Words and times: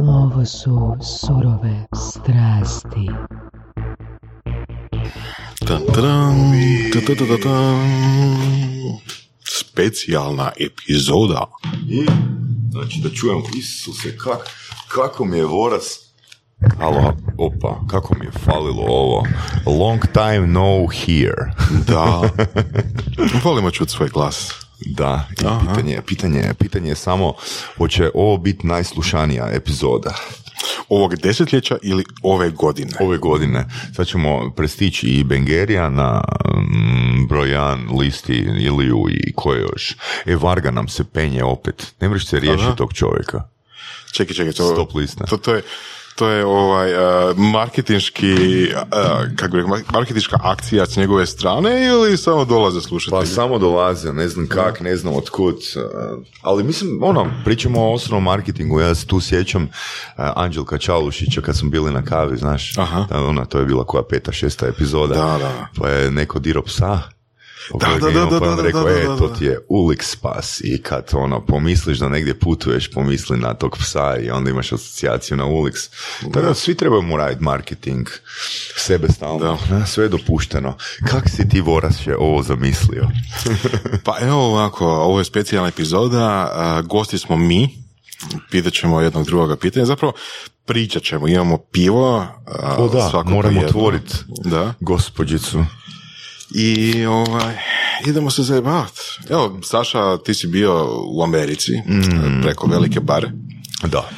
Ovo 0.00 0.44
su 0.44 0.96
surove 1.02 1.86
strasti. 1.94 3.10
Ta, 5.66 5.78
ta. 5.78 6.32
Specijalna 9.44 10.52
epizoda. 10.60 11.46
I, 11.88 12.06
znači 12.70 13.00
da 13.02 13.10
čujem, 13.10 13.42
Isuse, 13.58 14.16
kak, 14.16 14.50
kako 14.88 15.24
mi 15.24 15.36
je 15.36 15.44
vorac 15.44 16.12
Alo, 16.78 17.16
opa, 17.38 17.80
kako 17.90 18.14
mi 18.18 18.26
je 18.26 18.30
falilo 18.30 18.82
ovo. 18.82 19.26
Long 19.66 20.00
time 20.12 20.46
no 20.46 20.86
here. 20.86 21.52
Da. 21.86 22.22
Volimo 23.44 23.70
čuti 23.70 23.92
svoj 23.92 24.08
glas. 24.08 24.61
Da, 24.86 25.28
i 25.30 25.66
pitanje, 25.68 26.02
pitanje, 26.06 26.54
pitanje 26.58 26.88
je 26.88 26.94
samo, 26.94 27.34
hoće 27.78 28.10
ovo 28.14 28.36
biti 28.36 28.66
najslušanija 28.66 29.48
epizoda 29.52 30.14
ovog 30.88 31.16
desetljeća 31.16 31.76
ili 31.82 32.04
ove 32.22 32.50
godine? 32.50 32.92
Ove 33.00 33.18
godine. 33.18 33.66
Sad 33.96 34.06
ćemo 34.06 34.52
prestići 34.56 35.06
i 35.06 35.24
Bengerija 35.24 35.90
na 35.90 36.22
mm, 36.56 37.26
brojan 37.28 37.88
listi 37.98 38.34
Iliju 38.60 39.04
i 39.10 39.32
ko 39.32 39.54
još. 39.54 39.96
E, 40.26 40.36
Varga 40.36 40.70
nam 40.70 40.88
se 40.88 41.04
penje 41.04 41.44
opet. 41.44 41.94
Ne 42.00 42.08
mreš 42.08 42.26
se 42.26 42.40
riješiti 42.40 42.76
tog 42.76 42.92
čovjeka. 42.92 43.42
Čekaj, 44.12 44.34
čekaj, 44.34 44.52
to, 44.52 44.72
Stop 44.72 44.94
lista. 44.94 45.24
To, 45.24 45.36
to 45.36 45.54
je, 45.54 45.62
to 46.16 46.28
je 46.28 46.44
ovaj 46.44 46.94
uh, 46.94 47.38
marketinški 47.38 48.34
uh, 48.72 49.36
kako 49.36 49.56
bih 49.56 49.64
marketinška 49.92 50.36
akcija 50.42 50.86
s 50.86 50.96
njegove 50.96 51.26
strane 51.26 51.86
ili 51.86 52.16
samo 52.16 52.44
dolaze 52.44 52.80
slušati? 52.80 53.10
Pa 53.10 53.26
samo 53.26 53.58
dolaze, 53.58 54.12
ne 54.12 54.28
znam 54.28 54.46
kak, 54.46 54.80
ne 54.80 54.96
znam 54.96 55.14
od 55.14 55.30
kud. 55.30 55.54
Uh, 55.54 56.24
ali 56.42 56.64
mislim, 56.64 57.02
ono, 57.02 57.30
pričamo 57.44 57.80
o 57.80 57.94
osnovnom 57.94 58.24
marketingu. 58.24 58.80
Ja 58.80 58.94
se 58.94 59.06
tu 59.06 59.20
sjećam 59.20 59.62
uh, 59.62 59.68
Anđelka 60.16 60.78
Čalušića 60.78 61.40
kad 61.40 61.56
smo 61.56 61.70
bili 61.70 61.92
na 61.92 62.04
kavi, 62.04 62.36
znaš. 62.36 62.78
Aha. 62.78 63.06
Ona, 63.10 63.44
to 63.44 63.58
je 63.58 63.64
bila 63.64 63.84
koja 63.84 64.02
peta, 64.02 64.32
šesta 64.32 64.66
epizoda. 64.66 65.14
Da, 65.14 65.38
da. 65.38 65.66
Pa 65.78 65.88
je 65.88 66.10
neko 66.10 66.38
diro 66.38 66.62
psa 66.62 67.00
da, 67.80 67.88
da, 68.00 68.10
da, 68.10 68.24
da, 68.24 68.40
pa 68.40 68.54
da, 68.54 68.62
rekao, 68.62 68.84
da, 68.84 68.90
e, 68.90 69.04
da, 69.06 69.16
to 69.16 69.28
da. 69.28 69.34
ti 69.34 69.44
je 69.44 69.58
ulik 69.68 70.02
spas 70.02 70.60
i 70.64 70.82
kad 70.82 71.04
ono, 71.12 71.46
pomisliš 71.46 71.98
da 71.98 72.08
negdje 72.08 72.38
putuješ, 72.38 72.90
pomisli 72.90 73.36
na 73.36 73.54
tog 73.54 73.76
psa 73.78 74.16
i 74.16 74.30
onda 74.30 74.50
imaš 74.50 74.72
asocijaciju 74.72 75.36
na 75.36 75.44
Ulix. 75.44 75.88
Tako 76.20 76.46
da 76.46 76.54
svi 76.54 76.74
trebaju 76.74 77.02
mu 77.02 77.16
raditi 77.16 77.42
marketing, 77.44 78.08
sebe 78.76 79.08
stalno, 79.08 79.58
Da. 79.70 79.86
sve 79.86 80.04
je 80.04 80.08
dopušteno. 80.08 80.76
Kak 81.10 81.28
si 81.28 81.48
ti 81.48 81.60
Voraše 81.60 82.16
ovo 82.18 82.42
zamislio? 82.42 83.08
Pa 84.04 84.16
evo 84.20 84.46
ovako, 84.46 84.86
ovo 84.86 85.18
je 85.18 85.24
specijalna 85.24 85.68
epizoda, 85.68 86.52
gosti 86.84 87.18
smo 87.18 87.36
mi, 87.36 87.68
pitat 88.50 88.72
ćemo 88.72 89.00
jednog 89.00 89.26
drugoga 89.26 89.56
pitanja, 89.56 89.86
zapravo 89.86 90.12
pričat 90.66 91.02
ćemo, 91.02 91.28
imamo 91.28 91.58
pivo, 91.58 92.26
O 92.78 92.88
da, 92.88 93.22
moramo 93.26 93.60
otvoriti 93.60 94.14
Da. 94.44 94.74
gospođicu. 94.80 95.64
I 96.54 97.06
ovaj, 97.06 97.54
idemo 98.06 98.30
se 98.30 98.42
zajebavati. 98.42 99.00
Evo, 99.30 99.60
Saša, 99.64 100.16
ti 100.18 100.34
si 100.34 100.46
bio 100.46 100.86
u 101.06 101.22
Americi, 101.22 101.72
Mm. 101.88 102.42
preko 102.42 102.66
velike 102.66 103.00
bare. 103.00 103.30
Da. 103.84 104.08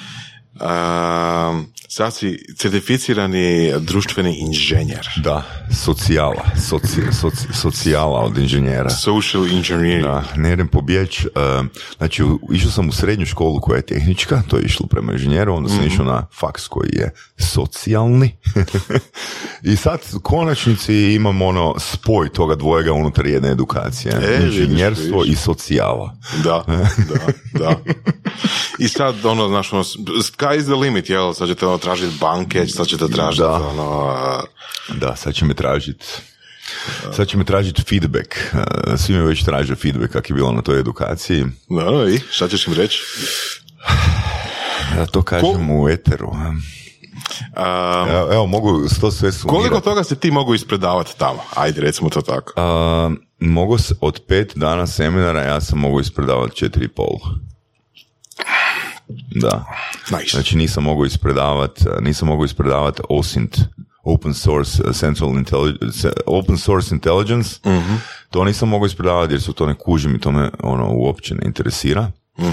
A, 0.60 1.62
sad 1.96 2.14
si 2.14 2.38
certificirani 2.56 3.72
društveni 3.78 4.36
inženjer. 4.38 5.08
Da, 5.16 5.42
socijala, 5.84 6.44
soci, 6.68 7.00
soci- 7.22 7.52
socijala 7.52 8.20
od 8.20 8.38
inženjera. 8.38 8.90
Social 8.90 9.44
engineering. 9.44 10.02
Da, 10.02 10.24
ne 10.36 10.52
idem 10.52 10.68
pobjeć. 10.68 11.26
Uh, 11.26 11.66
znači, 11.96 12.22
išao 12.52 12.70
sam 12.70 12.88
u 12.88 12.92
srednju 12.92 13.26
školu 13.26 13.60
koja 13.60 13.76
je 13.76 13.86
tehnička, 13.86 14.42
to 14.48 14.56
je 14.56 14.62
išlo 14.62 14.86
prema 14.86 15.12
inženjeru, 15.12 15.54
onda 15.54 15.68
sam 15.68 15.86
išao 15.86 16.04
na 16.04 16.26
faks 16.40 16.68
koji 16.68 16.90
je 16.92 17.14
socijalni. 17.38 18.36
I 19.72 19.76
sad 19.76 20.00
u 20.14 20.20
konačnici 20.20 20.94
imam 20.94 21.42
ono 21.42 21.74
spoj 21.78 22.28
toga 22.28 22.54
dvojega 22.54 22.92
unutar 22.92 23.26
jedne 23.26 23.50
edukacije. 23.50 24.12
E, 24.14 24.38
vidiš, 24.38 24.58
Inženjerstvo 24.58 25.20
vidiš. 25.20 25.38
i 25.38 25.42
socijala. 25.42 26.16
Da, 26.44 26.64
da, 27.08 27.32
da. 27.58 27.80
I 28.78 28.88
sad, 28.88 29.24
ono, 29.24 29.48
znaš, 29.48 29.72
ono, 29.72 29.84
sky 30.22 30.58
is 30.58 30.64
the 30.64 30.74
limit, 30.74 31.10
jel? 31.10 31.32
Sad 31.32 31.48
ćete 31.48 31.66
ono, 31.66 31.78
tražiti 31.84 32.16
banke, 32.20 32.66
sad 32.66 32.86
ćete 32.86 33.08
tražiti, 33.08 33.42
Da. 33.42 33.52
ono, 33.52 34.06
a, 34.06 34.40
Da, 34.90 35.16
sad 35.16 35.34
će 35.34 35.44
me 35.44 35.54
tražiti 35.54 36.06
Sad 37.12 37.28
će 37.28 37.36
me 37.36 37.44
tražiti 37.44 37.82
feedback. 37.82 38.28
Svi 38.96 39.14
me 39.14 39.22
već 39.22 39.44
traže 39.44 39.74
feedback 39.74 40.12
kak 40.12 40.30
je 40.30 40.34
bilo 40.34 40.52
na 40.52 40.62
toj 40.62 40.80
edukaciji. 40.80 41.44
no, 41.68 42.08
i, 42.08 42.20
šta 42.30 42.48
ćeš 42.48 42.66
im 42.66 42.72
reći? 42.72 43.00
Ja 44.96 45.06
to 45.06 45.22
kažem 45.22 45.70
u 45.70 45.88
eteru. 45.88 46.32
A, 47.56 48.06
Evo, 48.10 48.32
evo, 48.32 48.46
mogu 48.46 48.68
to 49.00 49.10
sve 49.10 49.32
sumirati. 49.32 49.48
koliko 49.58 49.80
toga 49.80 50.04
se 50.04 50.16
ti 50.16 50.30
mogu 50.30 50.54
ispredavati 50.54 51.18
tamo? 51.18 51.42
Ajde, 51.54 51.80
recimo 51.80 52.10
to 52.10 52.20
tako. 52.20 52.52
A, 52.56 53.10
mogu 53.40 53.76
od 54.00 54.20
pet 54.28 54.52
dana 54.56 54.86
seminara 54.86 55.42
ja 55.42 55.60
sam 55.60 55.78
mogu 55.78 56.00
ispredavati 56.00 56.56
četiri 56.56 56.84
i 56.84 56.88
pol. 56.88 57.18
Da. 59.30 59.64
Nice. 60.10 60.30
Znači 60.30 60.56
nisam 60.56 60.84
mogao 60.84 61.04
ispredavati, 61.04 61.84
nisam 62.00 62.28
mogao 62.28 62.44
ispredavati 62.44 63.02
OSINT, 63.08 63.58
Open 64.04 64.34
Source 64.34 64.82
uh, 64.82 64.94
Central 64.94 65.30
Intelligence, 65.30 66.08
Open 66.26 66.58
Source 66.58 66.94
Intelligence. 66.94 67.60
To 68.30 68.44
nisam 68.44 68.68
mogao 68.68 68.86
ispredavati 68.86 69.32
jer 69.32 69.42
su 69.42 69.52
to 69.52 69.66
ne 69.66 69.74
kužim 69.74 70.14
i 70.14 70.20
to 70.20 70.30
me 70.30 70.50
ono 70.62 70.88
uopće 70.92 71.34
ne 71.34 71.42
interesira. 71.46 72.10
Uh, 72.36 72.44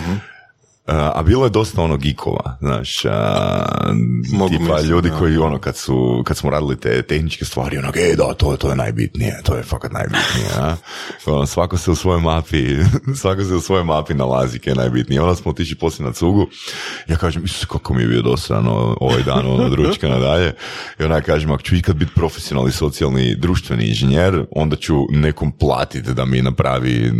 a 0.86 1.24
bilo 1.24 1.46
je 1.46 1.50
dosta 1.50 1.82
ono 1.82 1.98
gikova, 1.98 2.58
znaš, 2.62 3.06
a, 3.06 3.94
Mogu 4.34 4.50
tipa 4.50 4.64
misliti, 4.64 4.88
ljudi 4.88 5.10
da. 5.10 5.18
koji 5.18 5.38
ono 5.38 5.60
kad 5.60 5.78
su, 5.78 6.24
kad 6.26 6.38
smo 6.38 6.50
radili 6.50 6.80
te 6.80 7.02
tehničke 7.02 7.46
stvari, 7.46 7.78
ono, 7.78 7.92
e 7.96 8.16
da, 8.16 8.34
to, 8.34 8.58
to 8.58 8.70
je 8.70 8.76
najbitnije, 8.76 9.42
to 9.44 9.56
je 9.56 9.64
fakat 9.64 9.92
najbitnije, 9.92 10.48
a? 10.60 10.76
Ono, 11.26 11.46
svako 11.46 11.78
se 11.78 11.92
u 11.92 11.96
svojoj 11.96 12.22
mapi, 12.22 12.78
svako 13.22 13.44
se 13.44 13.54
u 13.56 13.62
svojoj 13.62 13.84
mapi 13.84 14.14
nalazi 14.14 14.60
kaj 14.60 14.72
je 14.72 14.76
najbitnije. 14.76 15.22
Onda 15.22 15.36
smo 15.36 15.52
otišli 15.52 15.76
poslije 15.76 16.08
na 16.08 16.14
cugu, 16.14 16.48
ja 17.08 17.18
kažem, 17.18 17.46
Isus, 17.46 17.66
kako 17.66 17.94
mi 17.94 18.02
je 18.02 18.08
bio 18.08 18.22
dosadno 18.22 18.98
ovaj 19.00 19.24
dan, 19.24 19.48
ono, 19.48 19.64
od 19.64 19.74
ručka 19.74 20.08
nadalje, 20.08 20.54
i 21.00 21.04
ona 21.04 21.22
kažem, 21.22 21.52
ako 21.52 21.64
ću 21.64 21.76
ikad 21.76 21.96
biti 21.96 22.12
profesionalni, 22.16 22.72
socijalni, 22.72 23.36
društveni 23.36 23.88
inženjer, 23.88 24.46
onda 24.52 24.76
ću 24.76 25.06
nekom 25.10 25.52
platiti 25.52 26.14
da 26.14 26.26
mi 26.26 26.42
napravi, 26.42 27.12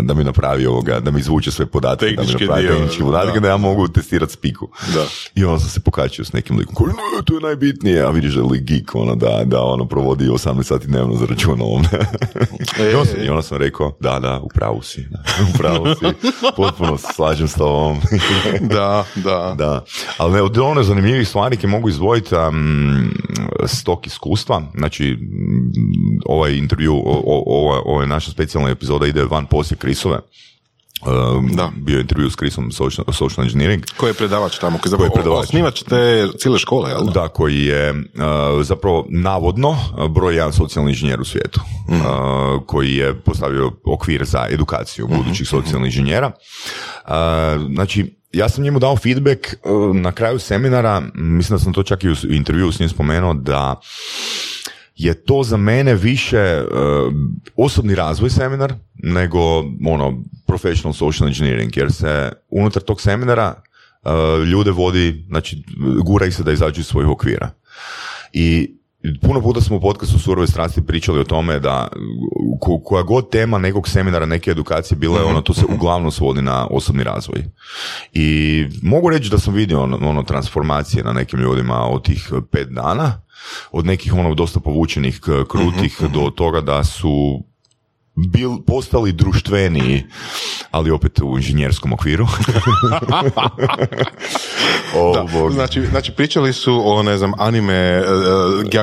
da 0.00 0.14
mi 0.14 0.24
napravi 0.24 0.66
ovoga, 0.66 1.00
da 1.00 1.10
mi 1.10 1.20
izvuče 1.20 1.50
sve 1.50 1.66
podatke, 1.66 2.06
da 2.16 2.22
mi 2.22 2.32
napravi 2.32 2.66
tehnički 2.96 3.02
podatke, 3.02 3.40
da. 3.40 3.48
ja 3.48 3.56
mogu 3.56 3.88
testirati 3.88 4.32
spiku. 4.32 4.68
Da. 4.94 5.06
I 5.34 5.44
onda 5.44 5.60
sam 5.60 5.68
se 5.68 5.80
pokačio 5.80 6.24
s 6.24 6.32
nekim 6.32 6.58
likom 6.58 6.74
koji, 6.74 6.88
ne, 6.88 7.22
to 7.24 7.34
je 7.34 7.40
najbitnije, 7.40 8.02
a 8.02 8.10
vidiš 8.10 8.34
da 8.34 8.54
je 8.54 8.60
geek, 8.60 8.94
ono, 8.94 9.14
da, 9.14 9.42
da 9.44 9.62
ono 9.62 9.88
provodi 9.88 10.28
18 10.28 10.62
sati 10.62 10.86
dnevno 10.86 11.16
za 11.16 11.26
računom. 11.26 11.84
I, 12.92 12.94
onda 12.94 13.10
sam, 13.10 13.24
I 13.24 13.28
onda 13.28 13.42
sam 13.42 13.58
rekao, 13.58 13.96
da, 14.00 14.18
da, 14.18 14.40
u 14.40 14.48
pravu 14.48 14.82
si, 14.82 15.06
u 15.54 15.58
pravu 15.58 15.86
si, 15.94 16.28
potpuno 16.56 16.98
se 16.98 17.06
slažem 17.14 17.48
s 17.48 17.54
tobom. 17.54 17.98
Da, 18.60 19.04
da. 19.14 19.54
da, 19.58 19.84
ali 20.18 20.40
od 20.40 20.58
ono 20.58 20.82
zanimljivih 20.82 21.28
stvari 21.28 21.56
koje 21.56 21.70
mogu 21.70 21.88
izdvojiti 21.88 22.34
um, 22.34 23.10
stok 23.66 24.06
iskustva, 24.06 24.62
znači 24.74 25.18
ovaj 26.26 26.56
intervju, 26.56 27.02
ova, 27.04 27.80
ova 27.84 28.06
naša 28.06 28.30
specijalna 28.30 28.70
epizoda 28.70 29.06
ide 29.06 29.24
van 29.24 29.46
poslije 29.46 29.78
Krisove. 29.78 30.20
Um, 31.06 31.50
Da. 31.52 31.70
Bio 31.76 31.96
je 31.96 32.00
intervju 32.00 32.30
s 32.30 32.36
Krisom 32.36 32.72
social, 32.72 33.04
social 33.12 33.44
Engineering. 33.44 33.84
Ko 33.96 34.06
je 34.06 34.14
predavač 34.14 34.58
tamo? 34.58 34.78
Koji 34.78 34.96
Ko 34.96 35.04
je 35.04 35.10
predavač? 35.14 35.44
Osnivač 35.44 35.82
te 35.82 36.28
cijele 36.38 36.58
škole, 36.58 36.90
jel 36.90 37.04
da? 37.04 37.10
Da, 37.12 37.28
koji 37.28 37.64
je 37.64 37.90
uh, 37.90 37.98
zapravo 38.62 39.06
navodno 39.08 39.76
broj 40.10 40.34
jedan 40.34 40.52
socijalni 40.52 40.90
inženjer 40.90 41.20
u 41.20 41.24
svijetu, 41.24 41.60
uh, 41.88 42.66
koji 42.66 42.94
je 42.94 43.20
postavio 43.20 43.72
okvir 43.84 44.24
za 44.24 44.46
edukaciju 44.50 45.08
budućih 45.08 45.48
socijalnih 45.48 45.96
inženjera. 45.96 46.30
Uh, 47.04 47.12
znači, 47.74 48.16
ja 48.32 48.48
sam 48.48 48.64
njemu 48.64 48.78
dao 48.78 48.96
feedback 48.96 49.40
uh, 49.64 49.96
na 49.96 50.12
kraju 50.12 50.38
seminara, 50.38 51.02
mislim 51.14 51.58
da 51.58 51.64
sam 51.64 51.72
to 51.72 51.82
čak 51.82 52.04
i 52.04 52.08
u 52.10 52.14
intervju 52.28 52.72
s 52.72 52.78
njim 52.78 52.88
spomenuo, 52.88 53.34
da 53.34 53.80
je 54.96 55.14
to 55.14 55.42
za 55.42 55.56
mene 55.56 55.94
više 55.94 56.62
uh, 56.62 57.12
osobni 57.56 57.94
razvoj 57.94 58.30
seminar 58.30 58.74
nego 58.94 59.38
ono 59.86 60.22
professional 60.46 60.92
social 60.92 61.28
engineering 61.28 61.76
jer 61.76 61.92
se 61.92 62.32
unutar 62.50 62.82
tog 62.82 63.00
seminara 63.00 63.54
uh, 64.04 64.46
ljude 64.48 64.70
vodi, 64.70 65.24
znači 65.28 65.64
gura 66.04 66.26
ih 66.26 66.34
se 66.34 66.42
da 66.42 66.52
izađu 66.52 66.80
iz 66.80 66.86
svojih 66.86 67.08
okvira. 67.08 67.50
I 68.32 68.76
puno 69.22 69.40
puta 69.40 69.60
smo 69.60 69.76
u 69.76 69.80
podcastu 69.80 70.18
Surove 70.18 70.46
strasti 70.46 70.86
pričali 70.86 71.20
o 71.20 71.24
tome 71.24 71.58
da 71.60 71.88
ko- 72.60 72.80
koja 72.84 73.02
god 73.02 73.30
tema 73.30 73.58
nekog 73.58 73.88
seminara, 73.88 74.26
neke 74.26 74.50
edukacije 74.50 74.98
bila 74.98 75.18
je 75.18 75.24
ono, 75.24 75.40
to 75.40 75.54
se 75.54 75.64
uglavnom 75.74 76.10
svodi 76.10 76.42
na 76.42 76.66
osobni 76.70 77.04
razvoj. 77.04 77.44
I 78.12 78.66
mogu 78.82 79.10
reći 79.10 79.30
da 79.30 79.38
sam 79.38 79.54
vidio 79.54 79.82
ono, 79.82 79.98
ono 80.08 80.22
transformacije 80.22 81.04
na 81.04 81.12
nekim 81.12 81.40
ljudima 81.40 81.86
od 81.88 82.04
tih 82.04 82.30
pet 82.52 82.68
dana, 82.68 83.22
od 83.72 83.86
nekih 83.86 84.14
ono 84.14 84.34
dosta 84.34 84.60
povučenih, 84.60 85.20
krutih 85.48 86.00
do 86.14 86.30
toga 86.30 86.60
da 86.60 86.84
su 86.84 87.42
bil, 88.16 88.50
postali 88.66 89.12
društveniji, 89.12 90.04
ali 90.70 90.90
opet 90.90 91.20
u 91.22 91.36
inženjerskom 91.36 91.92
okviru. 91.92 92.26
o, 94.96 95.12
Da, 95.14 95.50
znači, 95.50 95.86
znači 95.86 96.12
pričali 96.12 96.52
su 96.52 96.82
o, 96.84 97.02
ne 97.02 97.18
znam, 97.18 97.32
anime, 97.38 97.74
e, 97.74 98.02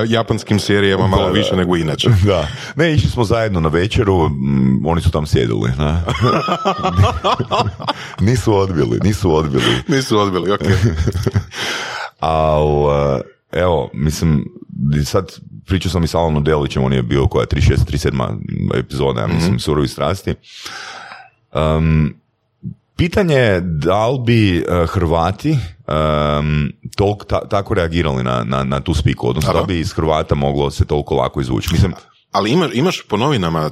japanskim 0.07 0.59
serijama 0.59 1.07
malo 1.07 1.23
Da, 1.23 1.29
da. 1.29 1.33
više 1.33 1.55
nego 1.55 1.75
inače. 1.75 2.09
Da, 2.25 2.47
ne, 2.75 2.93
išli 2.93 3.09
smo 3.09 3.23
zajedno 3.23 3.59
na 3.59 3.69
večeru, 3.69 4.29
mm, 4.29 4.85
oni 4.85 5.01
su 5.01 5.11
tam 5.11 5.25
sjedili. 5.25 5.71
Na. 5.77 6.01
nisu 8.27 8.55
odbili, 8.55 8.99
nisu 9.03 9.35
odbili. 9.35 9.83
Nisu 9.87 10.19
odbili, 10.19 10.51
ok. 10.51 10.61
Al, 12.19 12.67
uh, 12.67 12.91
evo, 13.53 13.89
mislim, 13.93 14.45
sad 15.05 15.31
pričao 15.65 15.91
sam 15.91 16.03
i 16.03 16.07
s 16.07 16.15
Alanom 16.15 16.43
Delićem, 16.43 16.83
on 16.83 16.93
je 16.93 17.03
bio 17.03 17.27
koja 17.27 17.45
36, 17.45 17.75
37 18.09 18.79
epizoda, 18.79 19.21
ja 19.21 19.27
mislim, 19.27 19.59
surovi 19.59 19.87
strasti. 19.87 20.33
Um, 21.53 22.13
pitanje 22.95 23.35
je 23.35 23.61
da 23.61 24.07
li 24.07 24.19
bi 24.25 24.57
uh, 24.59 24.89
Hrvati 24.89 25.51
um, 25.51 26.71
ta- 27.27 27.47
tako 27.49 27.73
reagirali 27.73 28.23
na, 28.23 28.43
na, 28.43 28.63
na 28.63 28.79
tu 28.79 28.93
spiku, 28.93 29.29
odnosno 29.29 29.53
da 29.53 29.59
Aha. 29.59 29.67
li 29.67 29.73
bi 29.73 29.79
iz 29.79 29.93
Hrvata 29.93 30.35
moglo 30.35 30.71
se 30.71 30.85
toliko 30.85 31.15
lako 31.15 31.41
izvući. 31.41 31.69
Mislim, 31.71 31.93
Ali 32.31 32.51
imaš, 32.51 32.71
imaš 32.73 33.01
po 33.09 33.17
novinama, 33.17 33.69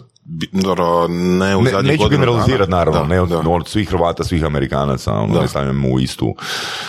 dobro, 0.51 1.07
ne 1.07 1.55
u 1.55 1.61
ne, 1.61 1.71
zadnjih 1.71 1.91
neću 1.91 2.09
generalizirati 2.09 2.71
naravno, 2.71 2.99
Da, 3.01 3.07
ne 3.07 3.21
od, 3.21 3.29
da. 3.29 3.39
od 3.39 3.67
svih 3.67 3.89
Hrvata, 3.89 4.23
svih 4.23 4.43
Amerikanaca, 4.45 5.13
ono, 5.13 5.33
Da. 5.33 5.41
ne 5.41 5.47
stavljam 5.47 5.85
u 5.85 5.99
istu. 5.99 6.35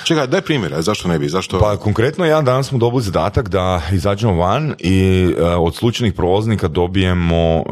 Čekaj, 0.05 0.27
daj 0.27 0.41
primjera, 0.41 0.83
zašto 0.83 1.09
ne 1.09 1.19
bi, 1.19 1.29
zašto... 1.29 1.59
Pa 1.59 1.77
konkretno 1.77 2.25
ja 2.25 2.43
danas 2.43 2.69
smo 2.69 2.79
dobili 2.79 3.03
zadatak 3.03 3.49
da 3.49 3.83
izađemo 3.93 4.35
van 4.35 4.75
i 4.79 5.29
e, 5.39 5.45
od 5.45 5.75
slučajnih 5.77 6.15
prolaznika 6.15 6.69
dobijemo 6.69 7.37
e, 7.37 7.63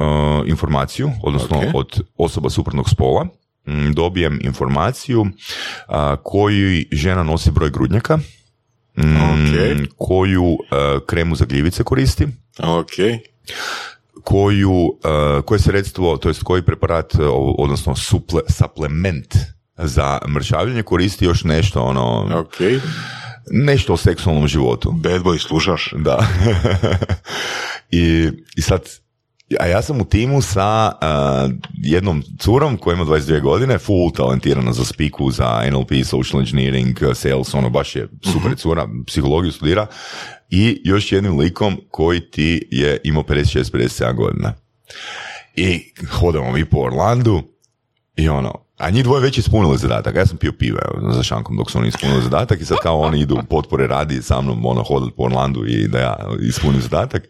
informaciju, 0.47 1.11
odnosno 1.23 1.59
Ok. 1.59 1.65
od 1.75 2.01
osoba 2.17 2.51
suprotnog 2.51 2.91
spola. 2.91 3.27
Mm, 3.67 3.93
Dobijem 3.93 4.39
informaciju 4.43 5.27
a, 5.89 6.17
koju 6.23 6.85
žena 6.93 7.23
nosi 7.23 7.51
broj 7.51 7.71
grudnjaka, 7.71 8.17
mm, 8.97 9.17
Ok. 9.17 9.89
koju 9.99 10.45
e, 10.53 10.77
kremu 11.07 11.35
za 11.37 11.45
gljivice 11.45 11.83
koristi, 11.85 12.27
Ok, 12.59 12.91
koju, 14.25 14.99
e, 15.39 15.43
koje 15.43 15.61
sredstvo, 15.61 16.17
to 16.17 16.29
jest 16.29 16.43
koji 16.43 16.63
preparat, 16.63 17.15
e, 17.15 17.19
odnosno 17.59 17.97
suple, 17.97 18.41
suplement 18.49 19.35
za 19.77 20.19
mršavljenje 20.29 20.83
koristi 20.83 21.25
još 21.25 21.45
nešto, 21.45 21.83
ono, 21.83 22.41
ok. 22.41 22.57
nešto 23.51 23.93
o 23.93 23.97
seksualnom 23.97 24.49
životu. 24.49 24.93
Bad 24.93 25.23
boy, 25.23 25.39
slušaš? 25.39 25.95
Da. 25.97 26.27
I, 27.91 28.31
I 28.57 28.63
sad, 28.63 28.81
a 29.61 29.67
ja 29.67 29.83
sam 29.83 30.01
u 30.01 30.05
timu 30.05 30.43
sa 30.43 30.93
uh, 30.93 31.53
jednom 31.83 32.23
curom 32.41 32.77
koja 32.77 32.95
ima 32.95 33.05
22 33.05 33.41
godine, 33.41 33.79
full 33.79 34.13
talentirana 34.17 34.73
za 34.73 34.85
spiku, 34.85 35.31
za 35.31 35.63
NLP, 35.71 36.05
social 36.05 36.41
engineering, 36.41 36.99
sales, 37.15 37.55
ono 37.55 37.71
baš 37.71 37.97
je 37.97 38.09
super 38.33 38.57
cura, 38.57 38.89
psihologiju 39.07 39.53
studira 39.53 39.87
i 40.51 40.81
još 40.85 41.13
jednim 41.13 41.39
likom 41.39 41.81
koji 41.91 42.21
ti 42.21 42.69
je 42.71 43.01
imao 43.05 43.23
56-57 43.23 44.15
godina. 44.15 44.53
I 45.57 45.93
hodamo 46.11 46.53
mi 46.53 46.65
po 46.65 46.79
Orlandu 46.79 47.43
i 48.17 48.29
ono, 48.29 48.55
a 48.81 48.91
njih 48.91 49.05
dvoje 49.05 49.23
već 49.23 49.39
ispunili 49.39 49.79
zadatak. 49.79 50.15
Ja 50.17 50.27
sam 50.27 50.37
pio 50.37 50.53
pive 50.53 50.81
za 51.13 51.23
šankom 51.23 51.57
dok 51.57 51.71
su 51.71 51.79
oni 51.79 51.89
ispunili 51.89 52.23
zadatak 52.23 52.61
i 52.61 52.65
sad 52.65 52.79
kao 52.83 53.01
oni 53.01 53.21
idu 53.21 53.39
potpore 53.51 53.87
radi 53.87 54.23
sa 54.23 54.41
mnom 54.41 54.67
ono 54.67 54.83
hodat 54.83 55.09
po 55.17 55.23
Orlandu 55.23 55.67
i 55.67 55.89
da 55.89 55.99
ja 55.99 56.17
ispunim 56.41 56.81
zadatak. 56.81 57.23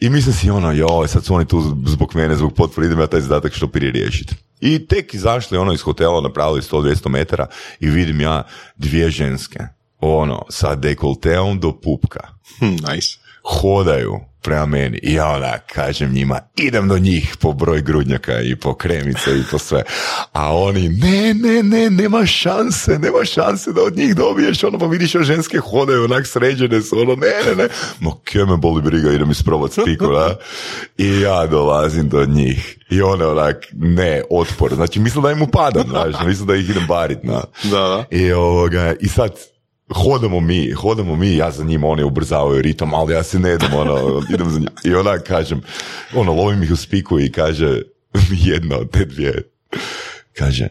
I 0.00 0.10
mislim 0.10 0.34
si 0.34 0.50
ono, 0.50 0.72
joj, 0.72 1.08
sad 1.08 1.24
su 1.24 1.34
oni 1.34 1.44
tu 1.44 1.62
zbog 1.86 2.14
mene, 2.14 2.36
zbog 2.36 2.54
potpore, 2.54 2.86
idem 2.86 3.00
ja 3.00 3.06
taj 3.06 3.20
zadatak 3.20 3.52
što 3.52 3.68
prije 3.68 3.92
riješiti. 3.92 4.34
I 4.60 4.86
tek 4.86 5.14
izašli 5.14 5.58
ono 5.58 5.72
iz 5.72 5.80
hotela, 5.80 6.20
napravili 6.20 6.60
100-200 6.60 7.08
metara 7.08 7.46
i 7.80 7.88
vidim 7.88 8.20
ja 8.20 8.42
dvije 8.76 9.10
ženske, 9.10 9.58
ono, 10.12 10.42
sa 10.50 10.74
dekolteom 10.74 11.60
do 11.60 11.72
pupka 11.72 12.20
Hm, 12.58 12.66
nice. 12.92 13.18
hodaju 13.42 14.20
prema 14.42 14.66
meni 14.66 14.98
i 15.02 15.12
ja 15.14 15.28
ona 15.28 15.58
kažem 15.58 16.12
njima 16.12 16.40
idem 16.56 16.88
do 16.88 16.98
njih 16.98 17.36
po 17.40 17.52
broj 17.52 17.82
grudnjaka 17.82 18.40
i 18.40 18.56
po 18.56 18.74
kremice 18.74 19.38
i 19.38 19.42
po 19.50 19.58
sve 19.58 19.82
a 20.32 20.56
oni 20.56 20.88
ne 20.88 21.34
ne 21.34 21.62
ne 21.62 21.90
nema 21.90 22.26
šanse 22.26 22.98
nema 22.98 23.24
šanse 23.24 23.72
da 23.72 23.82
od 23.82 23.96
njih 23.96 24.16
dobiješ 24.16 24.64
ono 24.64 24.78
pa 24.78 24.86
vidiš 24.86 25.14
još 25.14 25.26
ženske 25.26 25.58
hodaju 25.58 26.04
onak 26.04 26.26
sređene 26.26 26.82
su 26.82 26.98
ono 27.00 27.14
ne 27.14 27.26
ne 27.50 27.62
ne 27.62 27.68
ma 28.00 28.10
ke 28.24 28.38
me 28.44 28.56
boli 28.56 28.82
briga 28.82 29.12
idem 29.12 29.30
isprobat 29.30 29.72
spiku 29.72 30.06
da? 30.06 30.36
i 30.98 31.20
ja 31.20 31.46
dolazim 31.46 32.08
do 32.08 32.26
njih 32.26 32.78
i 32.90 33.02
one 33.02 33.26
onak 33.26 33.56
ne 33.72 34.22
otpor 34.30 34.74
znači 34.74 35.00
mislim 35.00 35.22
da 35.22 35.30
im 35.30 35.42
upadam 35.42 35.88
znaš 35.88 36.14
mislim 36.26 36.46
da 36.46 36.54
ih 36.56 36.70
idem 36.70 36.86
barit 36.88 37.22
na 37.22 37.40
Da, 37.62 37.70
da. 37.70 38.04
i, 38.10 38.32
ovoga, 38.32 38.94
I 39.00 39.08
sad 39.08 39.30
hodamo 39.90 40.40
mi, 40.40 40.70
hodamo 40.70 41.16
mi, 41.16 41.36
ja 41.36 41.50
za 41.50 41.64
njima, 41.64 41.88
oni 41.88 42.02
ubrzavaju 42.02 42.62
ritam, 42.62 42.94
ali 42.94 43.14
ja 43.14 43.22
se 43.22 43.38
ne 43.38 43.54
idem, 43.54 43.74
ono, 43.74 44.22
idem 44.30 44.50
za 44.50 44.58
njima. 44.58 44.70
I 44.84 44.94
ona 44.94 45.18
kažem, 45.18 45.60
ono, 46.14 46.32
lovim 46.32 46.62
ih 46.62 46.72
u 46.72 46.76
spiku 46.76 47.20
i 47.20 47.32
kaže 47.32 47.82
jedna 48.52 48.76
od 48.78 48.90
te 48.90 49.04
dvije, 49.04 49.42
kaže, 50.32 50.68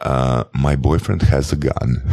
uh, 0.00 0.44
my 0.52 0.76
boyfriend 0.76 1.22
has 1.22 1.52
a 1.52 1.56
gun. 1.56 1.96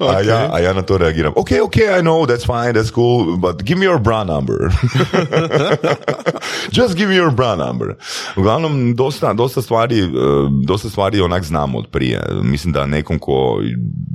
a, 0.00 0.20
ja, 0.22 0.50
a 0.52 0.58
ja 0.60 0.72
na 0.72 0.82
to 0.82 0.98
reagiram, 0.98 1.32
ok, 1.36 1.50
ok, 1.62 1.76
I 1.76 2.00
know, 2.00 2.26
that's 2.26 2.44
fine, 2.44 2.72
that's 2.72 2.90
cool, 2.90 3.36
but 3.36 3.64
give 3.64 3.78
me 3.78 3.86
your 3.86 3.98
bra 3.98 4.24
number. 4.24 4.56
Just 6.72 6.96
give 6.96 7.08
me 7.08 7.16
your 7.16 7.30
bra 7.30 7.54
number. 7.54 7.94
Uglavnom, 8.36 8.94
dosta, 8.94 9.32
dosta 9.32 9.62
stvari, 9.62 9.98
e, 10.00 10.08
dosta 10.66 10.90
stvari 10.90 11.20
onak 11.20 11.44
znamo 11.44 11.78
od 11.78 11.86
prije. 11.90 12.22
Mislim 12.42 12.72
da 12.72 12.86
nekom 12.86 13.18
ko 13.18 13.60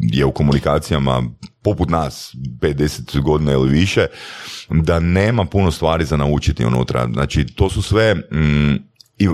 je 0.02 0.26
u 0.26 0.32
komunikacijama 0.32 1.24
poput 1.62 1.90
nas 1.90 2.36
50 2.60 3.22
godina 3.22 3.52
ili 3.52 3.70
više, 3.70 4.08
da 4.70 5.00
nema 5.00 5.46
puno 5.46 5.72
stvari 5.72 6.06
za 6.06 6.18
naučiti 6.18 6.66
unutra. 6.66 7.08
Znači, 7.14 7.46
to 7.46 7.70
su 7.70 7.82
sve... 7.82 8.16
mm, 8.16 8.93
i 9.18 9.28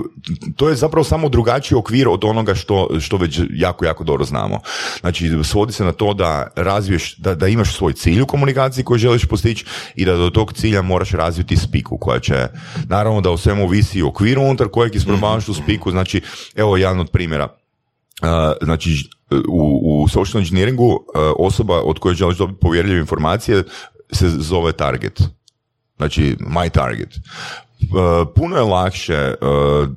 to 0.56 0.68
je 0.68 0.74
zapravo 0.74 1.04
samo 1.04 1.28
drugačiji 1.28 1.78
okvir 1.78 2.08
od 2.08 2.24
onoga 2.24 2.54
što, 2.54 2.88
što 3.00 3.16
već 3.16 3.40
jako, 3.50 3.84
jako 3.84 4.04
dobro 4.04 4.24
znamo. 4.24 4.60
Znači, 5.00 5.30
svodi 5.44 5.72
se 5.72 5.84
na 5.84 5.92
to 5.92 6.14
da 6.14 6.46
razviješ, 6.56 7.16
da, 7.16 7.34
da 7.34 7.48
imaš 7.48 7.76
svoj 7.76 7.92
cilj 7.92 8.20
u 8.20 8.26
komunikaciji 8.26 8.84
koji 8.84 8.98
želiš 8.98 9.24
postići 9.24 9.64
i 9.94 10.04
da 10.04 10.16
do 10.16 10.30
tog 10.30 10.52
cilja 10.52 10.82
moraš 10.82 11.10
razviti 11.10 11.56
spiku 11.56 11.98
koja 11.98 12.20
će, 12.20 12.48
naravno 12.88 13.20
da 13.20 13.30
u 13.30 13.38
svemu 13.38 13.68
visi 13.68 14.02
okvir 14.02 14.38
unutar 14.38 14.68
kojeg 14.68 14.94
isprobavaš 14.94 15.46
tu 15.46 15.54
spiku. 15.54 15.90
Znači, 15.90 16.20
evo 16.54 16.76
jedan 16.76 17.00
od 17.00 17.10
primjera. 17.10 17.48
Uh, 18.22 18.28
znači, 18.62 19.10
u, 19.48 19.80
u 20.02 20.08
social 20.08 20.40
engineeringu 20.40 20.86
uh, 20.86 21.00
osoba 21.38 21.80
od 21.80 21.98
koje 21.98 22.14
želiš 22.14 22.38
dobiti 22.38 22.60
povjerljive 22.60 23.00
informacije 23.00 23.62
se 24.12 24.28
zove 24.28 24.72
target. 24.72 25.22
Znači, 25.96 26.36
my 26.40 26.70
target. 26.70 27.08
Uh, 27.82 28.28
puno 28.36 28.56
je 28.56 28.62
lakše 28.62 29.34
uh, 29.40 29.88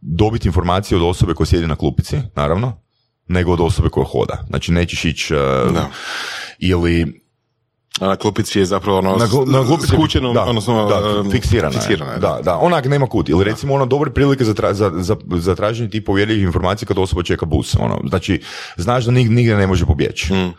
dobiti 0.00 0.48
informacije 0.48 0.96
od 0.98 1.04
osobe 1.04 1.34
koja 1.34 1.46
sjedi 1.46 1.66
na 1.66 1.76
klupici, 1.76 2.16
naravno, 2.36 2.80
nego 3.28 3.52
od 3.52 3.60
osobe 3.60 3.88
koja 3.88 4.04
hoda. 4.04 4.44
Znači, 4.48 4.72
nećeš 4.72 5.04
ići 5.04 5.34
uh, 5.34 5.40
Da. 5.74 5.88
ili 6.58 7.26
A 8.00 8.06
na 8.06 8.16
klupici 8.16 8.58
je 8.58 8.64
zapravo 8.64 8.98
ono 8.98 9.16
na, 9.16 9.26
glu- 9.26 9.52
na 9.52 9.66
klupici 9.66 9.88
skučeno, 9.96 10.32
da, 10.32 10.44
odnosno 10.44 10.88
da, 10.88 11.20
um, 11.20 11.30
fiksirana, 11.30 11.74
je. 11.74 11.80
fiksirana 11.80 12.12
je, 12.12 12.18
Da, 12.18 12.40
da, 12.42 12.56
onak 12.58 12.84
nema 12.84 13.06
kut. 13.06 13.28
Ili 13.28 13.44
recimo 13.44 13.74
ono 13.74 13.86
dobre 13.86 14.10
prilike 14.10 14.44
za, 14.44 14.54
tra- 14.54 14.72
za, 14.72 14.92
za, 14.96 15.16
za 15.36 15.54
traženje 15.54 15.90
tih 15.90 16.02
povjerljivih 16.02 16.42
informacija 16.44 16.86
kad 16.86 16.98
osoba 16.98 17.22
čeka 17.22 17.46
bus. 17.46 17.76
Ono. 17.80 18.00
Znači, 18.08 18.42
znaš 18.76 19.04
da 19.04 19.10
nig, 19.10 19.30
nigdje 19.30 19.56
ne 19.56 19.66
može 19.66 19.86
pobjeći. 19.86 20.34
Mm. 20.34 20.46
Uh, 20.46 20.52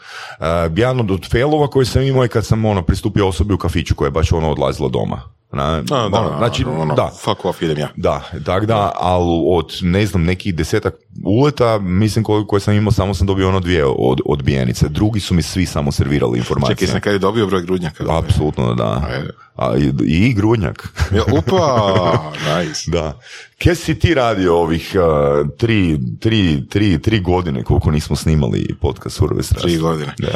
jedan 0.76 1.00
od 1.12 1.30
failova 1.32 1.68
koji 1.68 1.86
sam 1.86 2.02
imao 2.02 2.24
je 2.24 2.30
kad 2.30 2.46
sam 2.46 2.66
ono, 2.66 2.82
pristupio 2.82 3.28
osobi 3.28 3.54
u 3.54 3.58
kafiću 3.58 3.96
koja 3.96 4.08
je 4.08 4.12
baš 4.12 4.32
ono 4.32 4.52
odlazila 4.52 4.90
doma. 4.90 5.37
Na, 5.52 5.64
A, 5.64 5.82
da, 5.82 6.20
ono, 6.20 6.38
znači, 6.38 6.66
ono, 6.66 6.96
da, 6.96 7.12
fuck 7.24 7.46
off, 7.46 7.62
idem 7.62 7.78
ja. 7.78 7.90
da, 7.96 8.24
tak 8.46 8.66
da, 8.66 8.92
ali 8.96 9.44
od, 9.48 9.78
ne 9.82 10.06
znam, 10.06 10.24
nekih 10.24 10.56
desetak 10.56 10.96
uleta, 11.26 11.80
mislim 11.80 12.24
koliko 12.24 12.48
koje 12.48 12.60
sam 12.60 12.74
imao, 12.74 12.92
samo 12.92 13.14
sam 13.14 13.28
dobio 13.28 13.48
ono 13.48 13.60
dvije 13.60 13.86
od, 13.86 14.20
odbijenice. 14.26 14.90
Drugi 14.90 15.20
su 15.20 15.34
mi 15.34 15.42
svi 15.42 15.66
samo 15.66 15.92
servirali 15.92 16.38
informacije. 16.38 16.76
Čekaj, 16.76 16.88
sam 16.88 17.02
kad 17.02 17.14
je 17.14 17.20
dobio 17.20 17.48
broj 17.48 17.62
grudnjaka. 17.62 18.04
Apsolutno 18.10 18.74
da. 18.74 19.08
Ajde. 19.10 19.30
A, 19.56 19.78
i, 19.78 19.94
i 20.06 20.34
grudnjak. 20.34 20.88
Ja, 21.16 21.24
upa, 21.38 22.14
nice. 22.58 22.92
da. 22.92 23.20
Kje 23.58 23.76
si 23.76 24.00
ti 24.00 24.14
radio 24.14 24.56
ovih 24.56 24.96
uh, 24.96 25.50
tri, 25.58 26.00
tri, 26.20 26.68
tri, 26.70 27.02
tri 27.02 27.20
godine 27.20 27.64
koliko 27.64 27.92
nismo 27.92 28.16
snimali 28.16 28.76
podcast 28.82 29.16
strasti? 29.16 29.68
Tri 29.68 29.78
godine. 29.78 30.14
Da. 30.18 30.28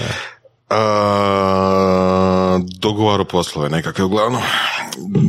A, 0.72 2.60
dogovaru 2.80 3.25
poslove 3.25 3.70
nekakve, 3.70 4.04
uglavnom. 4.04 4.42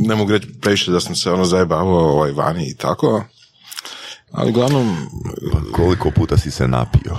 Ne 0.05 0.15
mogu 0.15 0.31
reći 0.31 0.47
previše 0.61 0.91
da 0.91 0.99
sam 0.99 1.15
se 1.15 1.31
ono 1.31 1.45
zajebavao 1.45 2.11
ovaj 2.11 2.31
vani 2.31 2.69
i 2.69 2.75
tako. 2.75 3.23
Ali 4.31 4.49
uglavnom, 4.49 4.97
Koliko 5.75 6.11
puta 6.11 6.37
si 6.37 6.51
se 6.51 6.67
napio? 6.67 7.17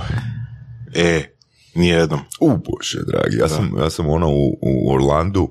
e, 0.95 1.37
nije 1.75 1.97
jednom. 1.97 2.21
U, 2.41 2.49
bože, 2.49 2.99
dragi, 3.07 3.37
ja 3.37 3.49
sam, 3.49 3.73
ja 3.79 3.91
sam 3.91 4.09
ono 4.09 4.29
u, 4.29 4.59
u 4.63 4.93
Orlandu 4.93 5.51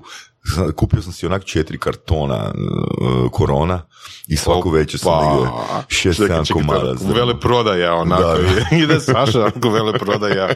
Kupio 0.76 1.02
sam 1.02 1.12
si 1.12 1.26
onak 1.26 1.44
četiri 1.44 1.78
kartona 1.78 2.52
uh, 2.54 3.30
korona 3.30 3.82
i 4.26 4.36
svaku 4.36 4.70
večer 4.70 5.00
sam 5.00 5.12
Pa, 5.12 5.30
negdje 5.30 5.50
šest, 5.88 6.18
čekaj, 6.18 6.28
sedam 6.28 6.44
čekaj, 6.44 6.62
komada. 6.62 6.94
Vele 7.14 7.40
prodaja, 7.40 7.94
onako. 7.94 8.22
Da. 8.22 8.76
Ide 8.76 9.00
Saša, 9.00 9.50
vele 9.72 9.98
prodaja. 9.98 10.48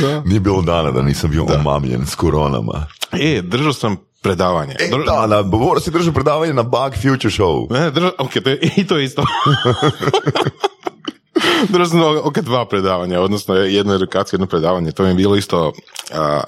da. 0.00 0.22
Nije 0.24 0.40
bilo 0.40 0.62
dana 0.62 0.90
da 0.90 1.02
nisam 1.02 1.30
bio 1.30 1.44
omamljen 1.44 2.06
s 2.06 2.14
koronama. 2.14 2.86
E, 3.12 3.42
držao 3.42 3.72
sam 3.72 3.96
predavanje. 4.22 4.74
E, 4.78 4.90
Dr- 4.90 5.04
da, 5.06 5.42
da, 5.42 5.56
morao 5.58 5.80
si 5.80 5.90
držati 5.90 6.14
predavanje 6.14 6.52
na 6.52 6.62
Bug 6.62 6.94
Future 6.94 7.34
Show. 7.34 7.72
Ne, 7.72 7.90
držao, 7.90 8.12
ok, 8.18 8.32
to 8.44 8.50
je, 8.50 8.58
i 8.76 8.86
to 8.86 8.96
je 8.96 9.04
isto. 9.04 9.24
držao 11.72 11.86
sam 11.86 12.00
ok, 12.24 12.38
dva 12.38 12.68
predavanja, 12.68 13.20
odnosno 13.20 13.54
jednu 13.54 13.94
edukaciju, 13.94 14.36
jedno 14.36 14.46
predavanje. 14.46 14.92
To 14.92 15.02
mi 15.02 15.08
je 15.08 15.14
bilo 15.14 15.36
isto 15.36 15.72
a, 16.14 16.40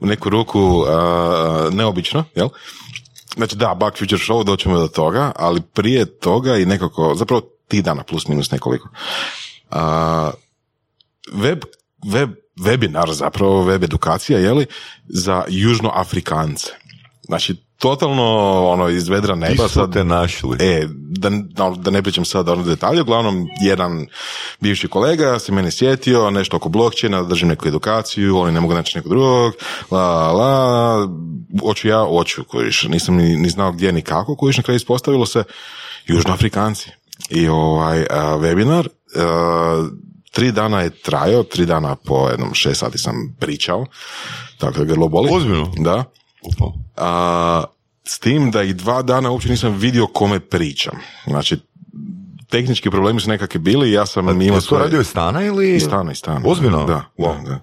u 0.00 0.06
neku 0.06 0.30
ruku 0.30 0.84
a, 0.88 1.68
neobično, 1.72 2.24
jel? 2.34 2.48
Znači 3.36 3.56
da, 3.56 3.74
Bug 3.74 3.92
Future 3.98 4.22
Show, 4.22 4.44
doćemo 4.44 4.78
do 4.78 4.88
toga, 4.88 5.32
ali 5.36 5.60
prije 5.60 6.04
toga 6.04 6.56
i 6.56 6.66
nekako, 6.66 7.14
zapravo 7.14 7.42
tih 7.68 7.84
dana 7.84 8.02
plus 8.02 8.28
minus 8.28 8.50
nekoliko. 8.50 8.88
A, 9.70 10.30
web, 11.32 11.58
web, 12.12 12.30
webinar 12.60 13.12
zapravo, 13.12 13.62
web 13.64 13.84
edukacija, 13.84 14.38
jeli, 14.38 14.66
za 15.08 15.44
južnoafrikance. 15.48 16.66
Znači, 17.22 17.56
totalno 17.78 18.24
ono 18.66 18.88
iz 18.88 19.08
vedra 19.08 19.34
Ti 19.34 19.40
neba. 19.40 19.68
su 19.68 19.74
sad- 19.74 19.92
te 19.92 20.04
našli. 20.04 20.56
E, 20.60 20.86
da, 21.10 21.30
da- 21.76 21.90
ne 21.90 22.02
pričam 22.02 22.24
sad 22.24 22.48
ono 22.48 22.62
detalje, 22.62 23.02
uglavnom 23.02 23.48
jedan 23.62 24.06
bivši 24.60 24.88
kolega 24.88 25.38
se 25.38 25.52
mene 25.52 25.70
sjetio, 25.70 26.30
nešto 26.30 26.56
oko 26.56 26.68
blockchaina, 26.68 27.22
držim 27.22 27.48
neku 27.48 27.68
edukaciju, 27.68 28.38
oni 28.38 28.52
ne 28.52 28.60
mogu 28.60 28.74
naći 28.74 28.98
nekog 28.98 29.10
drugog, 29.10 29.52
la, 29.90 30.32
la, 30.32 31.08
hoću 31.62 31.88
ja, 31.88 31.98
hoću, 32.00 32.44
kojiš, 32.44 32.82
nisam 32.82 33.14
ni, 33.16 33.36
ni 33.36 33.50
znao 33.50 33.72
gdje 33.72 33.92
ni 33.92 34.02
kako, 34.02 34.36
kojiš 34.36 34.56
na 34.56 34.62
kraju 34.62 34.76
ispostavilo 34.76 35.26
se 35.26 35.44
Južnoafrikanci. 36.06 36.90
I 37.30 37.48
ovaj 37.48 38.06
a, 38.10 38.36
webinar, 38.36 38.88
a, 39.16 39.88
tri 40.40 40.52
dana 40.52 40.80
je 40.80 40.90
trajao, 40.90 41.42
tri 41.42 41.66
dana 41.66 41.96
po 41.96 42.28
jednom 42.28 42.54
šest 42.54 42.80
sati 42.80 42.98
sam 42.98 43.36
pričao, 43.40 43.86
tako 44.58 44.78
da 44.78 44.84
grlo 44.84 45.08
boli. 45.08 45.28
Ozbiljno? 45.32 45.72
Da. 45.78 46.04
A, 46.96 47.64
s 48.04 48.18
tim 48.18 48.50
da 48.50 48.62
i 48.62 48.72
dva 48.72 49.02
dana 49.02 49.30
uopće 49.30 49.48
nisam 49.48 49.76
vidio 49.76 50.06
kome 50.06 50.40
pričam. 50.40 50.98
Znači, 51.26 51.58
tehnički 52.48 52.90
problemi 52.90 53.20
su 53.20 53.28
nekakvi 53.28 53.60
bili 53.60 53.88
i 53.88 53.92
ja 53.92 54.06
sam 54.06 54.28
imao 54.28 54.42
Jesi 54.42 54.54
to 54.54 54.60
svoje... 54.60 54.82
radio 54.84 55.00
iz 55.00 55.06
stana 55.06 55.44
ili? 55.44 55.74
Iz 55.74 55.82
stana, 55.82 56.12
iz 56.12 56.18
stana. 56.18 56.40
Ozbiljno? 56.44 56.84
Da, 56.84 57.04
Wow. 57.18 57.44
da, 57.44 57.50
da. 57.50 57.60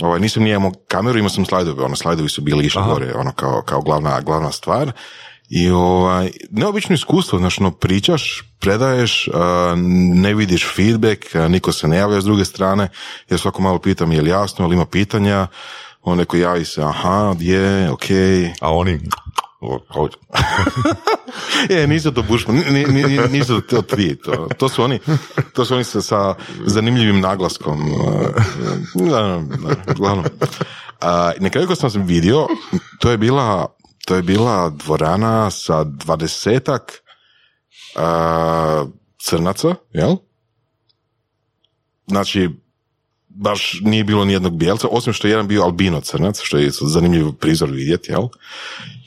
Ovaj, 0.00 0.20
nisam 0.20 0.42
nije 0.42 0.56
imao 0.56 0.72
kameru, 0.88 1.18
imao 1.18 1.30
sam 1.30 1.44
slajdove, 1.44 1.84
ono, 1.84 1.96
slajdovi 1.96 2.28
su 2.28 2.40
bili 2.40 2.66
išli 2.66 2.82
gore, 2.86 3.14
ono, 3.14 3.32
kao, 3.32 3.62
kao 3.62 3.80
glavna, 3.80 4.20
glavna 4.20 4.52
stvar. 4.52 4.92
I 5.48 5.70
ovaj, 5.70 6.30
neobično 6.50 6.94
iskustvo, 6.94 7.38
znači, 7.38 7.62
no, 7.62 7.70
pričaš, 7.70 8.44
predaješ, 8.60 9.28
ne 10.14 10.34
vidiš 10.34 10.66
feedback, 10.76 11.34
niko 11.48 11.72
se 11.72 11.88
ne 11.88 11.96
javlja 11.96 12.20
s 12.20 12.24
druge 12.24 12.44
strane, 12.44 12.88
ja 13.30 13.38
svako 13.38 13.62
malo 13.62 13.78
pitam 13.78 14.12
je 14.12 14.22
li 14.22 14.30
jasno, 14.30 14.64
ali 14.64 14.74
ima 14.74 14.86
pitanja, 14.86 15.46
on 16.02 16.18
neko 16.18 16.36
javi 16.36 16.64
se, 16.64 16.82
aha, 16.82 17.34
je, 17.38 17.90
okej, 17.90 18.52
A 18.60 18.72
oni... 18.72 19.00
O, 19.60 19.80
o, 19.94 20.08
E, 21.70 21.86
nisu 21.86 22.12
to 22.12 22.22
Bushman, 22.22 22.56
ni, 22.56 22.84
nisu 23.30 23.60
to 23.60 23.82
ti, 23.82 24.16
to, 24.16 24.48
to 24.58 24.68
su 24.68 24.82
oni, 24.82 24.98
to 25.52 25.64
su 25.64 25.74
oni 25.74 25.84
sa, 25.84 26.02
sa 26.02 26.34
zanimljivim 26.66 27.20
naglaskom. 27.20 27.92
uh, 27.92 28.00
uglavnom. 29.90 30.24
Na 31.38 31.50
kraju 31.50 31.76
sam 31.76 31.90
sam 31.90 32.02
vidio, 32.02 32.46
to 32.98 33.10
je 33.10 33.18
bila, 33.18 33.75
to 34.06 34.14
je 34.14 34.22
bila 34.22 34.70
dvorana 34.70 35.50
sa 35.50 35.84
dvadesetak 35.84 37.02
a, 37.96 38.86
crnaca, 39.18 39.74
jel? 39.92 40.16
Znači, 42.06 42.50
baš 43.28 43.80
nije 43.82 44.04
bilo 44.04 44.24
nijednog 44.24 44.56
bijelca, 44.56 44.88
osim 44.90 45.12
što 45.12 45.26
je 45.26 45.30
jedan 45.30 45.48
bio 45.48 45.62
albino 45.62 46.00
crnac, 46.00 46.40
što 46.42 46.58
je 46.58 46.70
zanimljiv 46.70 47.32
prizor 47.32 47.70
vidjeti, 47.70 48.12
jel? 48.12 48.28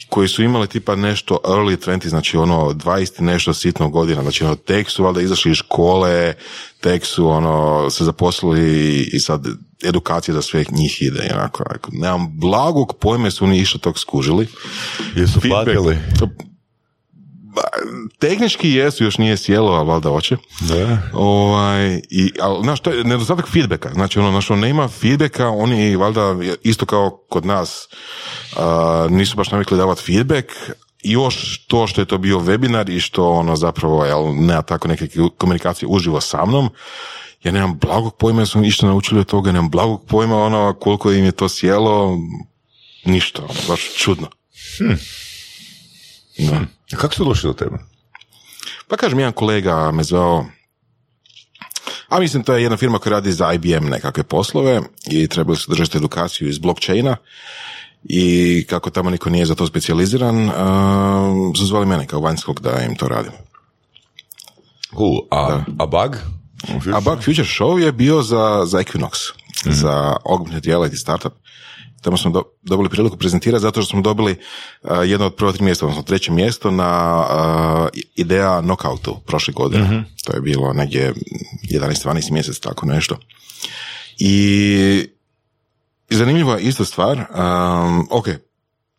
Koji 0.10 0.28
su 0.28 0.44
imali 0.44 0.68
tipa 0.68 0.96
nešto 0.96 1.38
early 1.44 1.78
20, 1.88 2.08
znači 2.08 2.38
ono 2.38 2.56
20 2.74 3.20
i 3.20 3.24
nešto 3.24 3.54
sitno 3.54 3.90
godina, 3.90 4.22
znači 4.22 4.44
ono 4.44 4.56
tek 4.56 4.90
su 4.90 5.04
valjda 5.04 5.22
izašli 5.22 5.52
iz 5.52 5.58
škole, 5.58 6.34
tek 6.82 7.06
su 7.06 7.28
ono 7.28 7.90
se 7.90 8.04
zaposlili 8.04 9.02
i 9.14 9.20
sad 9.20 9.46
edukacija 9.84 10.36
za 10.36 10.42
sve 10.42 10.66
njih 10.72 11.02
ide, 11.02 11.28
i 11.30 11.34
onako, 11.34 11.64
onako. 11.70 11.90
nemam 11.94 12.40
blagog 12.40 12.94
pojme 13.00 13.32
su 13.32 13.46
oni 13.46 13.60
išta 13.60 13.78
tog 13.78 14.00
skužili. 14.00 14.48
jesu 15.16 15.40
Feedback- 15.40 15.50
platili? 15.50 15.98
Ba, 17.60 17.70
Tehnički 18.20 18.72
jesu, 18.72 19.04
još 19.04 19.18
nije 19.18 19.38
sjelo, 19.38 19.72
ali 19.72 19.88
valjda 19.88 20.10
hoće. 20.10 20.38
Da. 20.62 20.98
Ovaj, 21.14 22.02
i, 22.10 22.32
ali, 22.42 22.64
znaš, 22.64 22.80
to 22.80 22.92
je 22.92 23.04
nedostatak 23.04 23.48
feedbacka. 23.48 23.90
Znači, 23.94 24.20
ono, 24.20 24.32
znaš, 24.32 24.52
ono, 24.52 24.62
nema 24.62 24.88
feedbacka, 24.88 25.50
oni, 25.50 25.96
valjda, 25.96 26.36
isto 26.64 26.86
kao 26.86 27.10
kod 27.30 27.46
nas, 27.46 27.88
a, 28.58 29.08
nisu 29.10 29.38
baš 29.38 29.52
navikli 29.52 29.78
davati 29.78 30.04
feedback, 30.04 30.48
i 31.04 31.12
još 31.12 31.66
to 31.68 31.88
što 31.88 32.02
je 32.02 32.06
to 32.06 32.18
bio 32.18 32.40
webinar 32.40 32.96
i 32.96 33.00
što, 33.00 33.30
ono, 33.30 33.56
zapravo, 33.56 34.06
jel, 34.06 34.36
nema 34.36 34.62
tako 34.62 34.88
neke 34.88 35.08
komunikacije 35.38 35.88
uživo 35.90 36.22
sa 36.22 36.46
mnom, 36.46 36.70
ja 37.44 37.52
nemam 37.52 37.78
blagog 37.78 38.16
pojma, 38.18 38.46
su 38.46 38.64
išta 38.64 38.86
naučili 38.86 39.20
od 39.20 39.28
toga, 39.28 39.52
nemam 39.52 39.70
blagog 39.70 40.06
pojma, 40.08 40.44
ono, 40.44 40.74
koliko 40.74 41.12
im 41.12 41.26
je 41.26 41.32
to 41.32 41.50
sjelo, 41.50 42.18
ništa, 43.06 43.42
ono, 43.42 43.60
baš 43.68 43.82
čudno. 43.96 44.28
Da. 46.40 46.56
A 46.94 46.96
Kako 46.98 47.14
su 47.14 47.26
došli 47.26 47.48
do 47.48 47.54
tebe? 47.54 47.78
Pa 48.88 48.98
kažem, 48.98 49.20
jedan 49.20 49.34
kolega 49.34 49.92
me 49.92 50.04
zvao, 50.04 50.46
a 52.10 52.20
mislim 52.20 52.44
to 52.44 52.54
je 52.54 52.64
jedna 52.64 52.78
firma 52.78 53.00
koja 53.00 53.12
radi 53.12 53.32
za 53.32 53.54
IBM 53.54 53.90
nekakve 53.90 54.24
poslove 54.24 54.82
i 55.08 55.28
trebali 55.28 55.58
su 55.58 55.72
držati 55.72 55.98
edukaciju 55.98 56.50
iz 56.50 56.60
blockchaina 56.60 57.18
i 58.04 58.66
kako 58.70 58.90
tamo 58.90 59.10
niko 59.10 59.30
nije 59.30 59.46
za 59.46 59.56
to 59.56 59.68
specijaliziran, 59.68 60.46
uh, 60.46 60.54
su 61.58 61.66
zvali 61.66 61.86
mene 61.86 62.08
kao 62.08 62.20
vanjskog 62.20 62.60
da 62.62 62.82
im 62.82 62.96
to 62.96 63.08
radim. 63.08 63.32
Cool. 64.98 65.22
A, 65.32 65.64
a 65.80 65.86
bug? 65.86 66.18
A 66.94 67.00
Bug 67.00 67.24
Future 67.24 67.48
Show 67.48 67.78
je 67.78 67.92
bio 67.92 68.22
za, 68.22 68.66
za 68.66 68.78
Equinox, 68.78 69.32
za 69.66 70.16
augmented 70.26 70.66
reality 70.66 70.96
startup. 70.96 71.34
Tamo 72.02 72.18
smo 72.18 72.32
do, 72.32 72.44
dobili 72.62 72.90
priliku 72.90 73.18
prezentirati 73.18 73.62
zato 73.62 73.82
što 73.82 73.90
smo 73.90 74.02
dobili 74.02 74.36
uh, 74.82 74.90
jedno 75.06 75.26
od 75.26 75.36
prva 75.36 75.52
tri 75.52 75.64
mjesta, 75.64 75.86
odnosno 75.86 76.04
treće 76.04 76.32
mjesto 76.32 76.72
na 76.72 77.20
uh, 77.20 78.00
ideja 78.16 78.62
knockoutu 78.62 79.18
prošle 79.26 79.54
godine. 79.54 80.04
To 80.24 80.36
je 80.36 80.42
bilo 80.42 80.74
negdje 80.74 81.14
11-12 81.72 82.32
mjesec, 82.32 82.60
tako 82.60 82.86
nešto. 82.86 83.18
I 84.18 85.10
zanimljiva 86.10 86.54
je 86.54 86.64
isto 86.64 86.86
stvar, 86.86 87.18
um, 87.18 88.08
ok, 88.12 88.28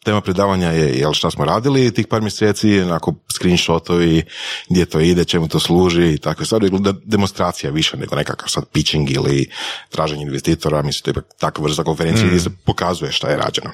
tema 0.04 0.20
predavanja 0.20 0.70
je 0.70 0.98
jel 0.98 1.12
šta 1.12 1.30
smo 1.30 1.44
radili 1.44 1.94
tih 1.94 2.06
par 2.06 2.22
mjeseci, 2.22 2.80
onako 2.80 3.14
screenshotovi, 3.32 4.22
gdje 4.68 4.84
to 4.84 5.00
ide, 5.00 5.24
čemu 5.24 5.48
to 5.48 5.60
služi 5.60 6.12
i 6.12 6.18
takve 6.18 6.46
stvari, 6.46 6.70
demonstracija 7.04 7.70
više 7.70 7.96
nego 7.96 8.16
nekakav 8.16 8.48
sad 8.48 8.68
pitching 8.72 9.10
ili 9.10 9.50
traženje 9.88 10.22
investitora, 10.22 10.82
mislim 10.82 11.14
to 11.14 11.20
je 11.20 11.24
takva 11.38 11.64
vrsta 11.64 11.84
konferencije 11.84 12.28
gdje 12.28 12.40
se 12.40 12.50
pokazuje 12.64 13.12
šta 13.12 13.28
je 13.28 13.36
rađeno. 13.36 13.70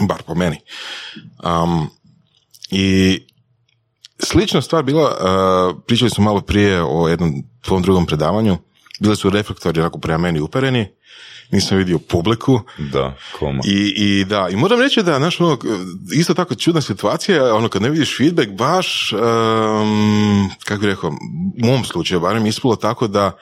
Bar 0.00 0.22
po 0.22 0.34
meni. 0.34 0.56
Um, 1.44 1.90
I 2.70 3.20
slična 4.18 4.62
stvar 4.62 4.82
bila, 4.82 5.10
uh, 5.10 5.82
pričali 5.86 6.10
smo 6.10 6.24
malo 6.24 6.40
prije 6.40 6.82
o 6.82 7.08
jednom 7.08 7.42
tvom 7.60 7.82
drugom 7.82 8.06
predavanju, 8.06 8.58
bili 9.00 9.16
su 9.16 9.30
reflektori 9.30 9.80
onako 9.80 9.98
prema 9.98 10.18
meni 10.18 10.40
upereni, 10.40 10.88
nisam 11.54 11.78
vidio 11.78 11.98
publiku, 11.98 12.60
Da, 12.78 13.16
koma. 13.38 13.60
i, 13.64 13.94
I 13.96 14.24
da, 14.24 14.48
i 14.50 14.56
moram 14.56 14.80
reći 14.80 15.02
da, 15.02 15.18
znaš, 15.18 15.40
ono, 15.40 15.58
isto 16.12 16.34
tako 16.34 16.54
čudna 16.54 16.80
situacija, 16.80 17.54
ono, 17.54 17.68
kad 17.68 17.82
ne 17.82 17.90
vidiš 17.90 18.16
feedback, 18.16 18.50
baš, 18.50 19.12
um, 19.12 20.50
kako 20.64 20.80
bih 20.80 20.88
rekao, 20.88 21.10
u 21.10 21.66
mom 21.66 21.84
slučaju, 21.84 22.20
barem 22.20 22.46
ispalo 22.46 22.76
tako 22.76 23.08
da, 23.08 23.32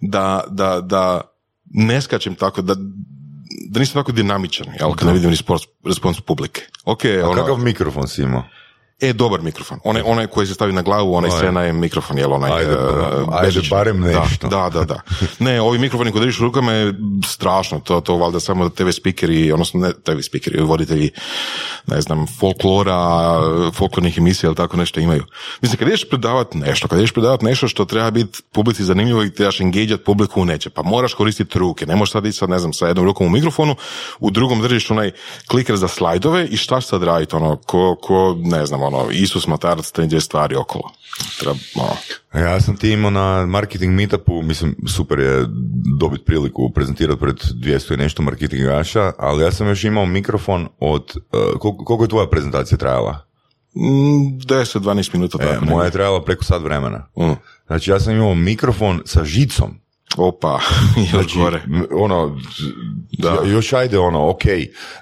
da, 0.00 0.44
da, 0.48 0.80
da 0.80 1.20
ne 1.64 2.02
skačem 2.02 2.34
tako, 2.34 2.62
da, 2.62 2.74
da 3.70 3.80
nisam 3.80 3.94
tako 4.00 4.12
dinamičan, 4.12 4.66
jel, 4.80 4.94
kad 4.94 5.08
ne 5.08 5.14
vidim 5.14 5.30
respons, 5.30 5.62
respons 5.84 6.20
publike. 6.20 6.62
Ok, 6.84 7.04
A 7.04 7.28
ono, 7.28 7.34
kakav 7.34 7.58
mikrofon 7.58 8.08
si 8.08 8.22
imao? 8.22 8.44
E, 9.00 9.12
dobar 9.12 9.42
mikrofon. 9.42 9.78
Onaj, 9.84 10.02
onaj 10.06 10.26
koji 10.26 10.46
se 10.46 10.54
stavi 10.54 10.72
na 10.72 10.82
glavu, 10.82 11.14
onaj 11.14 11.30
scena 11.30 11.62
je 11.62 11.72
mikrofon, 11.72 12.18
jel 12.18 12.32
onaj... 12.32 12.52
Ajde, 12.52 12.72
e, 12.72 12.76
ajde, 13.32 13.60
barem 13.70 14.00
nešto. 14.00 14.48
Da, 14.48 14.70
da, 14.72 14.84
da. 14.84 15.00
Ne, 15.38 15.60
ovi 15.60 15.78
mikrofoni 15.78 16.12
koji 16.12 16.20
držiš 16.20 16.40
u 16.40 16.44
rukama 16.44 16.72
je 16.72 16.94
strašno. 17.26 17.80
To, 17.80 18.00
to 18.00 18.16
valjda 18.16 18.40
samo 18.40 18.68
TV 18.68 18.88
speakeri, 18.90 19.52
odnosno 19.52 19.80
ne 19.80 19.92
TV 19.92 20.20
speakeri, 20.20 20.62
voditelji, 20.62 21.10
ne 21.86 22.00
znam, 22.00 22.26
folklora, 22.40 23.40
folklornih 23.74 24.18
emisija 24.18 24.48
ili 24.48 24.56
tako 24.56 24.76
nešto 24.76 25.00
imaju. 25.00 25.24
Mislim, 25.60 25.78
kad 25.78 25.88
ideš 25.88 26.08
predavati 26.08 26.58
nešto, 26.58 26.88
kad 26.88 26.98
ideš 26.98 27.12
predavati 27.12 27.44
nešto 27.44 27.68
što 27.68 27.84
treba 27.84 28.10
biti 28.10 28.42
publici 28.52 28.84
zanimljivo 28.84 29.24
i 29.24 29.30
trebaš 29.30 29.60
engageat 29.60 30.04
publiku 30.04 30.42
u 30.42 30.44
neće, 30.44 30.70
pa 30.70 30.82
moraš 30.82 31.14
koristiti 31.14 31.58
ruke. 31.58 31.86
Ne 31.86 31.96
možeš 31.96 32.12
sad 32.12 32.26
ići 32.26 32.38
sad, 32.38 32.50
ne 32.50 32.58
znam, 32.58 32.72
sa 32.72 32.86
jednom 32.86 33.04
rukom 33.04 33.26
u 33.26 33.30
mikrofonu, 33.30 33.76
u 34.20 34.30
drugom 34.30 34.62
držiš 34.62 34.90
onaj 34.90 35.10
kliker 35.48 35.76
za 35.76 35.88
slajdove 35.88 36.46
i 36.46 36.56
šta 36.56 36.80
sad 36.80 37.02
raditi, 37.02 37.36
ono, 37.36 37.56
ko, 37.56 37.96
ko, 38.02 38.36
ne 38.38 38.66
znam, 38.66 38.85
ono, 38.86 39.10
Isus 39.10 39.46
Matarac, 39.46 39.90
te 39.90 40.20
stvari 40.20 40.56
okolo. 40.56 40.90
Treba, 41.40 41.56
ono, 41.74 42.44
Ja 42.44 42.60
sam 42.60 42.76
ti 42.76 42.90
imao 42.90 43.10
na 43.10 43.46
marketing 43.46 43.94
meetupu, 43.94 44.42
mislim, 44.42 44.76
super 44.88 45.18
je 45.18 45.44
dobiti 46.00 46.24
priliku 46.24 46.70
prezentirati 46.74 47.20
pred 47.20 47.36
200 47.36 47.94
i 47.94 47.96
nešto 47.96 48.22
marketingaša, 48.22 49.12
ali 49.18 49.42
ja 49.42 49.52
sam 49.52 49.68
još 49.68 49.84
imao 49.84 50.06
mikrofon 50.06 50.68
od, 50.80 51.16
uh, 51.16 51.58
koliko, 51.60 51.84
koliko 51.84 52.04
je 52.04 52.08
tvoja 52.08 52.26
prezentacija 52.26 52.78
trajala? 52.78 53.26
mm, 53.76 54.38
10-12 54.38 55.14
minuta. 55.14 55.38
E, 55.40 55.58
moja 55.60 55.84
je 55.84 55.90
trajala 55.90 56.24
preko 56.24 56.44
sat 56.44 56.62
vremena. 56.62 57.08
Mm. 57.18 57.32
Znači 57.66 57.90
ja 57.90 58.00
sam 58.00 58.14
imao 58.14 58.34
mikrofon 58.34 59.02
sa 59.04 59.24
žicom. 59.24 59.80
Opa, 60.16 60.60
još 60.96 61.10
Znači, 61.10 61.38
gore. 61.38 61.62
ono, 61.90 62.38
Da. 63.18 63.38
još 63.46 63.72
ajde 63.72 63.98
ono, 63.98 64.30
ok, 64.30 64.42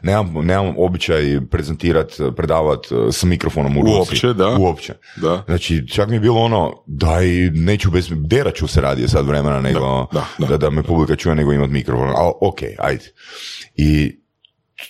nemam, 0.03 0.33
nemam 0.47 0.75
običaj 0.79 1.41
prezentirat, 1.51 2.13
predavat 2.37 2.93
uh, 2.93 3.15
s 3.15 3.25
mikrofonom 3.25 3.77
u 3.79 3.81
ruci. 3.81 3.99
Uopće, 3.99 4.33
da. 4.33 4.57
Uopće. 4.59 4.95
Da. 5.17 5.43
Znači, 5.47 5.89
čak 5.89 6.09
mi 6.09 6.17
je 6.17 6.21
bilo 6.21 6.41
ono, 6.41 6.73
daj, 6.87 7.27
neću 7.53 7.91
bez, 7.91 8.09
derat 8.11 8.55
ću 8.55 8.67
se 8.67 8.81
radije 8.81 9.09
sad 9.09 9.27
vremena 9.27 9.61
nego 9.61 10.07
da, 10.13 10.27
da. 10.39 10.47
da, 10.47 10.57
da 10.57 10.71
me 10.71 10.83
publika 10.83 11.17
čuje 11.17 11.35
nego 11.35 11.53
imat 11.53 11.71
mikrofon. 11.71 12.09
Ali 12.17 12.33
ok, 12.41 12.59
ajde. 12.79 13.05
I 13.77 14.17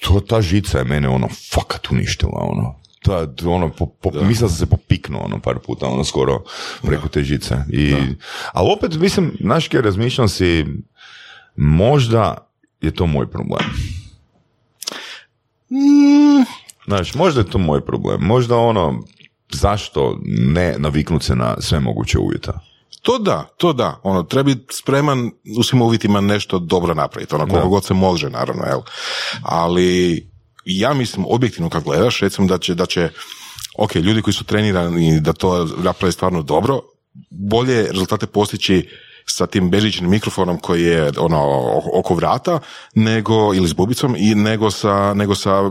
to, 0.00 0.20
ta 0.20 0.42
žica 0.42 0.78
je 0.78 0.84
mene 0.84 1.08
ono, 1.08 1.28
fakat 1.54 1.90
uništila, 1.90 2.40
ono. 2.40 2.83
Ta, 3.04 3.26
ono, 3.46 3.70
po, 3.72 3.86
po, 3.86 4.10
mislio 4.10 4.48
sam 4.48 4.58
se 4.58 4.66
popiknuo 4.66 5.22
ono 5.24 5.40
par 5.40 5.58
puta, 5.58 5.86
ono 5.86 6.04
skoro 6.04 6.42
preko 6.82 7.08
te 7.08 7.22
žice. 7.22 7.56
I, 7.72 7.94
ali 8.52 8.68
opet, 8.76 8.94
mislim, 9.00 9.36
znaš 9.40 9.68
kaj 9.68 9.80
razmišljam 9.80 10.28
si, 10.28 10.66
možda 11.56 12.50
je 12.80 12.94
to 12.94 13.06
moj 13.06 13.30
problem. 13.30 13.64
Mm, 15.70 16.44
Znaš, 16.86 17.14
možda 17.14 17.40
je 17.40 17.50
to 17.50 17.58
moj 17.58 17.84
problem. 17.84 18.20
Možda 18.20 18.56
ono, 18.56 19.02
zašto 19.52 20.18
ne 20.24 20.74
naviknut 20.78 21.22
se 21.22 21.34
na 21.36 21.56
sve 21.60 21.80
moguće 21.80 22.18
uvjeta? 22.18 22.60
To 23.02 23.18
da, 23.18 23.48
to 23.56 23.72
da. 23.72 24.00
Ono, 24.02 24.22
treba 24.22 24.42
biti 24.42 24.74
spreman 24.74 25.30
u 25.58 25.62
svim 25.62 25.82
uvjetima 25.82 26.20
nešto 26.20 26.58
dobro 26.58 26.94
napraviti. 26.94 27.34
Ono, 27.34 27.44
koliko 27.46 27.64
Da. 27.66 27.70
god 27.70 27.84
se 27.84 27.94
može, 27.94 28.30
naravno, 28.30 28.64
jel. 28.64 28.80
Ali, 29.42 30.28
ja 30.64 30.94
mislim, 30.94 31.26
objektivno 31.28 31.70
kad 31.70 31.84
gledaš, 31.84 32.20
recimo 32.20 32.48
da 32.48 32.58
će, 32.58 32.74
da 32.74 32.86
će, 32.86 33.08
ok, 33.78 33.94
ljudi 33.94 34.22
koji 34.22 34.34
su 34.34 34.44
trenirani 34.44 35.20
da 35.20 35.32
to 35.32 35.68
naprave 35.82 36.12
stvarno 36.12 36.42
dobro, 36.42 36.80
bolje 37.30 37.86
rezultate 37.90 38.26
postići 38.26 38.88
sa 39.26 39.46
tim 39.46 39.70
bežičnim 39.70 40.10
mikrofonom 40.10 40.58
koji 40.58 40.82
je 40.82 41.12
ono 41.18 41.70
oko 41.94 42.14
vrata 42.14 42.60
nego 42.94 43.54
ili 43.54 43.68
s 43.68 43.72
bubicom 43.72 44.16
i 44.18 44.34
nego 44.34 44.70
sa, 44.70 45.14
nego 45.14 45.34
sa 45.34 45.70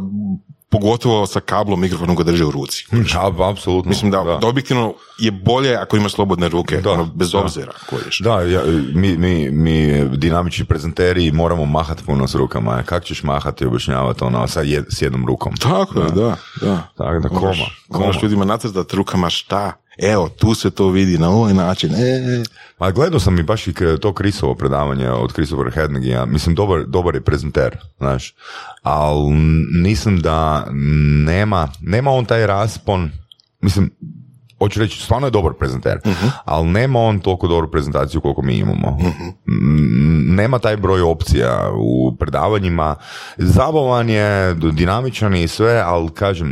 pogotovo 0.74 1.28
sa 1.28 1.40
kablom 1.40 1.82
mikrofonom 1.82 2.16
ga 2.16 2.24
drže 2.24 2.46
u 2.46 2.52
ruci. 2.52 2.86
Ja, 3.14 3.50
apsolutno. 3.50 3.90
Mislim 3.90 4.12
da, 4.12 4.24
da. 4.24 4.48
objektivno 4.48 4.94
je 5.20 5.32
bolje 5.32 5.76
ako 5.76 5.98
imaš 5.98 6.12
slobodne 6.14 6.50
ruke, 6.50 6.78
Da, 6.82 6.92
ono, 6.92 7.06
bez 7.06 7.32
da. 7.32 7.40
obzira 7.40 7.72
kojiš. 7.90 8.20
Da, 8.20 8.42
ja, 8.42 8.62
mi, 8.94 9.18
mi, 9.18 9.50
mi 9.52 10.06
dinamični 10.18 10.66
prezenteri 10.66 11.32
moramo 11.32 11.66
mahati 11.66 12.04
puno 12.04 12.28
s 12.28 12.36
rukama. 12.36 12.84
Kako 12.84 13.06
ćeš 13.06 13.24
mahati 13.24 13.64
i 13.64 13.68
objašnjavati 13.68 14.24
ono 14.24 14.48
sa 14.48 14.62
jed, 14.62 14.86
s 14.90 15.02
jednom 15.02 15.26
rukom? 15.26 15.54
Tako 15.56 16.00
je, 16.00 16.10
da, 16.10 16.36
da. 16.62 16.88
Tako 16.98 17.20
da, 17.20 17.30
koma. 17.30 17.54
moraš 17.90 18.24
ljudima 18.24 18.46
nacrtati 18.46 18.96
rukama 18.96 19.30
šta. 19.30 19.74
Evo, 19.98 20.30
tu 20.30 20.56
se 20.56 20.72
to 20.72 20.90
vidi 20.90 21.18
na 21.18 21.30
ovaj 21.30 21.54
način. 21.54 21.94
E, 21.96 22.44
Ma 22.80 22.92
gledao 22.92 23.20
sam 23.20 23.40
i 23.40 23.44
baš 23.44 23.68
i 23.68 23.74
to 24.02 24.14
Krisovo 24.14 24.56
predavanje 24.56 25.10
od 25.10 25.34
Christopher 25.34 25.74
Hednegija. 25.74 26.26
Mislim, 26.26 26.56
dobar, 26.56 26.86
dobar 26.88 27.16
je 27.16 27.22
prezenter, 27.22 27.78
znaš. 27.98 28.36
Ali 28.82 29.34
nisam 29.84 30.20
da 30.20 30.68
nema, 31.26 31.72
nema 31.82 32.12
on 32.12 32.26
taj 32.26 32.48
raspon, 32.48 33.12
mislim, 33.62 33.92
hoću 34.64 34.80
reći, 34.80 35.02
stvarno 35.02 35.28
je 35.28 35.32
dobar 35.32 35.54
prezenter, 35.60 36.00
ali 36.46 36.68
nema 36.68 37.00
on 37.00 37.20
toliko 37.20 37.48
dobru 37.48 37.72
prezentaciju 37.72 38.22
koliko 38.22 38.42
mi 38.42 38.56
imamo. 38.58 38.98
Mm, 39.48 40.36
Nema 40.36 40.60
taj 40.60 40.78
broj 40.78 41.02
opcija 41.02 41.72
u 41.78 42.16
predavanjima. 42.20 42.96
Zabavan 43.38 44.10
je, 44.10 44.54
dinamičan 44.54 45.36
i 45.36 45.48
sve, 45.48 45.82
ali 45.86 46.10
kažem, 46.12 46.48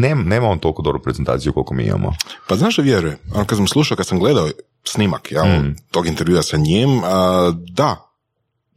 nema, 0.00 0.22
nema 0.22 0.48
on 0.48 0.58
toliko 0.58 0.82
dobru 0.82 1.02
prezentaciju 1.02 1.52
koliko 1.52 1.74
mi 1.74 1.84
imamo. 1.84 2.12
Pa 2.48 2.56
znaš 2.56 2.76
da 2.76 2.82
vjerujem? 2.82 3.16
Ono, 3.34 3.44
kad 3.44 3.58
sam 3.58 3.68
slušao, 3.68 3.96
kad 3.96 4.06
sam 4.06 4.18
gledao 4.18 4.48
snimak 4.84 5.32
jel, 5.32 5.44
tog 5.90 6.06
intervjua 6.06 6.42
sa 6.42 6.56
njim, 6.56 7.00
a, 7.04 7.52
da, 7.68 8.05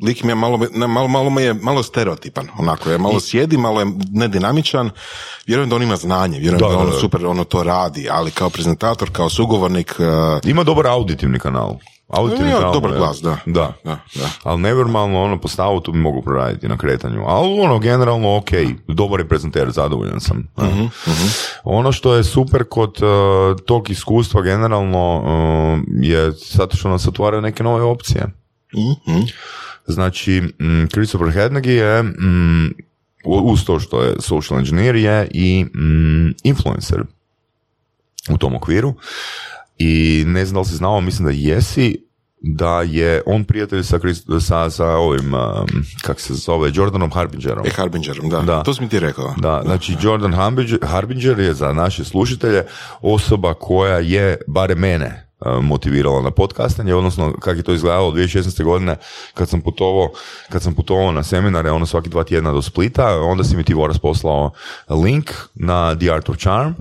lik 0.06 0.24
mi 0.24 0.32
je 0.32 0.36
malo, 0.36 0.60
ne, 0.74 0.88
malo, 0.88 1.08
malo, 1.08 1.30
mi 1.30 1.42
je 1.42 1.54
malo 1.54 1.84
stereotipan, 1.84 2.48
onako 2.60 2.90
je, 2.90 2.98
malo 2.98 3.20
sjedi, 3.20 3.58
malo 3.58 3.80
je 3.80 3.88
nedinamičan, 4.12 4.90
vjerujem 5.48 5.70
da 5.70 5.76
on 5.76 5.84
ima 5.84 5.96
znanje, 5.96 6.40
vjerujem 6.40 6.60
Da, 6.60 6.68
da, 6.68 6.74
da, 6.74 6.80
on 6.80 6.90
da. 6.90 7.00
super 7.00 7.26
ono 7.26 7.44
to 7.44 7.64
radi, 7.64 8.08
ali 8.12 8.32
kao 8.32 8.50
prezentator, 8.50 9.10
kao 9.12 9.30
sugovornik, 9.30 9.96
a, 10.00 10.40
Ima 10.44 10.64
dobar 10.64 10.88
auditivni 10.88 11.40
kanal. 11.40 11.76
Auditivni 12.08 12.50
Ima 12.50 12.60
kanal, 12.60 12.74
dobar 12.74 12.92
glas, 12.98 13.22
da. 13.22 13.38
Da. 13.46 13.74
da, 13.84 14.00
da. 14.16 14.30
Ali 14.44 14.62
neverbalno 14.62 15.24
ono 15.24 15.40
postavu 15.42 15.80
tu 15.82 15.92
bi 15.92 16.00
mogu 16.00 16.22
proraditi 16.22 16.68
na 16.68 16.78
kretanju. 16.78 17.24
Ali 17.28 17.60
ono 17.62 17.80
generalno 17.80 18.38
ok, 18.38 18.50
dobar 18.88 19.20
je 19.20 19.28
prezenter, 19.28 19.72
zadovoljan 19.72 20.20
sam. 20.20 20.48
Mhm, 20.60 20.86
Ono 21.64 21.92
što 21.92 22.14
je 22.14 22.24
super 22.24 22.64
kod 22.70 22.98
uh, 23.02 23.60
tog 23.66 23.90
iskustva 23.90 24.42
generalno 24.42 25.18
uh, 25.18 25.80
je 26.02 26.32
zato 26.32 26.78
što 26.78 26.90
nas 26.90 27.08
otvaraju 27.08 27.42
neke 27.42 27.64
nove 27.64 27.84
opcije. 27.84 28.26
Mhm. 28.76 29.20
Znači, 29.90 30.42
mm, 30.42 30.88
Christopher 30.88 31.32
Hednegi 31.32 31.72
je 31.72 32.04
mm, 32.04 32.74
uz 33.26 33.66
to 33.66 33.80
što 33.80 34.02
je 34.02 34.16
social 34.20 34.60
engineer 34.60 34.96
je 34.96 35.28
i 35.32 35.64
mm, 35.64 36.36
influencer 36.44 37.04
u 38.30 38.38
tom 38.38 38.56
okviru. 38.56 38.94
I 39.78 40.24
ne 40.28 40.46
znam 40.46 40.54
da 40.54 40.60
li 40.60 40.66
si 40.66 40.76
znao, 40.76 41.02
mislim 41.02 41.26
da 41.26 41.32
jesi, 41.32 42.10
da 42.42 42.82
je 42.82 43.22
on 43.26 43.44
prijatelj 43.44 43.84
sa, 43.84 44.00
sa, 44.40 44.70
sa 44.70 44.88
ovim, 44.88 45.34
um, 45.34 45.68
kak 46.02 46.20
se 46.20 46.34
zove, 46.34 46.72
Jordanom 46.74 47.12
Harbingerom. 47.12 47.66
E, 47.68 47.70
Harbingerom, 47.70 48.30
da. 48.30 48.42
Da. 48.42 48.64
To 48.64 48.74
si 48.74 48.82
mi 48.82 48.90
ti 48.90 49.00
rekao. 49.00 49.34
Da, 49.38 49.62
znači 49.66 49.96
Jordan 50.02 50.34
Harbinger, 50.34 50.80
Harbinger 50.84 51.40
je 51.40 51.54
za 51.54 51.74
naše 51.74 52.04
slušatelje 52.04 52.64
osoba 53.02 53.54
koja 53.54 54.00
je, 54.00 54.38
bare 54.48 54.76
mene, 54.76 55.29
uh, 55.42 55.64
motivirala 55.64 56.22
na 56.22 56.32
podcastanje, 56.32 56.96
odnosno 56.96 57.34
kako 57.34 57.50
je 57.52 57.64
to 57.64 57.74
izgledalo 57.74 58.12
2016. 58.12 58.64
godine 58.64 58.96
kad 59.34 59.50
sam 59.50 59.62
putovao, 59.62 60.10
kad 60.50 60.62
sam 60.62 60.74
putovao 60.74 61.12
na 61.12 61.24
seminare, 61.24 61.72
ono 61.72 61.86
svaki 61.86 62.10
dva 62.10 62.24
tjedna 62.24 62.52
do 62.52 62.62
Splita, 62.62 63.22
onda 63.22 63.44
si 63.44 63.56
mi 63.56 63.64
ti 63.64 63.74
Voras 63.74 64.00
poslao 64.00 64.52
link 64.90 65.32
na 65.56 65.96
The 65.96 66.12
Art 66.12 66.30
of 66.30 66.38
Charm 66.38 66.72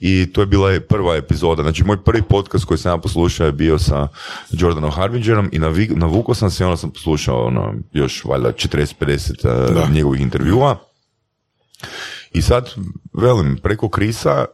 i 0.00 0.32
to 0.32 0.40
je 0.40 0.46
bila 0.46 0.80
prva 0.80 1.16
epizoda, 1.16 1.62
znači 1.62 1.84
moj 1.84 1.96
prvi 1.98 2.22
podcast 2.22 2.64
koji 2.64 2.78
sam 2.78 2.92
ja 2.92 2.98
poslušao 2.98 3.46
je 3.46 3.52
bio 3.52 3.78
sa 3.78 4.08
Jordanom 4.50 4.90
Harbingerom 4.90 5.48
i 5.52 5.58
navi- 5.58 5.96
navukao 5.96 6.34
sam 6.34 6.50
se 6.50 6.64
i 6.64 6.66
onda 6.66 6.76
sam 6.76 6.90
poslušao 6.90 7.46
ono, 7.46 7.74
još 7.92 8.24
valjda 8.24 8.48
40-50 8.48 9.30
uh, 9.68 9.74
Da. 9.74 9.88
njegovih 9.88 10.20
intervjua 10.20 10.76
i 12.38 12.42
sad, 12.42 12.74
velim, 13.14 13.56
preko 13.56 13.88
Krisa 13.88 14.44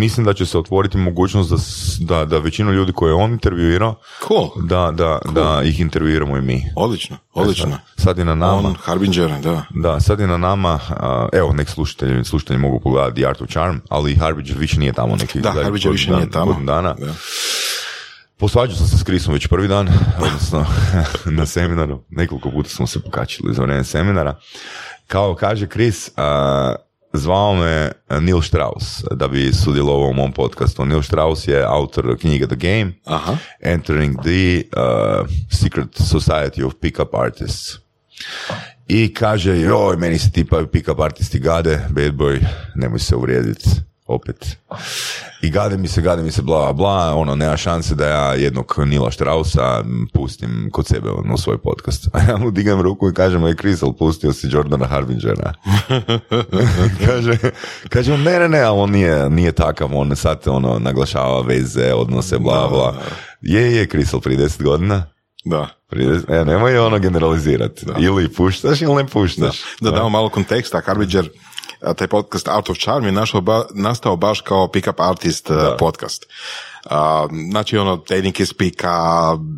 mislim 0.00 0.26
da 0.26 0.34
će 0.34 0.46
se 0.46 0.58
otvoriti 0.58 0.98
mogućnost 0.98 1.50
da, 1.50 1.56
da, 2.08 2.24
da 2.24 2.38
većinu 2.38 2.72
ljudi 2.72 2.92
koje 2.92 3.10
je 3.10 3.14
on 3.14 3.30
intervjuirao, 3.32 3.94
Cool. 4.28 4.50
da, 4.58 4.92
da, 4.92 5.18
da 5.26 5.62
ih 5.64 5.80
intervjuiramo 5.80 6.36
i 6.36 6.42
mi. 6.42 6.62
Odlično, 6.76 7.16
odlično. 7.32 7.78
Sad 7.96 8.18
je 8.18 8.24
na 8.24 8.34
nama, 8.34 8.52
On, 8.58 8.74
Harbinger, 8.74 9.30
da. 9.42 9.62
da, 9.72 10.00
sad 10.00 10.20
je 10.20 10.26
na 10.26 10.36
nama, 10.36 10.80
a, 10.90 11.28
evo, 11.32 11.52
nek 11.52 11.68
slušatelji, 11.68 12.24
slušatelji 12.24 12.58
mogu 12.58 12.80
pogledati 12.80 13.14
The 13.14 13.28
Art 13.28 13.42
of 13.42 13.48
Charm, 13.48 13.76
ali 13.88 14.14
Harbinger 14.14 14.56
više 14.58 14.80
nije 14.80 14.92
tamo 14.92 15.16
neki 15.16 15.40
Da, 15.40 15.50
Harbinger 15.52 15.72
više 15.92 16.06
godinu 16.06 16.16
nije 16.16 16.26
dan- 16.26 16.32
tamo. 16.32 16.60
dana. 16.62 16.94
Da. 16.94 17.14
Posvađao 18.38 18.76
sam 18.76 18.86
se 18.86 18.98
s 18.98 19.02
Krisom 19.02 19.34
već 19.34 19.46
prvi 19.46 19.68
dan, 19.68 19.88
odnosno 20.18 20.66
na 21.38 21.46
seminaru. 21.46 22.02
Nekoliko 22.10 22.50
puta 22.50 22.68
smo 22.68 22.86
se 22.86 23.02
pokačili 23.02 23.54
za 23.54 23.62
vrijeme 23.62 23.84
seminara. 23.84 24.38
Kao 25.06 25.34
kaže 25.34 25.66
Kris, 25.66 26.10
a, 26.16 26.74
zvao 27.12 27.54
me 27.54 27.92
Neil 28.20 28.42
Strauss 28.42 29.04
da 29.10 29.28
bi 29.28 29.52
sudjelovao 29.52 30.08
u 30.08 30.14
mom 30.14 30.32
podcastu. 30.32 30.84
Neil 30.84 31.02
Strauss 31.02 31.48
je 31.48 31.64
autor 31.64 32.18
knjige 32.20 32.46
The 32.46 32.56
Game, 32.56 32.92
Aha. 33.04 33.36
Entering 33.60 34.16
the 34.22 34.62
uh, 34.76 35.26
Secret 35.50 35.88
Society 35.94 36.64
of 36.64 36.74
Pickup 36.80 37.14
Artists. 37.14 37.78
I 38.88 39.14
kaže, 39.14 39.60
joj, 39.60 39.96
meni 39.96 40.18
se 40.18 40.30
tipa 40.30 40.62
pick-up 40.72 41.00
artisti 41.00 41.38
gade, 41.38 41.80
bad 41.90 42.14
boy, 42.14 42.40
nemoj 42.74 42.98
se 42.98 43.16
uvrijediti. 43.16 43.70
Opet. 44.06 44.56
I 45.42 45.50
gade 45.50 45.76
mi 45.76 45.88
se, 45.88 46.02
gade 46.02 46.22
mi 46.22 46.30
se, 46.30 46.42
bla, 46.42 46.72
bla, 46.72 47.14
ono, 47.14 47.34
nema 47.34 47.56
šanse 47.56 47.94
da 47.94 48.06
ja 48.06 48.34
jednog 48.34 48.74
Nila 48.86 49.10
Strausa 49.10 49.84
pustim 50.12 50.68
kod 50.72 50.86
sebe 50.86 51.10
ono, 51.10 51.34
u 51.34 51.38
svoj 51.38 51.58
podcast. 51.58 52.08
A 52.14 52.18
ja 52.30 52.36
mu 52.36 52.50
digam 52.50 52.80
ruku 52.80 53.08
i 53.08 53.14
kažem, 53.14 53.46
ej, 53.46 53.54
Crystal, 53.54 53.98
pustio 53.98 54.32
si 54.32 54.48
Jordana 54.50 54.86
Harbingera. 54.86 55.52
kaže, 57.06 57.38
kaže, 57.88 58.18
ne, 58.18 58.38
ne, 58.38 58.48
ne, 58.48 58.60
ali 58.60 58.80
on 58.80 58.90
nije, 58.90 59.30
nije 59.30 59.52
takav, 59.52 59.90
on 59.94 60.16
sad 60.16 60.42
ono, 60.46 60.78
naglašava 60.78 61.40
veze, 61.40 61.94
odnose, 61.94 62.38
bla, 62.38 62.68
bla. 62.68 62.94
Je, 63.40 63.76
je, 63.76 63.88
Crystal, 63.88 64.20
prije 64.20 64.38
deset 64.38 64.62
godina. 64.62 65.06
Da. 65.44 65.68
E, 66.28 66.44
nemoj 66.44 66.78
ono 66.78 66.98
generalizirati. 66.98 67.86
Ili 67.98 68.28
puštaš 68.28 68.82
ili 68.82 68.94
ne 68.94 69.06
puštaš. 69.06 69.62
Da, 69.80 69.90
da 69.90 69.96
damo 69.96 70.08
malo 70.08 70.28
konteksta, 70.28 70.80
Harbinger, 70.86 71.28
taj 71.94 72.06
podcast 72.06 72.48
Out 72.48 72.70
of 72.70 72.78
Charm 72.78 73.04
je 73.04 73.12
našao 73.12 73.40
ba- 73.40 73.64
nastao 73.74 74.16
baš 74.16 74.40
kao 74.40 74.68
pick-up 74.68 75.08
artist 75.10 75.50
uh, 75.50 75.56
podcast. 75.78 76.26
A, 76.90 77.26
znači 77.50 77.78
ono, 77.78 77.96
tehnike 77.96 78.46
spika, 78.46 78.92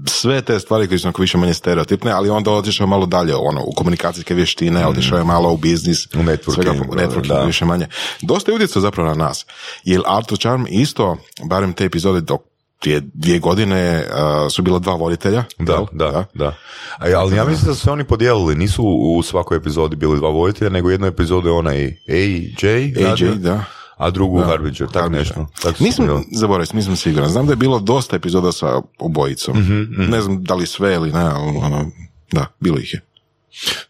sve 0.06 0.42
te 0.42 0.60
stvari 0.60 0.88
koje 0.88 0.98
su 0.98 1.12
više 1.18 1.38
manje 1.38 1.54
stereotipne, 1.54 2.10
ali 2.10 2.30
onda 2.30 2.50
otišao 2.50 2.86
malo 2.86 3.06
dalje 3.06 3.34
ono, 3.36 3.62
u 3.64 3.72
komunikacijske 3.76 4.34
vještine, 4.34 4.86
otišao 4.86 5.18
je 5.18 5.24
malo 5.24 5.52
u 5.52 5.56
biznis, 5.56 6.06
U 6.06 6.18
networking, 6.18 6.54
svega, 6.54 6.70
u 6.70 6.94
networking 6.94 7.28
da. 7.28 7.44
više 7.44 7.64
manje. 7.64 7.86
Dosta 8.22 8.50
je 8.50 8.54
utjecao 8.54 8.82
zapravo 8.82 9.08
na 9.08 9.14
nas. 9.14 9.46
Jer 9.84 10.02
Art 10.06 10.32
of 10.32 10.38
Charm 10.38 10.64
isto, 10.68 11.16
barem 11.44 11.72
te 11.72 11.84
epizode 11.84 12.20
dok 12.20 12.40
prije 12.80 13.00
dvije 13.14 13.38
godine 13.38 14.04
uh, 14.04 14.52
su 14.52 14.62
bila 14.62 14.78
dva 14.78 14.94
voditelja. 14.94 15.44
Da, 15.58 15.72
jel? 15.72 15.86
da, 15.92 16.24
da. 16.34 16.54
A, 16.98 17.06
ali 17.16 17.36
ja 17.36 17.44
mislim 17.44 17.66
da 17.66 17.74
su 17.74 17.80
se 17.80 17.90
oni 17.90 18.04
podijelili, 18.04 18.54
nisu 18.54 18.82
u 18.84 19.22
svakoj 19.22 19.56
epizodi 19.56 19.96
bili 19.96 20.18
dva 20.18 20.30
voditelja, 20.30 20.70
nego 20.70 20.90
jednoj 20.90 21.08
epizodi 21.08 21.48
onaj 21.48 21.84
AJ, 22.08 23.06
AJ, 23.06 23.34
da. 23.34 23.64
a 23.96 24.10
drugu 24.10 24.38
Da, 24.38 24.46
Harbinger, 24.46 24.88
tak 24.88 25.10
nešto. 25.10 25.46
Tak 25.62 25.76
su 25.76 25.78
se 25.78 25.84
Nisam, 25.84 26.24
zaboravio, 26.32 26.66
sam, 26.66 26.76
nisam 26.76 26.96
siguran. 26.96 27.28
Znam 27.28 27.46
da 27.46 27.52
je 27.52 27.56
bilo 27.56 27.78
dosta 27.78 28.16
epizoda 28.16 28.52
sa 28.52 28.80
obojicom. 28.98 29.58
Mhm, 29.58 30.10
Ne 30.10 30.20
znam 30.20 30.44
da 30.44 30.54
li 30.54 30.66
sve 30.66 30.94
ili 30.94 31.12
ne, 31.12 31.24
ali 31.24 31.56
ono, 31.62 31.90
da, 32.32 32.46
bilo 32.60 32.78
ih 32.78 32.94
je. 32.94 33.00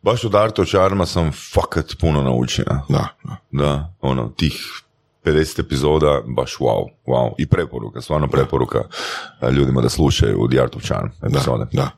Baš 0.03 0.25
od 0.25 0.35
Art 0.35 0.59
of 0.59 0.69
Charma 0.69 1.07
sam 1.07 1.33
fakat 1.55 1.95
puno 2.01 2.23
naučio. 2.23 2.65
Da, 2.89 3.09
da. 3.25 3.37
Da, 3.51 3.95
ono, 4.01 4.29
tih 4.29 4.55
50 5.33 5.61
epizoda, 5.61 6.23
baš 6.37 6.57
wow, 6.57 6.85
wow. 7.07 7.33
I 7.39 7.47
preporuka, 7.47 8.01
stvarno 8.01 8.29
preporuka 8.29 8.83
a, 9.41 9.51
ljudima 9.51 9.81
da 9.81 9.89
slušaju 9.89 10.49
The 10.51 10.61
Art 10.61 10.77
of 10.77 10.83
Charm 10.83 11.09
epizode. 11.23 11.65
Da, 11.73 11.83
da. 11.83 11.91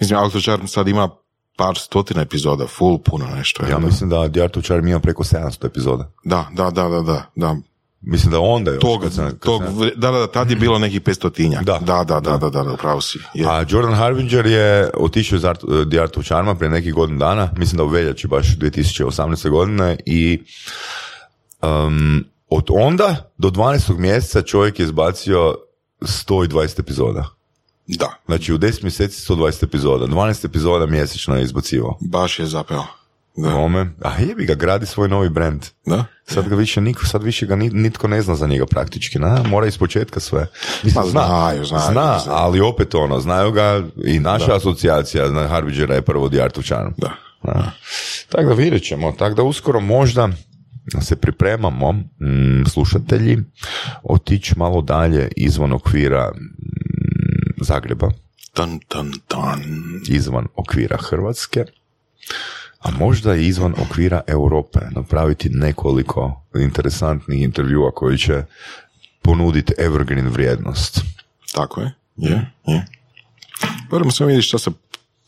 Mislim, 0.00 0.18
Auto 0.18 0.40
Charm 0.40 0.66
sad 0.66 0.88
ima 0.88 1.08
par 1.56 1.76
stotina 1.78 2.22
epizoda, 2.22 2.66
full 2.66 2.98
puno 2.98 3.26
nešto. 3.26 3.64
je, 3.64 3.70
Ja 3.70 3.78
mislim 3.78 4.10
da 4.10 4.28
The 4.28 4.42
Art 4.42 4.56
of 4.56 4.64
Charm 4.64 4.88
ima 4.88 5.00
preko 5.00 5.24
700 5.24 5.66
epizoda. 5.66 6.10
Da, 6.24 6.46
da, 6.52 6.70
da, 6.70 6.88
da, 6.88 7.00
da, 7.00 7.24
da. 7.34 7.56
Mislim 8.00 8.32
da 8.32 8.40
onda 8.40 8.70
još. 8.70 8.80
Tog, 8.80 9.04
tog, 9.40 9.62
da, 9.96 10.10
da, 10.10 10.18
da, 10.18 10.26
tad 10.26 10.50
je 10.50 10.56
bilo 10.56 10.78
nekih 10.78 11.00
petstotinjak. 11.00 11.64
Da. 11.64 11.78
da, 11.78 12.04
da, 12.04 12.20
da, 12.20 12.36
da, 12.36 12.50
da, 12.50 12.62
da, 12.62 12.72
upravo 12.72 13.00
si. 13.00 13.18
Je. 13.34 13.46
A 13.48 13.64
Jordan 13.68 13.94
Harbinger 13.94 14.46
je 14.46 14.90
otišao 14.94 15.36
iz 15.36 15.44
Art, 15.44 15.60
The 15.90 16.00
Art 16.00 16.16
of 16.16 16.24
Charma 16.24 16.54
prije 16.54 16.70
nekih 16.70 16.94
godinu 16.94 17.18
dana, 17.18 17.50
mislim 17.56 17.76
da 17.76 17.84
u 17.84 17.88
veljači 17.88 18.28
baš 18.28 18.58
2018. 18.58 19.50
godine 19.50 19.96
i 20.06 20.42
um, 21.62 22.24
od 22.50 22.64
onda 22.70 23.32
do 23.38 23.50
12. 23.50 23.98
mjeseca 23.98 24.42
čovjek 24.42 24.78
je 24.78 24.84
izbacio 24.84 25.54
120 26.00 26.80
epizoda. 26.80 27.24
Da, 27.86 28.08
Znači 28.26 28.52
u 28.52 28.58
10 28.58 28.82
mjeseci 28.82 29.32
120 29.32 29.64
epizoda, 29.64 30.06
12 30.06 30.44
epizoda 30.44 30.86
mjesečno 30.86 31.36
je 31.36 31.42
izbacivao. 31.42 31.98
baš 32.02 32.38
je 32.38 32.46
zapeo. 32.46 32.84
Da, 33.36 33.54
Ome, 33.56 33.90
a 34.02 34.20
jebi 34.20 34.44
ga, 34.44 34.54
gradi 34.54 34.86
svoj 34.86 35.08
novi 35.08 35.28
brand. 35.28 35.66
da. 35.86 36.04
Sad 36.26 36.48
ga 36.48 36.54
više 36.54 36.80
niko, 36.80 37.06
sad 37.06 37.22
više 37.22 37.46
ga 37.46 37.56
ni- 37.56 37.70
nitko 37.70 38.08
ne 38.08 38.22
zna 38.22 38.34
za 38.34 38.46
njega 38.46 38.66
praktički, 38.66 39.18
na, 39.18 39.42
mora 39.42 39.66
iz 39.66 39.78
početka 39.78 40.20
sve. 40.20 40.46
Mislim, 40.84 41.04
Pa 41.04 41.10
zna, 41.10 41.26
znaju, 41.26 41.64
znaju, 41.64 41.82
zna, 41.84 42.18
znaju. 42.18 42.38
ali 42.38 42.60
opet 42.60 42.94
ono, 42.94 43.20
znaju 43.20 43.52
ga 43.52 43.82
i 44.04 44.20
naša 44.20 44.56
asocijacija, 44.56 45.28
zna, 45.28 45.48
Harbingera 45.48 45.94
je 45.94 46.02
prvo 46.02 46.30
Charm. 46.62 46.92
Da. 46.96 47.10
Da. 47.42 47.70
Tako 48.28 48.44
da 48.44 48.54
vidjet 48.54 48.82
ćemo, 48.82 49.12
tako 49.12 49.34
da 49.34 49.42
uskoro 49.42 49.80
možda 49.80 50.28
se 51.00 51.16
pripremamo, 51.16 51.92
mm, 51.92 52.64
slušatelji, 52.66 53.38
otići 54.02 54.54
malo 54.58 54.82
dalje 54.82 55.28
izvan 55.36 55.72
okvira 55.72 56.32
mm, 56.34 57.64
Zagreba, 57.64 58.10
Tan, 58.52 58.80
tan, 58.88 59.12
tan. 59.28 59.62
izvan 60.08 60.46
okvira 60.56 60.96
Hrvatske, 61.00 61.64
a 62.80 62.90
možda 62.90 63.36
i 63.36 63.46
izvan 63.46 63.74
okvira 63.82 64.20
Europe, 64.26 64.78
napraviti 64.90 65.48
nekoliko 65.48 66.44
interesantnih 66.54 67.42
intervjua 67.42 67.90
koji 67.90 68.18
će 68.18 68.44
ponuditi 69.22 69.72
evergreen 69.78 70.28
vrijednost. 70.28 71.00
Tako 71.54 71.80
je, 71.80 71.92
je, 72.16 72.50
je. 72.66 72.86
Moramo 73.90 74.10
samo 74.10 74.28
vidjeti 74.28 74.46
što 74.46 74.58
sa 74.58 74.70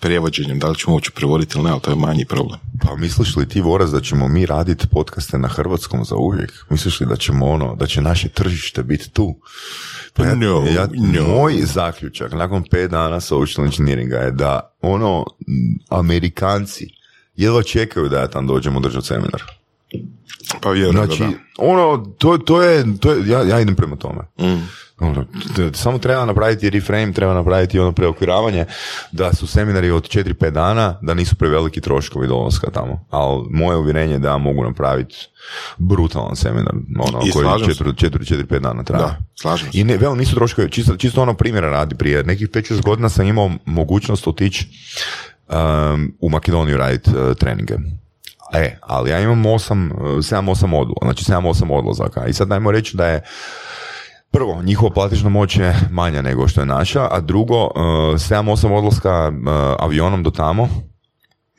prevođenjem, 0.01 0.59
da 0.59 0.69
li 0.69 0.77
ćemo 0.77 0.95
uopće 0.95 1.11
prevoditi 1.11 1.59
ili 1.59 1.65
ne, 1.65 1.71
ali 1.71 1.81
to 1.81 1.91
je 1.91 1.97
manji 1.97 2.25
problem. 2.25 2.61
Pa 2.83 2.97
misliš 2.97 3.37
li 3.37 3.49
ti, 3.49 3.61
Voraz, 3.61 3.93
da 3.93 4.01
ćemo 4.01 4.29
mi 4.29 4.47
raditi 4.47 4.87
podcaste 4.87 5.39
na 5.39 5.49
hrvatskom 5.49 6.05
za 6.05 6.17
uvijek? 6.17 6.67
Misliš 6.71 7.01
li 7.01 7.07
da 7.07 7.17
ćemo 7.17 7.47
ono, 7.47 7.75
da 7.75 7.87
će 7.87 8.01
naše 8.01 8.29
tržište 8.29 8.83
biti 8.83 9.11
tu? 9.11 9.37
Pa 10.15 10.25
ja, 10.25 10.35
No, 10.35 10.65
ja, 10.75 10.89
no. 10.95 11.23
Moj 11.23 11.55
zaključak 11.65 12.33
nakon 12.33 12.65
pet 12.71 12.91
dana 12.91 13.21
social 13.21 13.67
engineeringa 13.67 14.17
je 14.17 14.31
da 14.31 14.75
ono, 14.83 15.25
Amerikanci 15.89 16.89
jedva 17.37 17.63
čekaju 17.63 18.09
da 18.09 18.21
ja 18.21 18.29
tam 18.29 18.47
dođem 18.47 18.77
održati 18.77 19.07
seminar. 19.07 19.43
Pa 20.63 20.71
vjerujem 20.71 21.07
Znači, 21.07 21.23
da. 21.23 21.31
ono, 21.59 21.97
to, 22.19 22.39
to 22.39 22.63
je, 22.63 22.85
to 23.01 23.13
je 23.13 23.29
ja, 23.29 23.43
ja 23.43 23.61
idem 23.61 23.77
prema 23.77 23.97
tome. 23.97 24.23
Mm. 24.39 24.67
Ono, 25.01 25.25
t- 25.57 25.71
samo 25.75 25.99
treba 25.99 26.25
napraviti 26.25 26.71
reframe, 26.71 27.13
treba 27.13 27.35
napraviti 27.35 27.79
ono 27.79 27.93
preokviravanje, 27.93 28.65
da 29.13 29.33
su 29.33 29.47
seminari 29.47 29.91
od 29.91 30.09
4-5 30.09 30.51
dana, 30.51 30.99
da 31.03 31.15
nisu 31.15 31.37
preveliki 31.37 31.81
troškovi 31.81 32.27
dolaska 32.27 32.71
tamo. 32.71 33.05
Ali 33.11 33.47
moje 33.51 33.79
uvjerenje 33.79 34.13
je 34.13 34.19
da 34.19 34.39
mogu 34.39 34.65
napraviti 34.65 35.17
brutalan 35.79 36.37
seminar, 36.37 36.75
ono, 36.99 37.21
I 37.25 37.31
koji 37.31 37.45
slažem 37.45 37.75
se. 37.75 37.85
4-5 37.85 38.59
dana 38.59 38.83
traje. 38.83 39.03
Da, 39.03 39.17
slažem 39.41 39.73
se. 39.73 39.79
I 39.79 39.85
ne, 39.85 39.97
vel, 39.97 40.17
nisu 40.17 40.35
troškovi, 40.35 40.71
čisto, 40.71 40.97
čisto 40.97 41.23
ono 41.23 41.35
primjera 41.35 41.71
radi 41.71 41.95
prije 41.95 42.25
nekih 42.25 42.49
5-6 42.49 42.83
godina 42.83 43.09
sam 43.09 43.27
imao 43.27 43.51
mogućnost 43.65 44.27
otići 44.29 44.69
um, 45.49 46.15
u 46.21 46.29
Makedoniju 46.31 46.77
raditi 46.77 47.11
uh, 47.11 47.37
treninge. 47.37 47.75
E, 48.53 48.79
ali 48.83 49.11
ja 49.11 49.21
imam 49.21 49.43
8, 49.43 49.93
7-8 49.95 50.77
odla, 50.77 50.95
znači 51.03 51.25
7-8 51.25 51.73
odlazaka. 51.73 52.27
I 52.27 52.33
sad 52.33 52.49
najmo 52.49 52.71
reći 52.71 52.97
da 52.97 53.07
je 53.07 53.23
Prvo, 54.33 54.63
njihova 54.63 54.93
platežna 54.93 55.29
moć 55.29 55.57
je 55.57 55.77
manja 55.91 56.23
nego 56.23 56.49
što 56.49 56.61
je 56.61 56.67
naša, 56.67 57.09
a 57.11 57.21
drugo, 57.21 57.65
uh, 57.65 57.71
7-8 57.75 58.73
odlaska 58.73 59.29
uh, 59.29 59.53
avionom 59.79 60.23
do 60.23 60.31
tamo, 60.31 60.69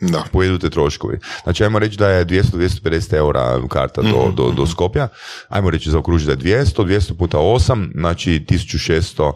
Da. 0.02 0.24
pojedu 0.32 0.58
te 0.58 0.70
troškovi. 0.70 1.20
Znači, 1.44 1.64
ajmo 1.64 1.80
reći 1.80 1.98
da 1.98 2.10
je 2.10 2.26
200-250 2.26 3.16
eura 3.16 3.62
karta 3.70 4.02
do, 4.02 4.32
do, 4.36 4.52
do 4.52 4.68
Skopja, 4.68 5.08
ajmo 5.50 5.70
reći 5.70 5.92
zaokružiti 5.92 6.36
da 6.36 6.50
je 6.50 6.64
200, 6.66 6.86
200 6.86 7.18
puta 7.18 7.38
8, 7.38 7.92
znači 7.96 8.46
1600 8.50 9.32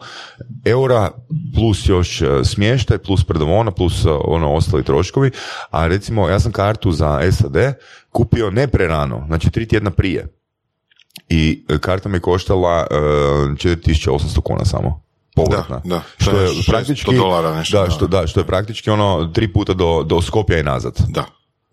eura, 0.66 1.12
plus 1.56 1.90
još 1.90 2.22
e, 2.22 2.28
smještaj, 2.44 2.98
plus 2.98 3.24
predavona, 3.24 3.72
plus 3.72 4.06
e, 4.06 4.10
ono 4.10 4.54
ostali 4.54 4.84
troškovi, 4.84 5.32
a 5.72 5.88
recimo 5.88 6.30
ja 6.30 6.40
sam 6.40 6.52
kartu 6.52 6.92
za 6.92 7.32
SAD 7.32 7.56
kupio 8.10 8.52
ne 8.52 8.68
prerano, 8.68 9.24
znači 9.28 9.50
tri 9.50 9.68
tjedna 9.68 9.92
prije. 9.92 10.35
I 11.30 11.66
e, 11.70 11.78
karta 11.78 12.10
mi 12.10 12.16
je 12.16 12.22
koštala 12.22 12.88
e, 12.92 12.96
4800 12.96 14.42
kuna 14.42 14.66
samo. 14.66 15.02
Povratna. 15.36 15.82
Da, 15.84 15.90
da. 15.90 16.02
Što 16.18 16.32
To 16.32 16.38
je 16.38 16.44
je 16.44 16.50
600 16.50 16.70
praktički, 16.72 17.16
dolara 17.16 17.56
nešto, 17.56 17.84
da, 17.84 17.90
što, 17.92 18.08
da, 18.08 18.28
što 18.28 18.40
je 18.40 18.44
praktički 18.44 18.90
ono 18.90 19.32
tri 19.34 19.54
puta 19.54 19.74
do, 19.74 20.04
do 20.04 20.22
Skopja 20.22 20.60
i 20.60 20.64
nazad. 20.64 20.96
Da. 21.08 21.26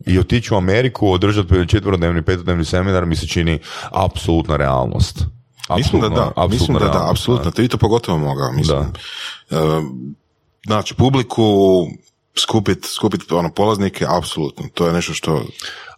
I 0.06 0.18
otići 0.18 0.54
u 0.54 0.56
Ameriku, 0.56 1.12
održati 1.12 1.68
četvodnevni, 1.68 2.22
petodnevni 2.22 2.64
seminar 2.64 3.06
mi 3.06 3.16
se 3.16 3.26
čini 3.26 3.58
apsolutna 3.90 4.56
realnost. 4.56 5.24
Mislim 5.76 6.02
da 6.02 6.08
da, 6.08 6.46
mislim 6.48 6.78
da 6.78 6.88
da, 6.88 7.10
apsolutno. 7.10 7.50
Ti 7.50 7.68
to 7.68 7.76
pogotovo 7.76 8.18
mogao, 8.18 8.52
mislim. 8.52 8.78
Da. 8.78 9.56
E, 9.56 9.82
znači, 10.66 10.94
publiku 10.94 11.42
skupit, 12.38 12.84
skupit 12.84 13.32
ono, 13.32 13.50
polaznike, 13.50 14.06
apsolutno. 14.08 14.64
To 14.74 14.86
je 14.86 14.92
nešto 14.92 15.14
što 15.14 15.42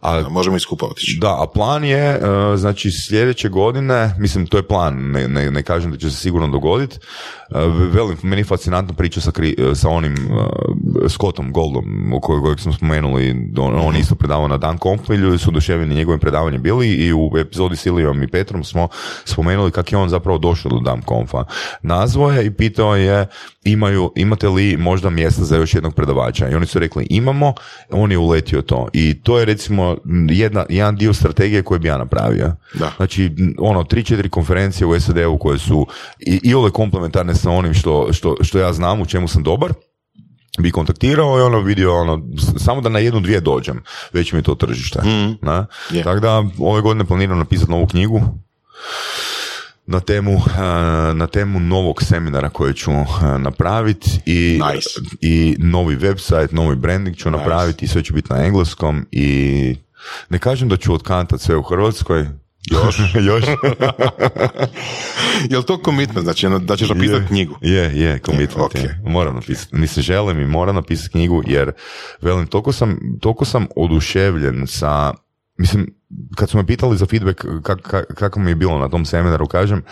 A 0.05 0.23
možemo 0.31 0.57
i 0.57 0.61
skupa 0.61 0.87
otići. 0.87 1.19
Da, 1.21 1.43
a 1.43 1.47
plan 1.55 1.85
je, 1.85 2.05
e, 2.05 2.21
znači 2.57 2.91
sljedeće 2.91 3.49
godine, 3.49 4.15
mislim 4.19 4.47
to 4.47 4.57
je 4.57 4.63
plan, 4.63 5.11
ne, 5.11 5.29
ne, 5.29 5.51
ne 5.51 5.63
kažem 5.63 5.91
da 5.91 5.97
će 5.97 6.11
se 6.11 6.17
sigurno 6.17 6.49
dogoditi, 6.49 6.97
e, 6.97 7.59
velim, 7.93 8.17
meni 8.23 8.41
je 8.41 8.45
fascinantna 8.45 8.95
priča 8.95 9.21
sa, 9.21 9.31
kri- 9.31 9.71
e, 9.71 9.75
sa 9.75 9.89
onim 9.89 10.13
e, 10.13 11.09
Scottom 11.09 11.53
Goldom, 11.53 12.13
o 12.15 12.21
kojeg, 12.21 12.43
kojeg 12.43 12.61
smo 12.61 12.73
spomenuli, 12.73 13.53
on, 13.59 13.75
on 13.81 13.97
isto 13.97 14.15
predavao 14.15 14.49
na 14.49 14.57
Dan 14.57 14.79
i 15.11 15.15
ljudi 15.15 15.39
su 15.39 15.51
oduševljeni 15.51 15.95
njegovim 15.95 16.21
predavanjem 16.21 16.63
bili 16.63 16.89
i 16.89 17.13
u 17.13 17.31
epizodi 17.39 17.77
s 17.77 17.87
Ilijom 17.87 18.23
i 18.23 18.29
Petrom 18.29 18.65
smo 18.65 18.89
spomenuli 19.25 19.71
kako 19.71 19.95
je 19.95 19.99
on 19.99 20.09
zapravo 20.09 20.39
došao 20.39 20.71
do 20.71 20.81
Dan 20.81 21.03
Confa. 21.09 21.45
Nazvao 21.83 22.31
je 22.31 22.47
i 22.47 22.51
pitao 22.51 22.97
je 22.97 23.27
imaju, 23.65 24.13
imate 24.17 24.49
li 24.49 24.77
možda 24.77 25.11
mjesta 25.11 25.45
za 25.45 25.57
još 25.57 25.75
jednog 25.75 25.95
predavača 25.95 26.49
i 26.49 26.55
oni 26.55 26.67
su 26.67 26.79
rekli 26.79 27.07
imamo, 27.11 27.55
on 27.91 28.13
je 28.13 28.19
uletio 28.19 28.63
to 28.63 28.89
i 28.93 29.23
to 29.23 29.39
je 29.39 29.45
recimo 29.45 29.94
ono, 30.05 30.33
jedna, 30.33 30.65
jedan 30.69 30.97
dio 30.97 31.13
strategije 31.13 31.63
koji 31.63 31.81
bi 31.81 31.89
ja 31.89 31.99
napravio. 31.99 32.53
Da. 32.75 32.93
Znači, 32.97 33.31
ono, 33.59 33.85
tri, 33.85 34.05
četiri 34.05 34.29
konferencije 34.29 34.87
u 34.87 35.01
SAD-u 35.01 35.39
koje 35.39 35.59
su 35.59 35.87
i, 36.19 36.41
i 36.43 36.55
ove 36.55 36.71
komplementarne 36.71 37.35
sa 37.35 37.51
onim 37.51 37.75
što, 37.75 38.13
što, 38.13 38.37
što 38.41 38.59
ja 38.59 38.73
znam, 38.73 39.01
u 39.01 39.07
čemu 39.07 39.29
sam 39.29 39.43
dobar, 39.43 39.73
bi 40.59 40.71
kontaktirao 40.71 41.39
i 41.39 41.43
ono 41.43 41.61
vidio 41.61 42.01
ono, 42.01 42.23
samo 42.57 42.81
da 42.81 42.89
na 42.89 42.99
jednu 42.99 43.21
dvije 43.21 43.41
dođem, 43.41 43.83
već 44.13 44.33
mi 44.33 44.39
je 44.39 44.43
to 44.43 44.55
tržište. 44.55 45.01
Na? 45.43 45.67
Je. 45.91 46.03
Tako 46.03 46.21
da 46.21 46.45
ove 46.59 46.81
godine 46.81 47.05
planiram 47.05 47.39
napisati 47.39 47.71
novu 47.71 47.87
knjigu 47.87 48.21
na 49.87 50.01
temu, 50.01 50.33
eh, 50.33 51.15
na 51.15 51.27
temu 51.27 51.61
novog 51.61 52.03
seminara 52.03 52.49
koje 52.49 52.75
ću 52.75 52.91
eh, 52.91 53.05
napraviti 53.39 54.11
i, 54.27 54.61
Nice. 54.75 54.89
i 55.21 55.57
novi 55.59 55.97
website, 55.97 56.53
novi 56.53 56.77
branding 56.77 57.17
ću 57.17 57.31
napraviti 57.31 57.85
i 57.85 57.89
sve 57.89 58.03
će 58.03 58.13
biti 58.13 58.33
na 58.33 58.45
engleskom 58.45 59.07
i 59.11 59.77
ne 60.29 60.39
kažem 60.39 60.69
da 60.69 60.77
ću 60.77 60.95
otkantat 60.95 61.41
sve 61.41 61.57
u 61.57 61.63
Hrvatskoj, 61.63 62.27
još, 62.71 62.99
još. 63.29 63.45
Jel 65.51 65.63
to 65.63 65.81
commitment, 65.85 66.25
znači 66.25 66.47
ono, 66.47 66.59
da 66.59 66.77
ćeš 66.77 66.89
napisati 66.89 67.27
knjigu? 67.27 67.55
Je, 67.61 68.01
je, 68.01 68.19
commitment 68.19 68.67
Ok. 68.67 68.75
je. 68.75 69.01
Moram 69.05 69.35
napisati. 69.35 69.77
Mislim, 69.77 70.03
želim 70.03 70.41
i 70.41 70.47
moram 70.47 70.75
napisati 70.75 71.11
knjigu 71.11 71.43
jer, 71.47 71.73
velim, 72.23 72.47
toliko 72.47 72.73
sam, 72.73 72.99
toliko 73.21 73.45
sam 73.45 73.67
oduševljen 73.77 74.67
sa, 74.67 75.13
mislim, 75.59 75.95
kad 76.37 76.51
su 76.51 76.57
me 76.57 76.67
pitali 76.67 76.97
za 76.97 77.07
feedback 77.07 77.45
kak, 77.63 77.79
kak- 77.83 78.15
kako 78.15 78.41
mi 78.41 78.51
je 78.51 78.55
bilo 78.55 78.79
na 78.79 78.89
tom 78.89 79.05
seminaru, 79.05 79.47
kažem, 79.47 79.83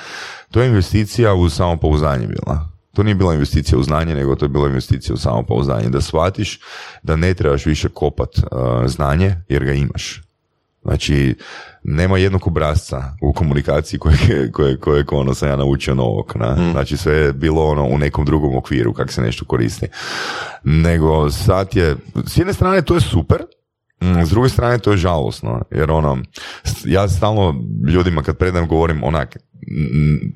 to 0.50 0.62
je 0.62 0.68
investicija 0.68 1.34
u 1.34 1.48
samopouzdanje 1.48 2.26
bila. 2.26 2.71
To 2.94 3.02
nije 3.02 3.14
bila 3.14 3.34
investicija 3.34 3.78
u 3.78 3.82
znanje, 3.82 4.14
nego 4.14 4.34
to 4.34 4.44
je 4.44 4.48
bila 4.48 4.68
investicija 4.68 5.14
u 5.14 5.18
samopouzdanje. 5.18 5.88
Da 5.88 6.00
shvatiš 6.00 6.60
da 7.02 7.16
ne 7.16 7.34
trebaš 7.34 7.66
više 7.66 7.88
kopat 7.88 8.38
uh, 8.38 8.86
znanje, 8.86 9.36
jer 9.48 9.64
ga 9.64 9.72
imaš. 9.72 10.22
Znači, 10.82 11.34
nema 11.82 12.18
jednog 12.18 12.46
obrazca 12.46 13.02
u 13.22 13.32
komunikaciji 13.32 13.98
koje, 14.00 14.50
koje, 14.52 14.76
koje 14.76 15.04
ono 15.10 15.34
sam 15.34 15.48
ja 15.48 15.56
naučio 15.56 15.94
novog. 15.94 16.32
Na? 16.34 16.70
Znači, 16.72 16.96
sve 16.96 17.14
je 17.14 17.32
bilo 17.32 17.66
ono 17.66 17.84
u 17.84 17.98
nekom 17.98 18.24
drugom 18.24 18.56
okviru 18.56 18.92
kako 18.92 19.12
se 19.12 19.22
nešto 19.22 19.44
koristi. 19.44 19.86
Nego 20.64 21.30
sad 21.30 21.68
je, 21.72 21.96
s 22.26 22.38
jedne 22.38 22.52
strane 22.52 22.82
to 22.82 22.94
je 22.94 23.00
super, 23.00 23.42
mm, 24.02 24.24
s 24.24 24.30
druge 24.30 24.48
strane 24.48 24.78
to 24.78 24.90
je 24.90 24.96
žalosno, 24.96 25.62
jer 25.70 25.90
ono, 25.90 26.18
ja 26.84 27.08
stalno 27.08 27.54
ljudima 27.88 28.22
kad 28.22 28.36
predajem 28.36 28.68
govorim 28.68 29.04
onak, 29.04 29.36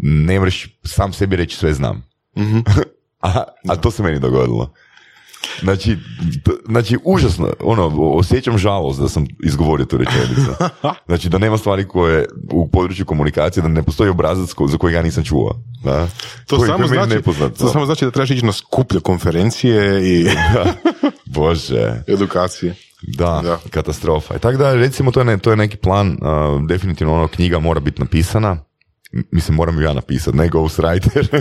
ne 0.02 0.40
mreš 0.40 0.78
sam 0.84 1.12
sebi 1.12 1.36
reći 1.36 1.56
sve 1.56 1.74
znam. 1.74 2.02
a, 3.22 3.42
a 3.68 3.76
to 3.76 3.90
se 3.90 4.02
meni 4.02 4.18
dogodilo. 4.20 4.72
Znači, 5.62 5.96
t- 6.44 6.50
znači, 6.66 6.98
užasno, 7.04 7.52
ono, 7.60 7.86
osjećam 8.08 8.58
žalost 8.58 9.00
da 9.00 9.08
sam 9.08 9.26
izgovorio 9.40 9.86
tu 9.86 9.96
rečenicu. 9.96 10.50
Znači, 11.06 11.28
da 11.28 11.38
nema 11.38 11.58
stvari 11.58 11.84
koje 11.84 12.26
u 12.52 12.68
području 12.68 13.04
komunikacije, 13.04 13.62
da 13.62 13.68
ne 13.68 13.82
postoji 13.82 14.10
obrazac 14.10 14.52
ko- 14.52 14.68
za 14.68 14.78
kojeg 14.78 14.94
ja 14.94 15.02
nisam 15.02 15.24
čuo. 15.24 15.62
Da? 15.84 16.08
To, 16.46 16.56
Koji- 16.56 16.66
samo 16.66 16.78
koji 16.78 16.88
znači, 16.88 17.14
nepoznat, 17.14 17.52
to 17.52 17.68
samo 17.68 17.86
znači 17.86 18.04
da 18.04 18.10
trebaš 18.10 18.30
ići 18.30 18.44
na 18.44 18.52
skuplje 18.52 19.00
konferencije 19.00 20.02
i 20.10 20.26
Bože. 21.26 22.02
edukacije. 22.06 22.74
Da, 23.02 23.40
Da. 23.44 23.58
katastrofa. 23.70 24.36
I 24.36 24.38
tako 24.38 24.58
da, 24.58 24.74
recimo, 24.74 25.10
to 25.10 25.20
je, 25.20 25.24
ne, 25.24 25.38
to 25.38 25.50
je 25.50 25.56
neki 25.56 25.76
plan, 25.76 26.08
uh, 26.10 26.18
definitivno 26.68 27.14
ono, 27.14 27.28
knjiga 27.28 27.58
mora 27.58 27.80
biti 27.80 28.00
napisana, 28.02 28.56
mislim, 29.30 29.56
moram 29.56 29.76
ju 29.76 29.82
ja 29.82 29.92
napisati, 29.92 30.36
ne 30.36 30.48
ghostwriter. 30.48 31.28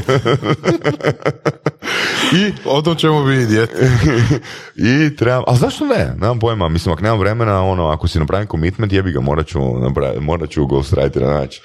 I 2.34 2.54
O 2.66 2.82
tom 2.82 2.96
ćemo 2.96 3.24
vidjeti. 3.24 3.74
I 4.90 5.16
trebam, 5.16 5.44
a 5.48 5.56
zašto 5.56 5.86
ne? 5.86 6.14
Nemam 6.18 6.40
pojma, 6.40 6.70
mislim, 6.70 6.94
ako 6.94 7.04
nemam 7.04 7.20
vremena, 7.20 7.64
ono, 7.64 7.88
ako 7.88 8.08
si 8.08 8.20
napravim 8.20 8.48
commitment, 8.48 8.94
jebi 8.94 9.12
ga, 9.12 9.20
morat 9.20 9.48
ću, 9.48 9.60
napraviti, 9.80 10.20
morat 10.22 10.50
ću 10.50 10.66
ghostwritera 10.66 11.40
naći. 11.40 11.62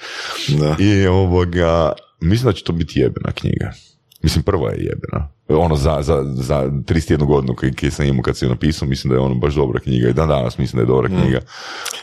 Da. 0.47 0.75
I 0.79 1.07
ovoga, 1.07 1.91
mislim 2.21 2.45
da 2.45 2.53
će 2.53 2.63
to 2.63 2.73
biti 2.73 2.99
jebena 2.99 3.31
knjiga. 3.31 3.71
Mislim, 4.23 4.43
prva 4.43 4.69
je 4.71 4.77
jebena. 4.77 5.29
Ono, 5.49 5.75
za, 5.75 5.97
za, 6.01 6.23
za 6.35 6.55
31 6.63 7.25
godinu 7.25 7.55
koji 7.55 7.91
sam 7.91 8.05
imao 8.05 8.21
kad 8.21 8.37
sam 8.37 8.47
ju 8.47 8.53
napisao, 8.53 8.87
mislim 8.87 9.09
da 9.09 9.15
je 9.15 9.21
ono 9.25 9.35
baš 9.35 9.53
dobra 9.53 9.79
knjiga. 9.79 10.09
I 10.09 10.13
dan 10.13 10.27
danas 10.27 10.57
mislim 10.57 10.77
da 10.77 10.81
je 10.81 10.95
dobra 10.95 11.09
knjiga. 11.09 11.39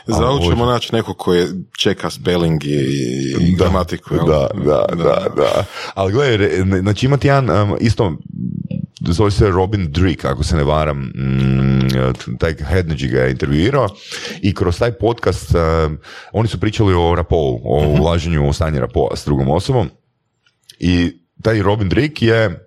Za 0.07 0.23
A, 0.23 0.29
ovo 0.29 0.39
ćemo 0.39 0.63
ovo- 0.63 0.71
naći 0.71 0.95
neko 0.95 1.13
koji 1.13 1.45
čeka 1.79 2.09
spelling 2.09 2.63
i, 2.65 2.79
i 3.39 3.55
gramatiku. 3.55 4.15
jel? 4.15 4.25
Da, 4.25 4.47
da, 4.65 4.85
da, 4.95 5.25
da. 5.35 5.65
Ali 5.93 6.13
gledaj, 6.13 6.49
znači 6.81 7.05
imati 7.05 7.27
jedan, 7.27 7.71
um, 7.71 7.77
isto, 7.79 8.13
zove 9.07 9.31
se 9.31 9.49
Robin 9.49 9.91
Drick, 9.91 10.25
ako 10.25 10.43
se 10.43 10.55
ne 10.55 10.63
varam, 10.63 10.97
mm, 10.97 11.89
taj 12.39 12.53
Hednegi 12.53 13.07
ga 13.07 13.19
je 13.19 13.31
intervjuirao 13.31 13.87
i 14.41 14.53
kroz 14.55 14.79
taj 14.79 14.91
podcast 14.91 15.55
um, 15.55 15.97
oni 16.33 16.47
su 16.47 16.59
pričali 16.59 16.93
o 16.93 17.15
rapou, 17.15 17.61
o 17.63 17.87
ulaženju 17.99 18.49
u 18.49 18.53
stanje 18.53 18.79
rapoa 18.79 19.15
s 19.15 19.25
drugom 19.25 19.49
osobom 19.49 19.89
i 20.79 21.19
taj 21.41 21.61
Robin 21.61 21.89
Drick 21.89 22.21
je 22.21 22.65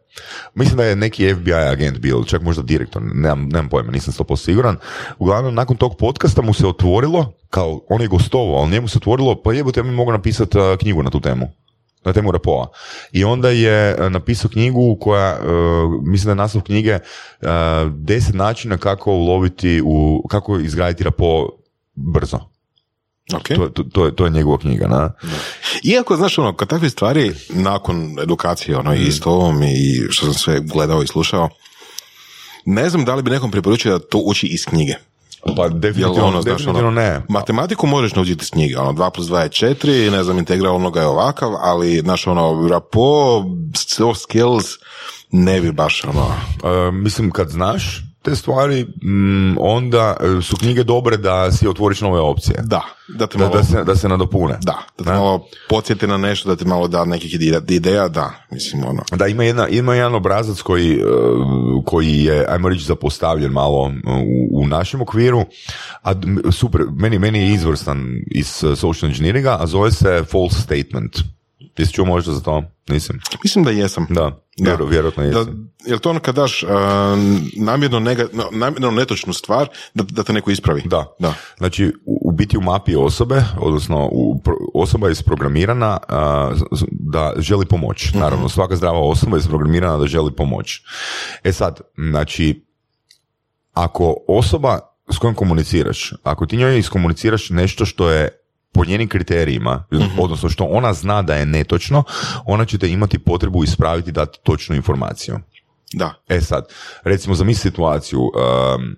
Mislim 0.54 0.76
da 0.76 0.84
je 0.84 0.96
neki 0.96 1.34
FBI 1.34 1.52
agent 1.52 1.98
bio, 1.98 2.24
čak 2.24 2.42
možda 2.42 2.62
direktor, 2.62 3.02
nemam, 3.02 3.48
nemam 3.48 3.68
pojma, 3.68 3.92
nisam 3.92 4.14
100% 4.14 4.36
siguran. 4.36 4.76
Uglavnom, 5.18 5.54
nakon 5.54 5.76
tog 5.76 5.96
podcasta 5.96 6.42
mu 6.42 6.54
se 6.54 6.66
otvorilo, 6.66 7.32
kao 7.50 7.80
on 7.88 8.00
je 8.00 8.08
gostovao, 8.08 8.62
ali 8.62 8.70
njemu 8.70 8.88
se 8.88 8.98
otvorilo, 8.98 9.42
pa 9.42 9.52
jebote, 9.52 9.80
ja 9.80 9.84
mi 9.84 9.90
mogu 9.90 10.12
napisati 10.12 10.58
uh, 10.58 10.64
knjigu 10.78 11.02
na 11.02 11.10
tu 11.10 11.20
temu 11.20 11.48
na 12.04 12.12
temu 12.12 12.32
rapoa. 12.32 12.66
I 13.12 13.24
onda 13.24 13.50
je 13.50 13.94
uh, 13.94 14.12
napisao 14.12 14.50
knjigu 14.50 14.96
koja, 15.00 15.38
uh, 15.40 16.06
mislim 16.06 16.24
da 16.24 16.30
je 16.30 16.36
naslov 16.36 16.62
knjige 16.62 16.94
uh, 16.94 17.48
deset 17.96 18.34
načina 18.34 18.78
kako 18.78 19.12
uloviti 19.12 19.82
u, 19.84 20.26
kako 20.30 20.58
izgraditi 20.58 21.04
rapo 21.04 21.48
brzo. 21.94 22.51
Ok. 23.34 23.48
To, 23.48 23.68
to, 23.68 23.82
to, 23.82 24.04
je, 24.04 24.16
to 24.16 24.24
je 24.24 24.30
njegova 24.30 24.58
knjiga, 24.58 24.86
na? 24.88 25.12
Iako, 25.84 26.16
znaš, 26.16 26.38
ono, 26.38 26.56
kad 26.56 26.68
takve 26.68 26.90
stvari, 26.90 27.32
nakon 27.48 28.16
edukacije, 28.22 28.76
ono, 28.76 28.94
i 28.94 29.12
s 29.12 29.20
tobom 29.20 29.62
i 29.62 30.02
što 30.10 30.26
sam 30.26 30.34
sve 30.34 30.60
gledao 30.60 31.02
i 31.02 31.06
slušao, 31.06 31.48
ne 32.64 32.90
znam 32.90 33.04
da 33.04 33.14
li 33.14 33.22
bi 33.22 33.30
nekom 33.30 33.50
preporučio 33.50 33.92
da 33.92 34.04
to 34.04 34.18
uči 34.18 34.46
iz 34.46 34.64
knjige. 34.64 34.94
Pa 35.56 35.62
Jel 35.62 35.70
definitivno, 35.70 36.26
ono, 36.26 36.42
znaš, 36.42 36.58
definitivno 36.58 36.88
ono, 36.88 37.00
ne. 37.00 37.22
Matematiku 37.28 37.86
možeš 37.86 38.14
naučiti 38.14 38.42
iz 38.42 38.50
knjige, 38.50 38.78
ono, 38.78 38.92
2 38.92 39.10
plus 39.10 39.26
2 39.26 39.38
je 39.38 39.74
4, 39.74 40.10
ne 40.10 40.24
znam, 40.24 40.38
integral 40.38 40.76
onoga 40.76 41.00
je 41.00 41.06
ovakav, 41.06 41.52
ali, 41.60 42.00
znaš, 42.00 42.26
ono, 42.26 42.68
rapo, 42.68 43.44
soft 43.76 44.20
skills, 44.20 44.66
ne 45.30 45.60
bi 45.60 45.72
baš, 45.72 46.04
ono, 46.04 46.34
E, 46.64 46.90
mislim, 46.90 47.30
kad 47.30 47.48
znaš 47.48 48.02
te 48.22 48.36
stvari, 48.36 48.86
mm, 49.02 49.56
onda 49.58 50.16
e, 50.38 50.42
su 50.42 50.56
knjige 50.56 50.82
dobre 50.84 51.16
da 51.16 51.52
si 51.52 51.68
otvoriš 51.68 52.00
nove 52.00 52.20
opcije. 52.20 52.56
da, 52.62 52.80
da 53.10 53.26
te 53.26 53.38
Da, 53.38 53.44
malo, 53.44 53.56
da, 53.56 53.64
se, 53.64 53.84
da 53.84 53.96
se 53.96 54.08
nadopune. 54.08 54.52
da, 54.54 54.78
da 54.98 55.04
te 55.04 55.10
malo 55.10 55.46
podsjeti 55.68 56.06
na 56.06 56.16
nešto, 56.16 56.48
da 56.48 56.56
ti 56.56 56.64
malo 56.64 56.88
da 56.88 57.04
nekih 57.04 57.34
ide- 57.34 57.60
ideja, 57.68 58.08
da, 58.08 58.30
mislim, 58.50 58.84
ono, 58.84 59.02
Da, 59.12 59.26
ima, 59.26 59.44
jedna, 59.44 59.68
ima 59.68 59.94
jedan 59.94 60.14
obrazac 60.14 60.60
koji, 60.60 60.92
e, 60.92 61.02
koji 61.84 62.18
je, 62.18 62.46
ajmo 62.48 62.68
reći, 62.68 62.84
zapostavljen 62.84 63.52
malo 63.52 63.92
u, 64.52 64.62
u 64.62 64.66
našem 64.66 65.00
okviru, 65.02 65.44
a 66.02 66.10
m- 66.12 66.52
super, 66.52 66.80
meni, 66.92 67.18
meni 67.18 67.38
je 67.38 67.48
izvrstan 67.48 68.04
iz 68.26 68.64
e, 68.64 68.76
social 68.76 69.08
engineeringa, 69.08 69.56
a 69.60 69.66
zove 69.66 69.90
se 69.92 70.24
false 70.24 70.60
statement. 70.60 71.18
Jesi 71.78 71.92
čuo 71.92 72.04
možda 72.04 72.32
za 72.32 72.40
to? 72.40 72.62
Nisam. 72.88 73.18
mislim 73.44 73.64
da 73.64 73.70
jesam. 73.70 74.06
Da, 74.10 74.40
vjero, 74.58 74.84
vjerojatno 74.84 75.22
Da, 75.22 75.28
jesam. 75.28 75.72
jel 75.86 75.98
to 75.98 76.10
ono 76.10 76.20
kad 76.20 76.34
daš 76.34 76.62
a, 76.62 76.66
namjerno, 77.56 78.00
nega, 78.00 78.26
no, 78.32 78.48
namjerno 78.52 78.90
netočnu 78.90 79.32
stvar 79.32 79.68
da, 79.94 80.04
da 80.04 80.22
te 80.22 80.32
neko 80.32 80.50
ispravi? 80.50 80.82
Da. 80.84 81.14
Da. 81.18 81.34
Znači, 81.58 81.86
u, 82.06 82.18
u 82.24 82.32
biti 82.32 82.58
u 82.58 82.60
mapi 82.60 82.96
osobe, 82.96 83.44
odnosno 83.58 84.08
u, 84.12 84.40
osoba 84.74 85.08
je 85.08 85.12
isprogramirana 85.12 85.98
z- 86.72 86.84
da 86.90 87.32
želi 87.38 87.66
pomoć. 87.66 88.12
Naravno, 88.14 88.48
svaka 88.48 88.76
zdrava 88.76 89.00
osoba 89.00 89.36
je 89.36 89.40
isprogramirana 89.40 89.98
da 89.98 90.06
želi 90.06 90.32
pomoć. 90.32 90.80
E 91.44 91.52
sad, 91.52 91.80
znači, 91.96 92.64
ako 93.72 94.16
osoba 94.28 94.78
s 95.10 95.18
kojom 95.18 95.34
komuniciraš, 95.34 96.12
ako 96.22 96.46
ti 96.46 96.56
njoj 96.56 96.78
iskomuniciraš 96.78 97.50
nešto 97.50 97.86
što 97.86 98.10
je 98.10 98.28
po 98.72 98.84
njenim 98.84 99.08
kriterijima, 99.08 99.84
odnosno 100.18 100.48
što 100.48 100.64
ona 100.64 100.92
zna 100.92 101.22
da 101.22 101.34
je 101.34 101.46
netočno, 101.46 102.04
ona 102.44 102.64
će 102.64 102.78
te 102.78 102.90
imati 102.90 103.18
potrebu 103.18 103.64
ispraviti 103.64 104.10
i 104.10 104.12
dati 104.12 104.38
točnu 104.42 104.76
informaciju. 104.76 105.38
Da. 105.92 106.14
E 106.28 106.40
sad, 106.40 106.64
recimo 107.04 107.34
zamisli 107.34 107.70
situaciju, 107.70 108.20
um, 108.20 108.96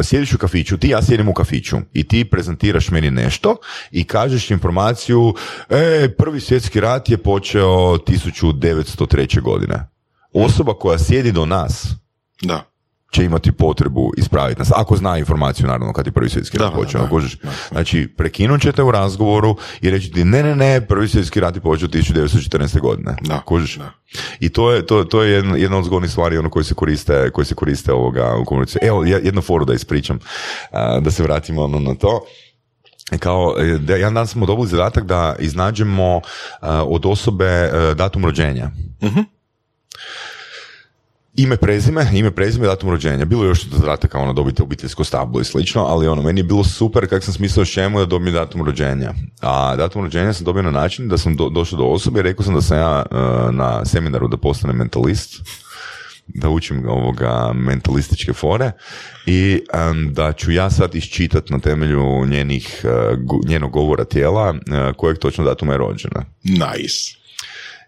sjediš 0.00 0.34
u 0.34 0.38
kafiću, 0.38 0.78
ti 0.78 0.88
ja 0.88 1.02
sjedim 1.02 1.28
u 1.28 1.34
kafiću 1.34 1.76
i 1.92 2.08
ti 2.08 2.24
prezentiraš 2.24 2.90
meni 2.90 3.10
nešto 3.10 3.56
i 3.90 4.04
kažeš 4.04 4.50
informaciju, 4.50 5.34
e, 5.70 6.08
prvi 6.18 6.40
svjetski 6.40 6.80
rat 6.80 7.08
je 7.08 7.16
počeo 7.16 7.98
1903. 7.98 9.40
godine. 9.40 9.88
Osoba 10.32 10.74
koja 10.74 10.98
sjedi 10.98 11.32
do 11.32 11.46
nas 11.46 11.86
Da. 12.42 12.71
Će 13.12 13.24
imati 13.24 13.52
potrebu 13.52 14.12
ispraviti 14.16 14.58
nas. 14.58 14.70
Ako 14.72 14.96
zna 14.96 15.18
informaciju, 15.18 15.66
naravno, 15.66 15.92
kad 15.92 16.06
je 16.06 16.12
prvi 16.12 16.28
svjetski 16.28 16.58
rat 16.58 16.72
počeo. 16.74 17.00
Znači, 17.70 18.08
prekinut 18.16 18.60
ćete 18.62 18.82
u 18.82 18.90
razgovoru 18.90 19.56
i 19.80 19.90
reći 19.90 20.10
ti, 20.10 20.24
ne, 20.24 20.42
ne, 20.42 20.56
ne, 20.56 20.80
prvi 20.80 21.08
svjetski 21.08 21.40
rat 21.40 21.54
je 21.54 21.60
počeo 21.60 21.88
1914. 21.88 22.80
godine. 22.80 23.16
Da, 23.22 23.40
da. 23.78 23.90
I 24.40 24.48
to 24.48 24.72
je, 24.72 24.86
to, 24.86 25.04
to 25.04 25.22
je 25.22 25.32
jedna, 25.32 25.56
jedna 25.56 25.78
od 25.78 25.84
zgodnih 25.84 26.10
stvari 26.10 26.38
ono 26.38 26.50
koji 26.50 26.64
se 26.64 26.74
koriste, 26.74 27.30
koji 27.30 27.44
se 27.44 27.54
koriste 27.54 27.92
ovoga 27.92 28.36
u 28.36 28.44
komunicaciji. 28.44 28.88
Evo, 28.88 29.04
je- 29.04 29.20
jednu 29.24 29.40
foru 29.40 29.64
da 29.64 29.74
ispričam, 29.74 30.18
da 31.00 31.10
se 31.10 31.22
vratimo 31.22 31.62
ono 31.62 31.78
na 31.80 31.94
to. 31.94 32.20
Kao, 33.18 33.54
e, 33.58 33.78
da, 33.78 33.94
jedan 33.94 34.14
dan 34.14 34.26
smo 34.26 34.46
dobili 34.46 34.68
zadatak 34.68 35.04
da 35.04 35.36
iznađemo 35.38 36.20
od 36.86 37.06
osobe 37.06 37.44
e, 37.44 37.70
datum 37.94 38.24
rođenja. 38.24 38.70
Ime, 41.36 41.56
prezime, 41.56 42.06
ime, 42.14 42.30
prezime, 42.30 42.66
datum 42.66 42.90
rođenja. 42.90 43.24
Bilo 43.24 43.44
je 43.44 43.48
još 43.48 43.64
zadataka, 43.68 44.18
ono, 44.18 44.32
dobiti 44.32 44.62
obiteljsko 44.62 45.04
stablo 45.04 45.40
i 45.40 45.44
slično, 45.44 45.84
ali 45.84 46.08
ono, 46.08 46.22
meni 46.22 46.40
je 46.40 46.44
bilo 46.44 46.64
super 46.64 47.08
kako 47.08 47.24
sam 47.24 47.34
smislio 47.34 47.64
čemu 47.64 47.98
da 47.98 48.06
dobijem 48.06 48.34
datum 48.34 48.62
rođenja. 48.62 49.14
A 49.40 49.76
datum 49.76 50.02
rođenja 50.02 50.32
sam 50.32 50.44
dobio 50.44 50.62
na 50.62 50.70
način 50.70 51.08
da 51.08 51.18
sam 51.18 51.36
do, 51.36 51.48
došao 51.48 51.78
do 51.78 51.84
osobe 51.84 52.20
i 52.20 52.22
rekao 52.22 52.44
sam 52.44 52.54
da 52.54 52.62
sam 52.62 52.78
ja 52.78 53.02
e, 53.10 53.14
na 53.52 53.84
seminaru 53.84 54.28
da 54.28 54.36
postanem 54.36 54.76
mentalist, 54.76 55.40
da 56.26 56.48
učim 56.48 56.88
ovoga 56.88 57.52
mentalističke 57.54 58.32
fore 58.32 58.72
i 59.26 59.60
em, 59.74 60.12
da 60.14 60.32
ću 60.32 60.52
ja 60.52 60.70
sad 60.70 60.94
iščitat 60.94 61.50
na 61.50 61.58
temelju 61.58 62.26
njenih, 62.26 62.84
gu- 63.16 63.48
njenog 63.48 63.70
govora 63.70 64.04
tijela 64.04 64.54
e, 64.54 64.92
kojeg 64.96 65.18
točno 65.18 65.44
datuma 65.44 65.72
je 65.72 65.78
rođena. 65.78 66.24
Nice. 66.44 67.16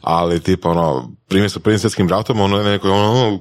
Ali 0.02 0.40
tipa 0.40 0.70
ono, 0.70 1.12
primjer 1.28 1.52
sa 1.52 1.60
prvim 1.60 1.80
svjetskim 1.80 2.10
ratom, 2.10 2.40
ono 2.40 2.58
je 2.58 2.64
neko, 2.64 2.92
ono, 2.92 3.40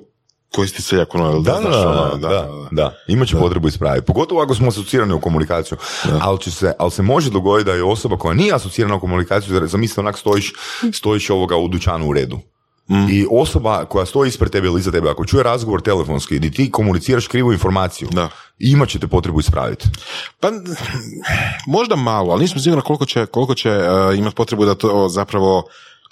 koji 0.57 0.69
si 0.69 0.75
ti 0.75 0.83
seljak, 0.83 1.15
ono, 1.15 1.31
jel 1.31 1.43
Da, 1.43 1.53
da, 1.53 1.61
da, 1.61 1.61
znaš, 1.61 1.75
da, 1.75 1.89
ono, 1.89 2.17
da, 2.17 2.29
da, 2.29 2.69
da. 2.71 2.97
Imat 3.09 3.29
će 3.29 3.37
potrebu 3.37 3.69
ispraviti. 3.69 4.07
Pogotovo 4.07 4.43
ako 4.43 4.55
smo 4.55 4.69
asocirani 4.69 5.13
u 5.13 5.21
komunikaciju. 5.21 5.79
Ali, 6.21 6.41
će 6.41 6.51
se, 6.51 6.73
ali 6.79 6.91
se 6.91 7.03
može 7.03 7.31
dogoditi 7.31 7.67
da 7.67 7.77
je 7.77 7.85
osoba 7.85 8.17
koja 8.17 8.35
nije 8.35 8.55
asocirana 8.55 8.95
u 8.95 9.01
komunikaciju, 9.01 9.67
zamisli 9.67 10.01
onak 10.01 10.19
stojiš, 10.19 10.53
stojiš 10.93 11.31
ovoga 11.31 11.57
u 11.57 11.69
dućanu 11.69 12.09
u 12.09 12.13
redu. 12.13 12.39
I 13.11 13.27
osoba 13.31 13.85
koja 13.85 14.07
stoji 14.07 14.29
ispred 14.29 14.53
tebe 14.53 14.67
ili 14.67 14.81
iza 14.81 14.91
tebe, 14.93 15.11
ako 15.11 15.25
čuje 15.25 15.43
razgovor 15.43 15.83
telefonski 15.83 16.37
gdje 16.37 16.51
ti 16.51 16.71
komuniciraš 16.71 17.27
krivu 17.27 17.53
informaciju, 17.53 18.09
Da. 18.13 18.29
imat 18.59 18.89
ćete 18.89 19.07
potrebu 19.07 19.41
ispraviti. 19.41 19.89
Pa, 20.41 20.51
možda 21.67 21.97
malo, 21.97 22.33
ali 22.33 22.43
nisam 22.43 22.61
siguran 22.61 22.85
koliko 22.85 23.05
će, 23.07 23.27
koliko 23.27 23.55
će 23.55 23.71
uh, 23.71 24.19
imati 24.19 24.37
potrebu 24.37 24.65
da 24.65 24.75
to 24.75 25.09
zapravo 25.09 25.65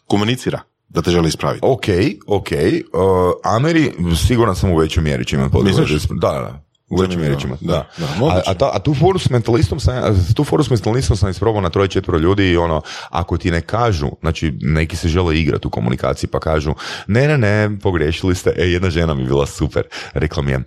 komunicira, 0.06 0.60
da 0.88 1.02
te 1.02 1.10
želi 1.10 1.28
ispraviti. 1.28 1.60
Ok, 1.66 1.84
ok. 2.26 2.48
Uh, 2.52 3.00
Ameri, 3.44 3.92
siguran 4.26 4.56
sam 4.56 4.70
u 4.70 4.76
većoj 4.76 5.02
mjeri 5.02 5.24
će 5.24 5.36
imati 5.36 5.52
potrebu. 5.52 5.78
Da, 6.20 6.32
da, 6.32 6.38
da. 6.38 6.63
U 6.90 7.06
će 7.06 7.18
imati, 7.18 7.64
da. 7.64 7.88
Da, 7.98 8.26
a, 8.26 8.40
a, 8.46 8.54
ta- 8.54 8.70
a 8.74 8.78
tu 8.78 8.94
foru 8.94 9.18
s 9.18 9.30
mentalistom 9.30 9.80
sam, 9.80 9.94
tu 10.34 10.44
foru 10.44 10.64
s 10.64 10.70
mentalistom 10.70 11.16
sam 11.16 11.30
isprobao 11.30 11.60
na 11.60 11.70
troje 11.70 11.88
četvero 11.88 12.18
ljudi 12.18 12.50
i 12.50 12.56
ono, 12.56 12.82
ako 13.10 13.36
ti 13.36 13.50
ne 13.50 13.60
kažu, 13.60 14.08
znači 14.20 14.54
neki 14.60 14.96
se 14.96 15.08
žele 15.08 15.38
igrati 15.38 15.66
u 15.66 15.70
komunikaciji 15.70 16.30
pa 16.30 16.40
kažu, 16.40 16.74
ne, 17.06 17.28
ne, 17.28 17.38
ne, 17.38 17.78
pogriješili 17.82 18.34
ste. 18.34 18.50
E, 18.56 18.62
jedna 18.64 18.90
žena 18.90 19.14
mi 19.14 19.24
bila 19.24 19.46
super. 19.46 19.82
Rekla 20.12 20.42
mi 20.42 20.50
je, 20.50 20.58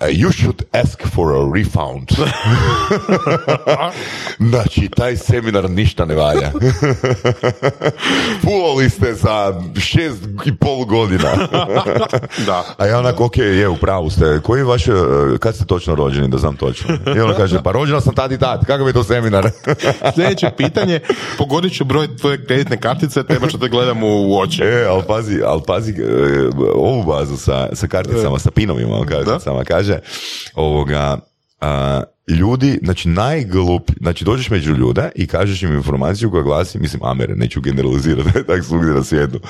you 0.00 0.40
should 0.40 0.62
ask 0.72 1.06
for 1.14 1.32
a 1.32 1.52
refund. 1.54 2.08
znači, 4.50 4.88
taj 4.96 5.16
seminar 5.16 5.70
ništa 5.70 6.04
ne 6.04 6.14
valja. 6.14 6.50
Fulali 8.42 8.90
ste 8.90 9.14
za 9.14 9.60
šest 9.76 10.22
i 10.46 10.56
pol 10.56 10.84
godina. 10.84 11.28
Da. 12.46 12.64
A 12.78 12.86
ja 12.86 12.98
onako, 12.98 13.24
ok, 13.24 13.36
je, 13.36 13.68
u 13.68 13.76
pravu 13.76 14.10
ste. 14.10 14.40
Koji 14.42 14.60
je 14.60 14.64
vaš, 14.64 14.88
e, 14.88 14.92
kad 15.38 15.54
ste 15.54 15.64
točno 15.64 15.94
rođeni, 15.94 16.28
da 16.28 16.38
znam 16.38 16.56
točno? 16.56 16.98
I 17.16 17.20
ona 17.20 17.34
kaže, 17.34 17.62
pa 17.62 17.72
rođena 17.72 18.00
sam 18.00 18.14
tad 18.14 18.32
i 18.32 18.38
tad, 18.38 18.66
kakav 18.66 18.86
je 18.86 18.92
to 18.92 19.04
seminar? 19.04 19.50
Sljedeće 20.14 20.50
pitanje, 20.56 21.00
pogodit 21.38 21.76
ću 21.76 21.84
broj 21.84 22.16
tvoje 22.16 22.44
kreditne 22.46 22.80
kartice, 22.80 23.24
treba 23.24 23.48
što 23.48 23.58
te 23.58 23.68
gledam 23.68 24.02
u, 24.02 24.38
oči. 24.40 24.62
E, 24.62 24.86
ali 24.90 25.02
pazi, 25.08 25.40
ali 25.44 25.62
pazi, 25.66 25.92
e, 25.92 26.48
ovu 26.74 27.02
bazu 27.02 27.36
sa, 27.36 27.68
sa 27.72 27.86
karticama, 27.86 28.38
sa 28.38 28.50
pinovima, 28.50 29.06
karticama, 29.06 29.64
kaže, 29.64 29.98
ovoga, 30.54 31.18
a, 31.60 32.02
ljudi, 32.28 32.78
znači 32.82 33.08
najgluplji, 33.08 33.96
znači 34.00 34.24
dođeš 34.24 34.50
među 34.50 34.72
ljude 34.72 35.10
i 35.14 35.26
kažeš 35.26 35.62
im 35.62 35.72
informaciju 35.72 36.30
koja 36.30 36.42
glasi, 36.42 36.78
mislim, 36.78 37.04
Amere, 37.04 37.34
neću 37.34 37.60
generalizirati, 37.60 38.32
tak 38.46 38.64
svugdje 38.64 38.92
na 38.92 39.04
svijetu. 39.04 39.40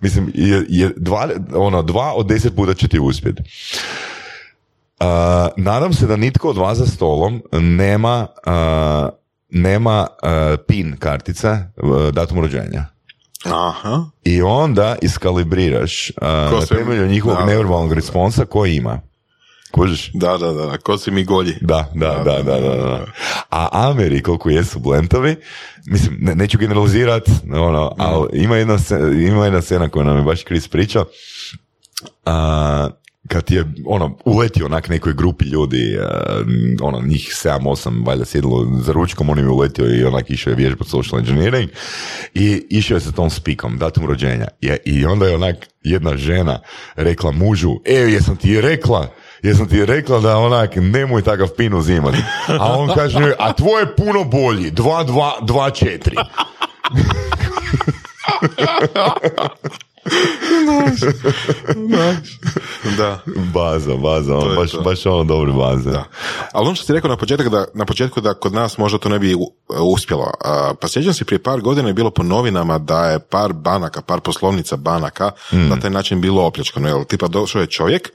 Mislim, 0.00 0.30
je, 0.34 0.64
je 0.68 0.90
dva, 0.96 1.28
ono, 1.54 1.82
dva 1.82 2.12
od 2.14 2.26
deset 2.26 2.56
puta 2.56 2.74
će 2.74 2.88
ti 2.88 2.98
uspjeti. 2.98 3.42
Uh, 5.02 5.48
nadam 5.56 5.92
se 5.92 6.06
da 6.06 6.16
nitko 6.16 6.48
od 6.48 6.56
vas 6.56 6.78
za 6.78 6.86
stolom 6.86 7.42
nema 7.52 8.26
uh, 8.46 9.08
nema 9.48 10.06
uh, 10.22 10.58
pin 10.68 10.96
kartice 10.98 11.48
uh, 11.48 12.08
datum 12.12 12.40
rođenja. 12.40 12.84
Aha. 13.44 14.04
I 14.24 14.42
onda 14.42 14.96
iskalibriraš 15.02 16.10
uh, 16.10 16.26
na 16.60 16.66
temelju 16.66 17.08
njihovog 17.08 17.38
da. 17.38 17.44
neverbalnog 17.44 17.92
responsa 17.92 18.44
koji 18.44 18.76
ima. 18.76 19.00
Kužiš? 19.72 20.10
Da, 20.14 20.36
da, 20.36 20.52
da, 20.52 20.78
ko 20.78 20.98
si 20.98 21.10
mi 21.10 21.24
golji. 21.24 21.54
Da, 21.60 21.90
da, 21.94 22.22
da, 22.24 22.42
da, 22.42 22.60
da, 22.60 22.76
da. 22.76 23.06
A 23.50 23.68
Ameri, 23.72 24.22
koliko 24.22 24.50
jesu 24.50 24.78
blentovi, 24.78 25.36
mislim, 25.86 26.16
ne, 26.20 26.34
neću 26.34 26.58
generalizirat, 26.58 27.28
ono, 27.52 27.94
ali 27.98 28.28
ima 28.32 28.56
jedna, 28.56 28.76
ima 29.28 29.44
jedna 29.44 29.62
scena 29.62 29.88
koju 29.88 30.04
nam 30.04 30.16
je 30.16 30.22
baš 30.22 30.44
Chris 30.44 30.68
pričao, 30.68 31.04
a, 32.24 32.88
kad 33.32 33.50
je 33.50 33.64
ono 33.86 34.16
uletio 34.24 34.66
onak 34.66 34.88
nekoj 34.88 35.14
grupi 35.14 35.44
ljudi 35.44 35.98
a, 36.00 36.42
ono 36.82 37.00
njih 37.00 37.30
7-8 37.44 38.06
valjda 38.06 38.24
sjedilo 38.24 38.66
za 38.80 38.92
ručkom 38.92 39.30
on 39.30 39.38
je 39.38 39.48
uletio 39.48 39.98
i 39.98 40.04
onak 40.04 40.30
išao 40.30 40.50
je 40.50 40.56
vježbati 40.56 40.90
social 40.90 41.20
engineering 41.20 41.70
i 42.34 42.66
išao 42.70 42.96
je 42.96 43.00
sa 43.00 43.12
tom 43.12 43.30
spikom 43.30 43.78
datum 43.78 44.06
rođenja. 44.06 44.48
Je, 44.60 44.78
i 44.84 45.06
onda 45.06 45.26
je 45.26 45.34
onak 45.34 45.56
jedna 45.82 46.16
žena 46.16 46.60
rekla 46.96 47.32
mužu 47.32 47.74
e 47.84 47.94
jesam 47.94 48.36
ti 48.36 48.60
rekla 48.60 49.08
jesam 49.42 49.68
ti 49.68 49.86
rekla 49.86 50.20
da 50.20 50.38
onak 50.38 50.70
nemoj 50.76 51.22
takav 51.22 51.48
pin 51.56 51.74
uzimati 51.74 52.18
a 52.48 52.78
on 52.78 52.94
kaže 52.94 53.32
a 53.38 53.52
tvoj 53.52 53.82
je 53.82 53.96
puno 53.96 54.24
bolji 54.24 54.70
2-2-2-4 54.70 56.24
Da. 62.96 63.18
baza 63.54 63.96
baza 63.96 64.34
je 64.34 64.56
baš, 64.56 64.70
to. 64.70 64.80
baš 64.80 65.06
ono 65.06 65.24
dobre 65.24 65.52
baze 65.52 65.90
Da. 65.90 66.04
Ali 66.52 66.66
ono 66.66 66.74
što 66.74 66.86
si 66.86 66.92
rekao 66.92 67.10
na 67.10 67.16
početku 67.16 67.48
da, 67.48 67.64
na 67.74 67.84
početku 67.84 68.20
da 68.20 68.34
kod 68.34 68.52
nas 68.52 68.78
možda 68.78 68.98
to 68.98 69.08
ne 69.08 69.18
bi 69.18 69.36
uspjelo. 69.80 70.30
Pa 70.80 70.88
sjećam 70.88 71.14
se 71.14 71.24
prije 71.24 71.42
par 71.42 71.60
godina 71.60 71.88
je 71.88 71.94
bilo 71.94 72.10
po 72.10 72.22
novinama 72.22 72.78
da 72.78 73.10
je 73.10 73.18
par 73.18 73.52
banaka, 73.52 74.02
par 74.02 74.20
poslovnica 74.20 74.76
banaka 74.76 75.30
na 75.52 75.80
taj 75.80 75.90
način 75.90 76.20
bilo 76.20 76.42
opljačkano. 76.42 76.88
Jel, 76.88 77.04
tipa 77.04 77.28
došao 77.28 77.60
je 77.60 77.66
čovjek 77.66 78.10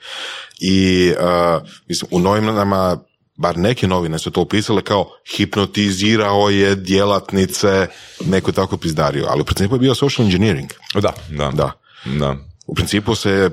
i 0.59 1.13
a, 1.19 1.59
mislim, 1.87 2.09
u 2.11 2.19
novinama 2.19 2.97
bar 3.37 3.57
neke 3.57 3.87
novine 3.87 4.19
su 4.19 4.31
to 4.31 4.41
upisale 4.41 4.81
kao 4.81 5.09
hipnotizirao 5.35 6.49
je 6.49 6.75
djelatnice, 6.75 7.87
neko 8.25 8.51
tako 8.51 8.77
pizdario, 8.77 9.25
ali 9.29 9.41
u 9.41 9.45
principu 9.45 9.75
je 9.75 9.79
bio 9.79 9.95
social 9.95 10.25
engineering. 10.25 10.69
da, 11.01 11.13
da, 11.29 11.51
Da. 11.51 11.71
da. 12.05 12.35
U 12.67 12.75
principu 12.75 13.15
se 13.15 13.49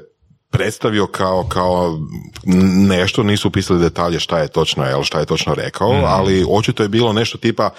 predstavio 0.51 1.07
kao, 1.07 1.47
kao 1.49 2.01
nešto, 2.88 3.23
nisu 3.23 3.49
upisali 3.49 3.81
detalje 3.81 4.20
šta 4.20 4.38
je 4.38 4.49
točno, 4.49 4.85
jel, 4.85 5.03
šta 5.03 5.18
je 5.20 5.27
točno 5.27 5.55
rekao, 5.55 5.90
ali 5.90 6.46
očito 6.48 6.83
je 6.83 6.88
bilo 6.88 7.13
nešto 7.13 7.38
tipa, 7.38 7.71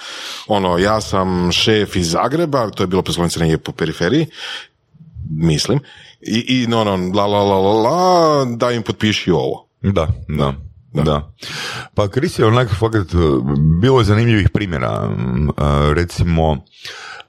ono, 0.47 0.77
ja 0.77 1.01
sam 1.01 1.51
šef 1.51 1.95
iz 1.95 2.11
Zagreba, 2.11 2.69
to 2.69 2.83
je 2.83 2.87
bilo 2.87 3.01
poslovnice 3.01 3.39
negdje 3.39 3.57
po 3.57 3.71
periferiji, 3.71 4.27
mislim, 5.29 5.79
i, 6.21 6.45
i 6.47 6.67
no, 6.67 6.83
no, 6.83 6.91
la, 6.91 7.25
la, 7.25 7.43
la, 7.43 7.59
la, 7.59 7.73
la, 7.73 8.45
da 8.45 8.71
im 8.71 8.83
potpiši 8.83 9.31
ovo. 9.31 9.67
Da, 9.81 10.07
da. 10.27 10.53
Da. 11.03 11.33
Pa 11.93 12.07
Kris 12.07 12.39
je 12.39 12.45
onak, 12.45 12.69
fakat, 12.79 13.07
bilo 13.81 13.99
je 13.99 14.05
zanimljivih 14.05 14.49
primjera. 14.49 15.09
Mm, 15.09 15.49
a, 15.57 15.91
Recimo, 15.95 16.57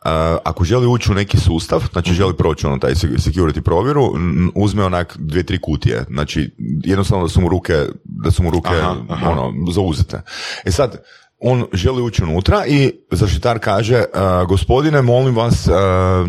a, 0.05 0.39
ako 0.45 0.65
želi 0.65 0.87
ući 0.87 1.11
u 1.13 1.15
neki 1.15 1.39
sustav, 1.39 1.83
znači 1.93 2.15
želi 2.15 2.37
proći 2.37 2.67
ono 2.67 2.79
taj 2.79 2.95
security 2.95 3.61
provjeru, 3.61 4.13
uzme 4.55 4.85
onak 4.85 5.17
dvije, 5.19 5.43
tri 5.43 5.61
kutije. 5.61 6.05
Znači, 6.09 6.55
jednostavno 6.85 7.25
da 7.25 7.29
su 7.29 7.41
mu 7.41 7.49
ruke, 7.49 7.75
da 8.05 8.31
su 8.31 8.43
mu 8.43 8.51
ruke 8.51 8.71
Aha, 8.71 8.97
aha. 9.09 9.31
ono, 9.31 9.53
zauzete. 9.73 10.23
E 10.65 10.71
sad, 10.71 11.03
on 11.41 11.65
želi 11.73 12.03
ući 12.03 12.23
unutra 12.23 12.67
i 12.67 12.93
zaštitar 13.11 13.59
kaže, 13.59 14.05
gospodine, 14.49 15.03
molim 15.03 15.37
vas, 15.37 15.69
a, 15.69 16.25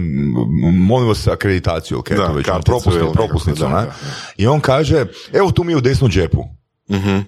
molim 0.74 1.08
vas 1.08 1.28
akreditaciju, 1.28 2.00
ok, 2.00 2.10
Da, 2.10 2.28
to 2.28 2.34
već, 2.34 2.48
ono, 2.48 2.56
karticu 2.56 2.72
propusni- 2.72 2.90
ili 2.96 3.00
nekako, 3.00 3.14
propusnicu, 3.14 3.62
da. 3.64 3.92
I 4.38 4.48
on 4.48 4.60
kaže, 4.60 5.06
evo 5.34 5.52
tu 5.52 5.64
mi 5.64 5.72
je 5.72 5.78
u 5.78 5.82
desnom 5.82 6.12
džepu. 6.12 6.44
Mhm. 6.92 7.20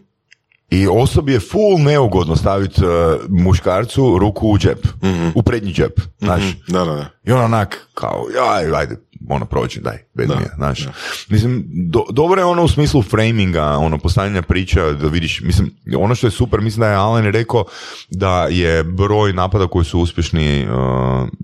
I 0.70 0.88
osobi 0.88 1.34
je 1.34 1.40
full 1.40 1.78
neugodno 1.80 2.36
staviti 2.36 2.82
muškarcu 3.30 4.18
ruku 4.20 4.48
u 4.50 4.58
džep, 4.58 4.88
u 5.36 5.44
prednji 5.44 5.74
džep, 5.74 6.02
znaš. 6.20 6.44
Da, 6.68 6.86
da, 6.86 6.94
da. 6.94 7.06
I 7.24 7.32
on 7.32 7.42
onak, 7.42 7.88
kao, 7.94 8.26
jaj, 8.36 8.76
ajde, 8.76 8.96
ono, 9.30 9.46
prođi, 9.46 9.80
daj, 9.80 9.98
bez 10.14 10.30
mi 10.30 10.36
je, 10.36 10.52
znaš. 10.56 10.88
Mislim, 11.30 11.66
do, 11.68 12.06
dobro 12.12 12.42
je 12.42 12.46
ono 12.46 12.64
u 12.64 12.68
smislu 12.68 13.02
framinga, 13.02 13.66
ono, 13.66 13.98
postavljanja 13.98 14.42
priča, 14.42 14.92
da 14.92 15.08
vidiš, 15.08 15.42
mislim, 15.42 15.72
ono 15.98 16.16
što 16.16 16.28
je 16.28 16.32
super, 16.32 16.62
mislim 16.62 16.80
da 16.80 16.88
je 16.88 16.96
Alan 16.96 17.26
rekao 17.26 17.66
da 18.10 18.48
je 18.50 18.84
broj 18.84 19.34
napada 19.34 19.68
koji 19.68 19.86
su 19.86 20.00
uspješni 20.00 20.68
uh, 20.68 20.74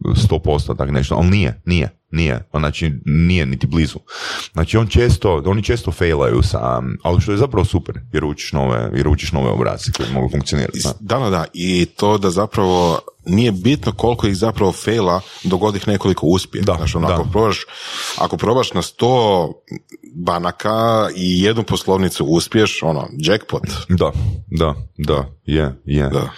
100%, 0.04 0.78
tak 0.78 0.92
nešto, 0.92 1.16
ali 1.16 1.28
nije, 1.30 1.62
nije, 1.66 1.90
nije, 2.12 2.44
znači 2.54 2.92
nije 3.06 3.46
niti 3.46 3.68
blizu. 3.68 4.00
Znači 4.54 4.78
on 4.78 4.88
često, 4.88 5.44
oni 5.46 5.64
često 5.64 5.92
failaju 5.92 6.42
sa, 6.44 6.82
ali 7.04 7.22
što 7.22 7.32
je 7.32 7.38
zapravo 7.38 7.66
super, 7.66 8.00
jer 8.14 8.26
učiš 8.26 8.54
nove, 8.54 8.90
jer 8.94 9.08
učiš 9.08 9.32
nove 9.32 9.50
obrace 9.50 9.92
koji 9.98 10.10
mogu 10.14 10.30
funkcionirati. 10.30 10.80
Da, 11.00 11.20
da, 11.20 11.30
da. 11.30 11.46
I 11.54 11.86
to 11.86 12.18
da 12.18 12.30
zapravo 12.30 13.00
nije 13.26 13.52
bitno 13.52 13.92
koliko 13.92 14.28
ih 14.28 14.36
zapravo 14.38 14.72
faila 14.72 15.22
dogodi 15.44 15.78
ih 15.78 15.88
nekoliko 15.88 16.26
uspije. 16.28 16.62
Da, 16.62 16.74
Znaš, 16.78 16.96
ono, 16.96 17.08
da. 17.08 17.14
ako, 17.14 17.24
probaš, 17.32 17.58
ako 18.18 18.38
probaš 18.38 18.74
na 18.74 18.82
sto 18.82 19.54
banaka 20.16 21.10
i 21.16 21.42
jednu 21.44 21.64
poslovnicu 21.64 22.26
uspiješ, 22.26 22.84
ono, 22.84 23.08
jackpot. 23.18 23.64
Da, 24.00 24.12
da, 24.48 24.74
da, 24.98 25.26
je, 25.46 25.76
je. 25.86 26.10
Da. 26.10 26.30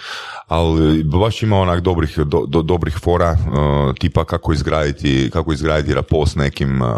Ali 0.46 1.04
baš 1.04 1.42
ima 1.42 1.56
onak 1.56 1.80
dobrih, 1.80 2.18
do, 2.18 2.44
do- 2.48 2.62
dobrih 2.62 2.98
fora, 3.02 3.30
uh, 3.32 3.94
tipa 3.98 4.24
kako 4.24 4.52
izgraditi, 4.52 5.30
kako 5.32 5.52
izgraditi 5.52 5.94
rapol 5.94 6.26
s 6.26 6.34
nekim 6.34 6.82
uh, 6.82 6.88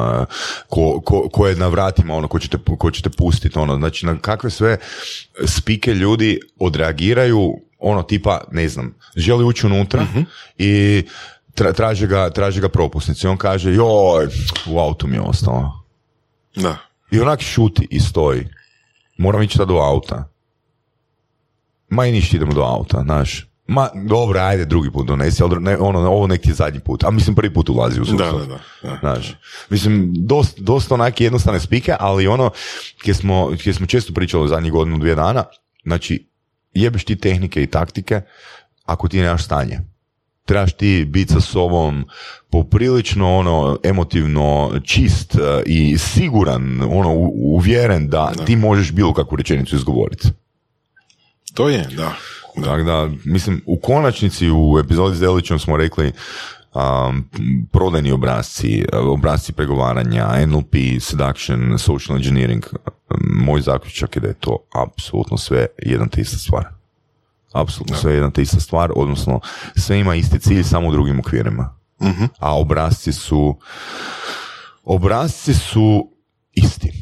ko, 0.68 1.00
ko, 1.04 1.28
ko 1.32 1.46
je 1.46 1.56
na 1.56 1.68
vratima, 1.68 2.14
ono, 2.14 2.28
ko 2.28 2.38
ćete, 2.38 2.58
ko 2.78 2.90
ćete 2.90 3.10
pustiti, 3.10 3.58
ono, 3.58 3.76
znači 3.76 4.06
na 4.06 4.18
kakve 4.18 4.50
sve 4.50 4.78
spike 5.46 5.94
ljudi 5.94 6.40
odreagiraju, 6.58 7.54
ono, 7.80 8.02
tipa, 8.02 8.40
ne 8.52 8.68
znam, 8.68 8.94
želi 9.16 9.44
ući 9.44 9.66
unutra 9.66 10.06
i 10.58 11.02
tra, 11.54 11.72
traže 11.72 12.06
ga, 12.06 12.30
traže 12.30 12.60
ga 12.60 12.68
propusnicu 12.68 13.26
i 13.26 13.30
on 13.30 13.36
kaže, 13.36 13.74
joj, 13.74 14.28
u 14.66 14.78
autu 14.78 15.06
mi 15.06 15.16
je 15.16 15.20
ostalo. 15.20 15.84
Da. 16.56 16.76
I 17.10 17.20
onak 17.20 17.40
šuti 17.40 17.86
i 17.90 18.00
stoji. 18.00 18.48
Moram 19.18 19.42
ići 19.42 19.58
do 19.58 19.76
auta. 19.76 20.28
Ma 21.88 22.06
i 22.06 22.12
ništa 22.12 22.36
idemo 22.36 22.52
do 22.52 22.62
auta, 22.62 23.02
znaš. 23.02 23.46
Ma, 23.66 23.88
dobro, 23.94 24.40
ajde 24.40 24.64
drugi 24.64 24.90
put 24.90 25.06
donesi, 25.06 25.42
ali 25.42 25.60
ne, 25.60 25.76
ono, 25.78 25.98
ovo 25.98 26.26
nek 26.26 26.40
ti 26.40 26.48
je 26.48 26.54
zadnji 26.54 26.80
put. 26.80 27.04
A 27.04 27.10
mislim, 27.10 27.36
prvi 27.36 27.54
put 27.54 27.68
ulazi 27.68 28.00
u 28.00 28.04
sustav. 28.04 28.38
Da, 28.38 28.46
da, 28.46 28.58
da. 28.82 28.98
Znaš, 29.00 29.34
mislim, 29.70 30.12
dosta, 30.14 30.62
dosta 30.62 30.94
onake 30.94 31.24
jednostavne 31.24 31.60
spike, 31.60 31.94
ali 32.00 32.26
ono, 32.26 32.50
gdje 33.02 33.14
smo, 33.14 33.46
gdje 33.46 33.74
smo 33.74 33.86
često 33.86 34.12
pričali 34.14 34.48
zadnjih 34.48 34.72
godinu, 34.72 34.98
dvije 34.98 35.14
dana, 35.14 35.44
znači, 35.84 36.29
jebeš 36.74 37.04
ti 37.04 37.16
tehnike 37.16 37.62
i 37.62 37.66
taktike 37.66 38.20
ako 38.84 39.08
ti 39.08 39.20
nemaš 39.20 39.44
stanje. 39.44 39.80
Trebaš 40.44 40.72
ti 40.72 41.04
biti 41.08 41.32
sa 41.32 41.40
sobom 41.40 42.04
poprilično 42.50 43.36
ono 43.36 43.78
emotivno 43.84 44.80
čist 44.84 45.34
e, 45.34 45.62
i 45.66 45.98
siguran, 45.98 46.82
ono 46.82 47.12
uvjeren 47.34 48.08
da, 48.08 48.32
ti 48.46 48.56
možeš 48.56 48.92
bilo 48.92 49.14
kakvu 49.14 49.36
rečenicu 49.36 49.76
izgovoriti. 49.76 50.28
To 51.54 51.68
je, 51.68 51.86
da. 51.96 52.14
da. 52.56 52.64
Tako 52.64 52.82
da, 52.82 53.10
mislim, 53.24 53.62
u 53.66 53.80
konačnici 53.80 54.50
u 54.50 54.78
epizodi 54.84 55.16
s 55.16 55.20
Delićem 55.20 55.58
smo 55.58 55.76
rekli 55.76 56.12
um, 56.74 57.28
prodajni 57.72 58.12
obrazci, 58.12 58.84
obrazci 58.92 59.52
pregovaranja, 59.52 60.46
NLP, 60.46 61.00
seduction, 61.00 61.78
social 61.78 62.16
engineering. 62.16 62.64
Moj 63.20 63.60
zaključak 63.60 64.16
je 64.16 64.20
da 64.20 64.28
je 64.28 64.34
to 64.34 64.58
apsolutno 64.74 65.38
sve 65.38 65.66
jedna 65.78 66.06
te 66.06 66.20
ista 66.20 66.38
stvar. 66.38 66.68
Apsolutno 67.52 67.96
sve 67.96 68.14
jedna 68.14 68.30
te 68.30 68.42
ista 68.42 68.60
stvar, 68.60 68.92
odnosno 68.96 69.40
sve 69.76 69.98
ima 69.98 70.14
isti 70.14 70.38
cilj, 70.38 70.62
samo 70.62 70.88
u 70.88 70.92
drugim 70.92 71.20
okvirima. 71.20 71.76
A 72.38 72.58
obrazci 72.58 73.12
su 73.12 73.56
obrazci 74.84 75.54
su 75.54 76.10
isti. 76.52 76.92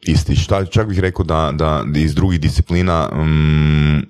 Isti. 0.00 0.36
Šta, 0.36 0.64
čak 0.64 0.88
bih 0.88 0.98
rekao 0.98 1.24
da, 1.24 1.52
da 1.52 1.84
iz 1.94 2.14
drugih 2.14 2.40
disciplina 2.40 3.08
mm, 3.12 4.02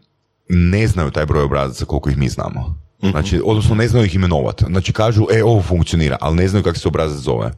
ne 0.48 0.86
znaju 0.86 1.10
taj 1.10 1.26
broj 1.26 1.42
obrazaca 1.42 1.84
koliko 1.84 2.10
ih 2.10 2.16
mi 2.16 2.28
znamo. 2.28 2.87
Znači, 3.00 3.40
odnosno 3.44 3.74
ne 3.74 3.88
znaju 3.88 4.06
ih 4.06 4.14
imenovati. 4.14 4.64
Znači 4.64 4.92
kažu, 4.92 5.26
e, 5.30 5.44
ovo 5.44 5.62
funkcionira, 5.62 6.16
ali 6.20 6.36
ne 6.36 6.48
znaju 6.48 6.64
kako 6.64 6.78
se 6.78 6.88
obrazac 6.88 7.18
zove. 7.18 7.52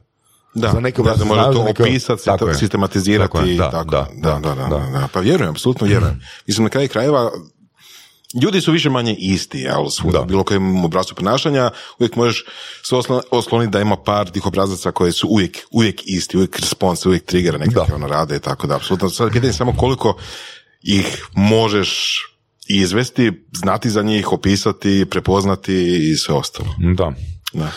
Da, 0.55 0.69
Za 0.69 0.81
neke 0.81 1.03
da, 1.03 1.15
da 1.15 1.25
može 1.25 1.43
to 1.43 1.65
neke- 1.65 1.83
opisati, 1.83 2.25
Tako 2.25 2.55
sistematizirati. 2.55 3.33
Tako 3.33 3.41
je, 3.41 3.57
da, 3.57 3.71
tako. 3.71 3.85
da, 3.85 4.07
da, 4.15 4.31
da, 4.33 4.55
da, 4.55 4.55
da, 4.57 4.79
da. 4.79 4.91
da. 4.91 5.09
Pa 5.13 5.21
vjerujem, 5.21 5.51
apsolutno 5.51 5.87
vjerujem. 5.87 6.21
Mislim, 6.47 6.65
na 6.65 6.71
kraju 6.71 6.89
krajeva, 6.89 7.31
ljudi 8.43 8.61
su 8.61 8.73
više 8.73 8.91
manje 8.91 9.15
isti, 9.15 9.59
jel, 9.59 9.89
svuda, 9.91 10.23
bilo 10.23 10.45
kojem 10.45 10.85
obrazcu 10.85 11.15
ponašanja, 11.15 11.71
uvijek 11.99 12.17
možeš 12.17 12.45
se 12.83 12.97
oslo- 12.97 13.23
osloniti 13.31 13.71
da 13.71 13.81
ima 13.81 13.97
par 13.97 14.31
tih 14.31 14.47
obrazaca 14.47 14.91
koji 14.91 15.13
su 15.13 15.29
uvijek, 15.29 15.59
uvijek 15.71 16.01
isti, 16.07 16.37
uvijek 16.37 16.57
response, 16.59 17.09
uvijek 17.09 17.25
trigger 17.25 17.61
nekakve 17.61 17.95
ono 17.95 18.07
rade 18.07 18.37
i 18.37 18.41
tako 18.41 18.67
da, 18.67 18.77
apsolutno. 18.77 19.11
Sad 19.11 19.27
je 19.27 19.33
pitanje 19.33 19.53
samo 19.53 19.73
koliko 19.73 20.17
ih 20.83 21.27
možeš 21.33 22.21
izvesti, 22.79 23.33
znati 23.53 23.91
za 23.91 24.03
njih, 24.03 24.33
opisati, 24.33 25.07
prepoznati 25.11 26.11
i 26.11 26.17
sve 26.17 26.35
ostalo. 26.35 26.69
Da. 26.97 27.13
Da. 27.53 27.71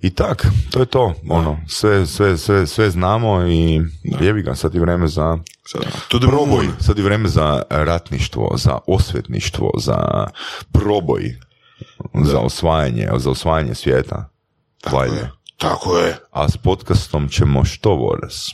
I 0.00 0.10
tak, 0.10 0.46
to 0.70 0.80
je 0.80 0.86
to. 0.86 1.14
Ono, 1.28 1.58
sve, 1.68 2.06
sve, 2.06 2.38
sve, 2.38 2.66
sve 2.66 2.90
znamo 2.90 3.46
i 3.46 3.80
jebi 4.20 4.42
ga, 4.42 4.54
sad 4.54 4.74
je 4.74 4.80
vreme 4.80 5.08
za 5.08 5.38
Sad, 5.66 5.82
to 6.08 6.20
proboj, 6.20 6.68
sad 6.80 6.98
je 6.98 7.04
vreme 7.04 7.28
za 7.28 7.62
ratništvo, 7.70 8.54
za 8.56 8.78
osvetništvo, 8.86 9.70
za 9.78 10.26
proboj, 10.72 11.36
za 12.14 12.38
osvajanje, 12.38 13.08
za 13.16 13.30
osvajanje 13.30 13.74
svijeta. 13.74 14.28
Tako 14.80 15.02
je. 15.02 15.30
Tako 15.56 15.98
je. 15.98 16.18
A 16.30 16.48
s 16.48 16.56
podcastom 16.56 17.28
ćemo 17.28 17.64
što 17.64 17.90
voras? 17.90 18.50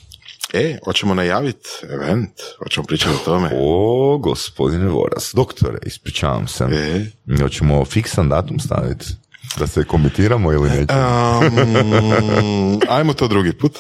E, 0.53 0.79
hoćemo 0.85 1.15
najaviti 1.15 1.69
event, 1.85 2.31
hoćemo 2.59 2.87
pričati 2.87 3.15
o 3.15 3.25
tome. 3.25 3.51
O, 3.55 4.19
gospodine 4.19 4.87
Voras, 4.87 5.31
doktore, 5.35 5.79
ispričavam 5.87 6.49
se. 6.49 6.65
E. 6.65 7.07
Hoćemo 7.43 7.85
fiksan 7.85 8.29
datum 8.29 8.61
staviti? 8.61 9.07
Da 9.59 9.67
se 9.67 9.85
komitiramo 9.85 10.53
ili 10.53 10.71
nećemo? 10.71 11.41
Um, 11.41 12.81
ajmo 12.97 13.15
to 13.15 13.29
drugi 13.29 13.53
put. 13.53 13.79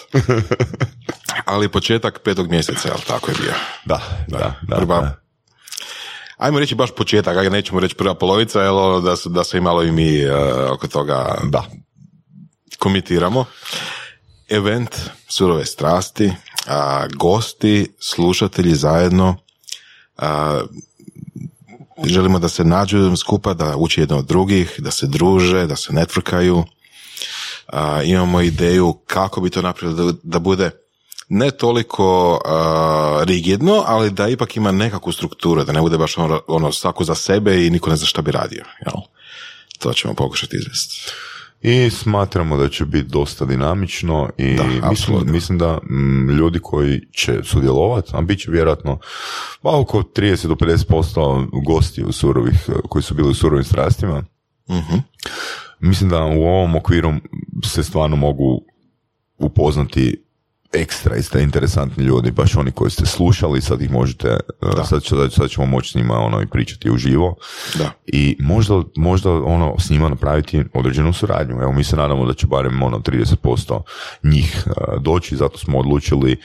Ali 1.44 1.68
početak 1.68 2.20
petog 2.24 2.50
mjeseca, 2.50 2.88
jel 2.88 2.98
tako 3.06 3.30
je 3.30 3.36
bio? 3.40 3.52
Da, 3.84 4.00
da, 4.28 4.54
da. 4.68 4.76
Prva- 4.76 5.00
da. 5.00 5.18
Ajmo 6.36 6.58
reći 6.58 6.74
baš 6.74 6.90
početak, 6.90 7.36
ajde 7.36 7.50
nećemo 7.50 7.80
reći 7.80 7.94
prva 7.94 8.14
polovica, 8.14 8.60
jel, 8.60 8.78
ono 8.78 9.00
da, 9.00 9.14
da 9.26 9.44
se 9.44 9.58
i 9.58 9.60
malo 9.60 9.82
i 9.82 9.92
mi 9.92 10.26
uh, 10.26 10.32
oko 10.70 10.88
toga 10.88 11.34
Da. 11.44 11.64
komitiramo. 12.78 13.44
Event 14.52 14.96
Surove 15.28 15.66
strasti, 15.66 16.32
a, 16.66 17.06
gosti, 17.14 17.92
slušatelji 18.00 18.74
zajedno, 18.74 19.36
a, 20.18 20.60
želimo 22.04 22.38
da 22.38 22.48
se 22.48 22.64
nađu 22.64 23.16
skupa, 23.16 23.54
da 23.54 23.76
uči 23.76 24.00
jedno 24.00 24.18
od 24.18 24.26
drugih, 24.26 24.74
da 24.78 24.90
se 24.90 25.06
druže, 25.06 25.66
da 25.66 25.76
se 25.76 25.92
networkaju. 25.92 26.64
A, 27.66 28.02
imamo 28.02 28.40
ideju 28.40 28.92
kako 29.06 29.40
bi 29.40 29.50
to 29.50 29.62
napravili 29.62 30.12
da, 30.12 30.18
da 30.22 30.38
bude 30.38 30.70
ne 31.28 31.50
toliko 31.50 32.40
a, 32.44 33.22
rigidno, 33.24 33.84
ali 33.86 34.10
da 34.10 34.28
ipak 34.28 34.56
ima 34.56 34.72
nekakvu 34.72 35.12
strukturu, 35.12 35.64
da 35.64 35.72
ne 35.72 35.80
bude 35.80 35.98
baš 35.98 36.18
ono, 36.18 36.40
ono 36.46 36.72
svako 36.72 37.04
za 37.04 37.14
sebe 37.14 37.66
i 37.66 37.70
niko 37.70 37.90
ne 37.90 37.96
zna 37.96 38.06
šta 38.06 38.22
bi 38.22 38.30
radio. 38.30 38.64
Jel? 38.86 39.02
To 39.78 39.92
ćemo 39.92 40.14
pokušati 40.14 40.56
izvesti. 40.56 41.12
I 41.62 41.90
smatramo 41.90 42.56
da 42.56 42.68
će 42.68 42.84
biti 42.84 43.08
dosta 43.08 43.44
dinamično 43.44 44.30
i 44.38 44.56
Da, 44.56 44.88
mislim, 44.90 45.18
mislim 45.26 45.58
da 45.58 45.78
mm, 45.90 46.30
ljudi 46.30 46.58
koji 46.58 47.00
će 47.10 47.40
sudjelovati, 47.44 48.10
a 48.14 48.20
bit 48.20 48.40
će 48.40 48.50
vjerojatno 48.50 48.98
pa 49.62 49.78
oko 49.80 50.02
30 50.02 50.46
do 50.46 50.54
50% 50.54 51.64
gosti 51.66 52.04
u 52.04 52.12
surovih, 52.12 52.68
koji 52.88 53.02
su 53.02 53.14
bili 53.14 53.30
u 53.30 53.34
surovim 53.34 53.64
strastima, 53.64 54.24
Mhm. 54.70 54.96
mislim 55.80 56.10
da 56.10 56.24
u 56.24 56.42
ovom 56.42 56.76
okviru 56.76 57.12
se 57.64 57.82
stvarno 57.82 58.16
mogu 58.16 58.64
upoznati 59.38 60.22
ekstra 60.72 61.16
ista 61.16 61.40
interesantni 61.40 62.04
ljudi, 62.04 62.30
baš 62.30 62.56
oni 62.56 62.70
koji 62.70 62.90
ste 62.90 63.06
slušali, 63.06 63.60
sad 63.60 63.82
ih 63.82 63.90
možete, 63.90 64.36
uh, 64.60 64.86
sad, 64.88 65.02
će- 65.02 65.30
sad 65.30 65.50
ćemo 65.50 65.66
moći 65.66 65.90
s 65.90 65.94
njima 65.94 66.14
ono 66.14 66.42
i 66.42 66.46
pričati 66.46 66.90
uživo 66.90 67.36
Da. 67.78 67.90
i 68.06 68.36
možda, 68.40 68.82
možda 68.96 69.30
ono 69.32 69.78
s 69.78 69.90
njima 69.90 70.08
napraviti 70.08 70.64
određenu 70.74 71.12
suradnju. 71.12 71.54
Evo 71.54 71.72
mi 71.72 71.84
se 71.84 71.96
nadamo 71.96 72.26
da 72.26 72.34
će 72.34 72.46
barem 72.46 72.82
ono 72.82 72.98
30% 72.98 73.80
njih 74.22 74.64
uh, 74.66 75.02
doći, 75.02 75.36
zato 75.36 75.58
smo 75.58 75.78
odlučili 75.78 76.36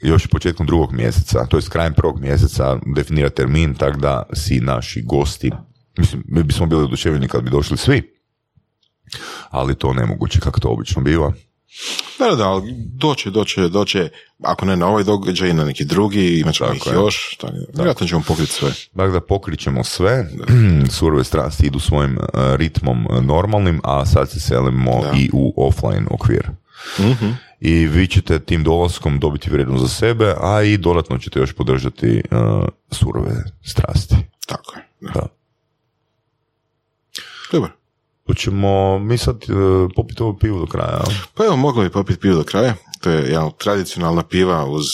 još 0.00 0.26
početkom 0.26 0.66
drugog 0.66 0.92
mjeseca, 0.92 1.46
to 1.46 1.56
je 1.56 1.62
krajem 1.68 1.94
prvog 1.94 2.20
mjeseca 2.20 2.78
definira 2.96 3.30
termin, 3.30 3.74
tako 3.74 3.98
da 3.98 4.22
si 4.32 4.60
naši 4.60 5.02
gosti, 5.02 5.50
mislim, 5.98 6.22
mi 6.28 6.42
bismo 6.42 6.66
bili 6.66 6.84
oduševljeni 6.84 7.28
kad 7.28 7.42
bi 7.42 7.50
došli 7.50 7.76
svi, 7.76 8.14
ali 9.50 9.74
to 9.74 9.92
nemoguće 9.92 10.40
kako 10.40 10.60
to 10.60 10.68
obično 10.68 11.02
biva. 11.02 11.32
Da, 12.20 12.36
da, 12.36 12.48
ali 12.48 12.72
doće, 12.76 13.30
doće, 13.30 13.68
doće, 13.68 14.08
ako 14.42 14.66
ne 14.66 14.76
na 14.76 14.86
ovaj 14.86 15.04
događaj, 15.04 15.54
na 15.54 15.64
neki 15.64 15.84
drugi, 15.84 16.38
imat 16.40 16.54
ćemo 16.54 16.72
ih 16.72 16.86
je. 16.86 16.92
još, 16.92 17.36
tako, 17.40 17.52
vjerojatno 17.74 18.06
ćemo 18.06 18.22
pokriti 18.26 18.52
sve. 18.52 18.72
Dakle, 18.94 19.12
da 19.12 19.20
pokrićemo 19.20 19.84
sve, 19.84 20.26
surove 20.98 21.24
strasti 21.24 21.66
idu 21.66 21.78
svojim 21.78 22.18
uh, 22.18 22.54
ritmom 22.56 23.06
uh, 23.06 23.24
normalnim, 23.24 23.80
a 23.84 24.06
sad 24.06 24.30
se 24.30 24.40
selimo 24.40 25.00
Da. 25.02 25.12
i 25.18 25.30
u 25.32 25.54
offline 25.66 26.06
okvir. 26.10 26.50
Mhm. 26.98 27.30
I 27.60 27.86
vi 27.86 28.06
ćete 28.06 28.38
tim 28.38 28.64
dolaskom 28.64 29.18
dobiti 29.18 29.50
vrijednost 29.50 29.82
za 29.82 29.88
sebe, 29.88 30.34
a 30.40 30.62
i 30.62 30.76
dodatno 30.78 31.18
ćete 31.18 31.38
još 31.38 31.52
podržati 31.52 32.22
uh, 32.30 32.68
surove 32.90 33.44
strasti. 33.62 34.16
Tako 34.46 34.76
je. 34.76 34.88
Da. 35.00 35.10
Da. 35.12 35.26
Dobro. 37.52 37.79
Hoćemo 38.30 38.98
mi 38.98 39.18
sad 39.18 39.36
uh, 39.48 39.90
popiti 39.96 40.22
ovo 40.22 40.36
pivo 40.36 40.58
do 40.58 40.66
kraja, 40.66 40.90
jel? 41.06 41.16
Pa 41.34 41.44
evo, 41.44 41.56
moglo 41.56 41.82
bi 41.82 41.90
popiti 41.90 42.20
pivo 42.20 42.34
do 42.34 42.44
kraja. 42.44 42.74
To 43.00 43.10
je 43.10 43.22
jedna 43.22 43.50
tradicionalna 43.50 44.22
piva 44.22 44.66
uz 44.66 44.86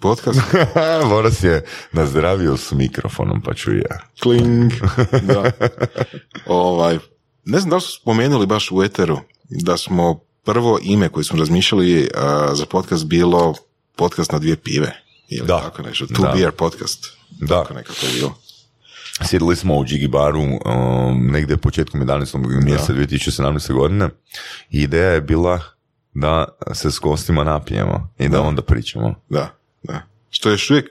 podcast. 0.00 0.40
Boras 1.08 1.42
je 1.42 1.64
nazdravio 1.92 2.56
s 2.56 2.72
mikrofonom, 2.72 3.40
pa 3.40 3.54
ću 3.54 3.74
ja. 3.74 3.98
Kling. 4.22 4.72
Da. 5.32 5.50
Ovaj, 6.46 6.98
ne 7.44 7.58
znam 7.58 7.70
da 7.70 7.76
li 7.76 7.82
su 7.82 7.92
spomenuli 7.92 8.46
baš 8.46 8.70
u 8.72 8.82
Eteru 8.82 9.18
da 9.48 9.76
smo 9.76 10.20
prvo 10.44 10.78
ime 10.82 11.08
koje 11.08 11.24
smo 11.24 11.38
razmišljali 11.38 12.10
a, 12.14 12.50
za 12.54 12.66
podcast 12.66 13.04
bilo 13.06 13.54
podcast 13.96 14.32
na 14.32 14.38
dvije 14.38 14.56
pive. 14.56 14.92
Ili 15.28 15.46
Da. 15.46 15.60
tako 15.60 15.82
nešto. 15.82 16.04
Two 16.04 16.22
Da. 16.22 16.32
beer 16.36 16.50
podcast. 16.52 17.06
Da. 17.30 17.62
Tako 17.62 17.74
nekako 17.74 18.06
je 18.06 18.12
bilo. 18.12 18.34
Sjedili 19.20 19.56
smo 19.56 19.74
u 19.74 19.84
Jiggy 19.84 20.08
baru 20.08 20.40
um, 20.40 20.58
negdje 21.26 21.56
početkom 21.56 22.00
11. 22.00 22.64
mjeseca 22.64 22.92
2017. 22.92 23.72
godine 23.72 24.08
i 24.70 24.80
ideja 24.80 25.10
je 25.10 25.20
bila 25.20 25.60
da 26.14 26.44
se 26.74 26.90
s 26.90 26.98
gostima 26.98 27.44
napijemo 27.44 28.08
i 28.18 28.28
da, 28.28 28.36
Da. 28.36 28.42
onda 28.42 28.62
pričamo. 28.62 29.14
Da, 29.28 29.54
da. 29.82 30.02
Što 30.30 30.50
još 30.50 30.70
uvijek 30.70 30.86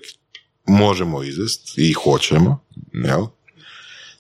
možemo 0.68 1.24
izvest 1.24 1.78
i 1.78 1.94
hoćemo, 1.94 2.64
jel? 3.06 3.26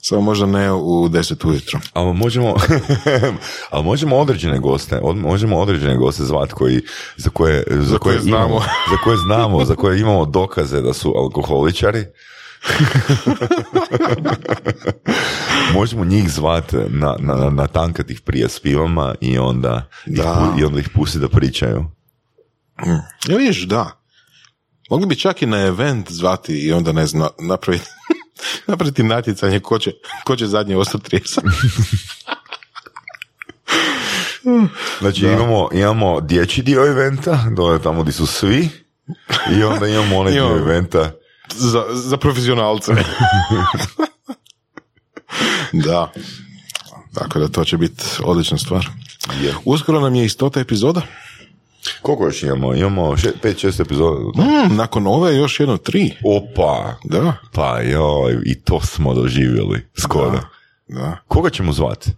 Samo 0.03 0.21
možda 0.21 0.45
ne 0.45 0.71
u 0.73 1.09
deset 1.09 1.45
ujutro. 1.45 1.79
Ali 1.93 2.13
možemo, 2.13 2.55
ali 3.71 3.83
možemo 3.85 4.17
određene 4.17 4.59
goste, 4.59 4.99
od- 4.99 5.17
možemo 5.17 5.57
određene 5.57 5.97
goste 5.97 6.23
zvat 6.23 6.53
koji, 6.53 6.81
za 7.17 7.29
koje, 7.29 7.63
za, 7.69 7.97
koje 7.97 8.17
koje 8.17 8.27
imamo, 8.27 8.47
znamo. 8.47 8.59
za 8.91 8.97
koje 9.03 9.17
znamo, 9.17 9.65
za 9.65 9.75
koje 9.75 9.99
imamo 9.99 10.25
dokaze 10.25 10.81
da 10.81 10.93
su 10.93 11.13
alkoholičari. 11.17 12.05
možemo 15.73 16.05
njih 16.05 16.29
zvat 16.31 16.63
na, 16.89 17.15
na, 17.19 17.35
na, 17.35 17.49
na 17.49 17.67
tankatih 17.67 18.21
prije 18.21 18.49
s 18.49 18.59
pivama 18.59 19.15
i 19.21 19.37
onda, 19.37 19.89
ih, 20.05 20.17
Da. 20.17 20.23
pu- 20.23 20.59
i 20.59 20.65
onda 20.65 20.79
ih 20.79 20.89
pusti 20.89 21.19
da 21.19 21.29
pričaju. 21.29 21.85
Ja 23.27 23.37
vidiš, 23.37 23.61
da. 23.61 24.01
Mogli 24.89 25.05
bi 25.05 25.15
čak 25.15 25.41
i 25.41 25.45
na 25.45 25.57
event 25.57 26.11
zvati 26.11 26.53
i 26.55 26.73
onda 26.73 26.91
ne 26.91 27.07
znam, 27.07 27.29
napraviti, 27.39 27.85
napraviti 28.67 29.03
natjecanje 29.03 29.59
ko 29.59 29.79
će, 29.79 29.91
ko 30.23 30.35
će 30.35 30.47
zadnje 30.47 30.77
ostati 30.77 31.03
tresan. 31.03 31.43
Znači 34.99 35.25
imamo, 35.25 35.69
imamo 35.73 36.21
dječji 36.21 36.63
dio 36.63 36.85
eventa, 36.87 37.45
dole 37.51 37.81
tamo 37.81 38.01
gdje 38.01 38.13
su 38.13 38.25
svi, 38.25 38.69
i 39.51 39.63
onda 39.63 39.87
imamo 39.87 40.19
onaj 40.19 40.33
dio 40.33 40.57
eventa. 40.57 41.11
Za, 41.55 41.85
za 41.91 42.17
profesionalce. 42.17 42.91
da. 45.85 46.11
Tako 47.13 47.39
da 47.39 47.47
to 47.47 47.63
će 47.63 47.77
biti 47.77 48.03
odlična 48.23 48.57
stvar. 48.57 48.87
Je. 49.41 49.53
Uskoro 49.65 49.99
nam 49.99 50.15
je 50.15 50.25
istota 50.25 50.59
epizoda. 50.59 51.01
Koliko 52.01 52.25
još 52.25 52.43
imamo? 52.43 52.75
Imamo 52.75 53.17
še, 53.17 53.31
pet, 53.41 53.59
šest 53.59 53.79
epizoda. 53.79 54.19
Mm, 54.37 54.75
nakon 54.75 55.07
ove 55.07 55.35
još 55.35 55.59
jedno 55.59 55.77
tri. 55.77 56.11
Opa! 56.25 56.95
Da, 57.03 57.33
Pa 57.53 57.79
joj, 57.81 58.41
i 58.45 58.61
to 58.61 58.81
smo 58.81 59.13
doživjeli, 59.13 59.87
skoro. 60.01 60.39
da. 60.87 61.17
Koga 61.27 61.49
ćemo 61.49 61.73
zvati? 61.73 62.11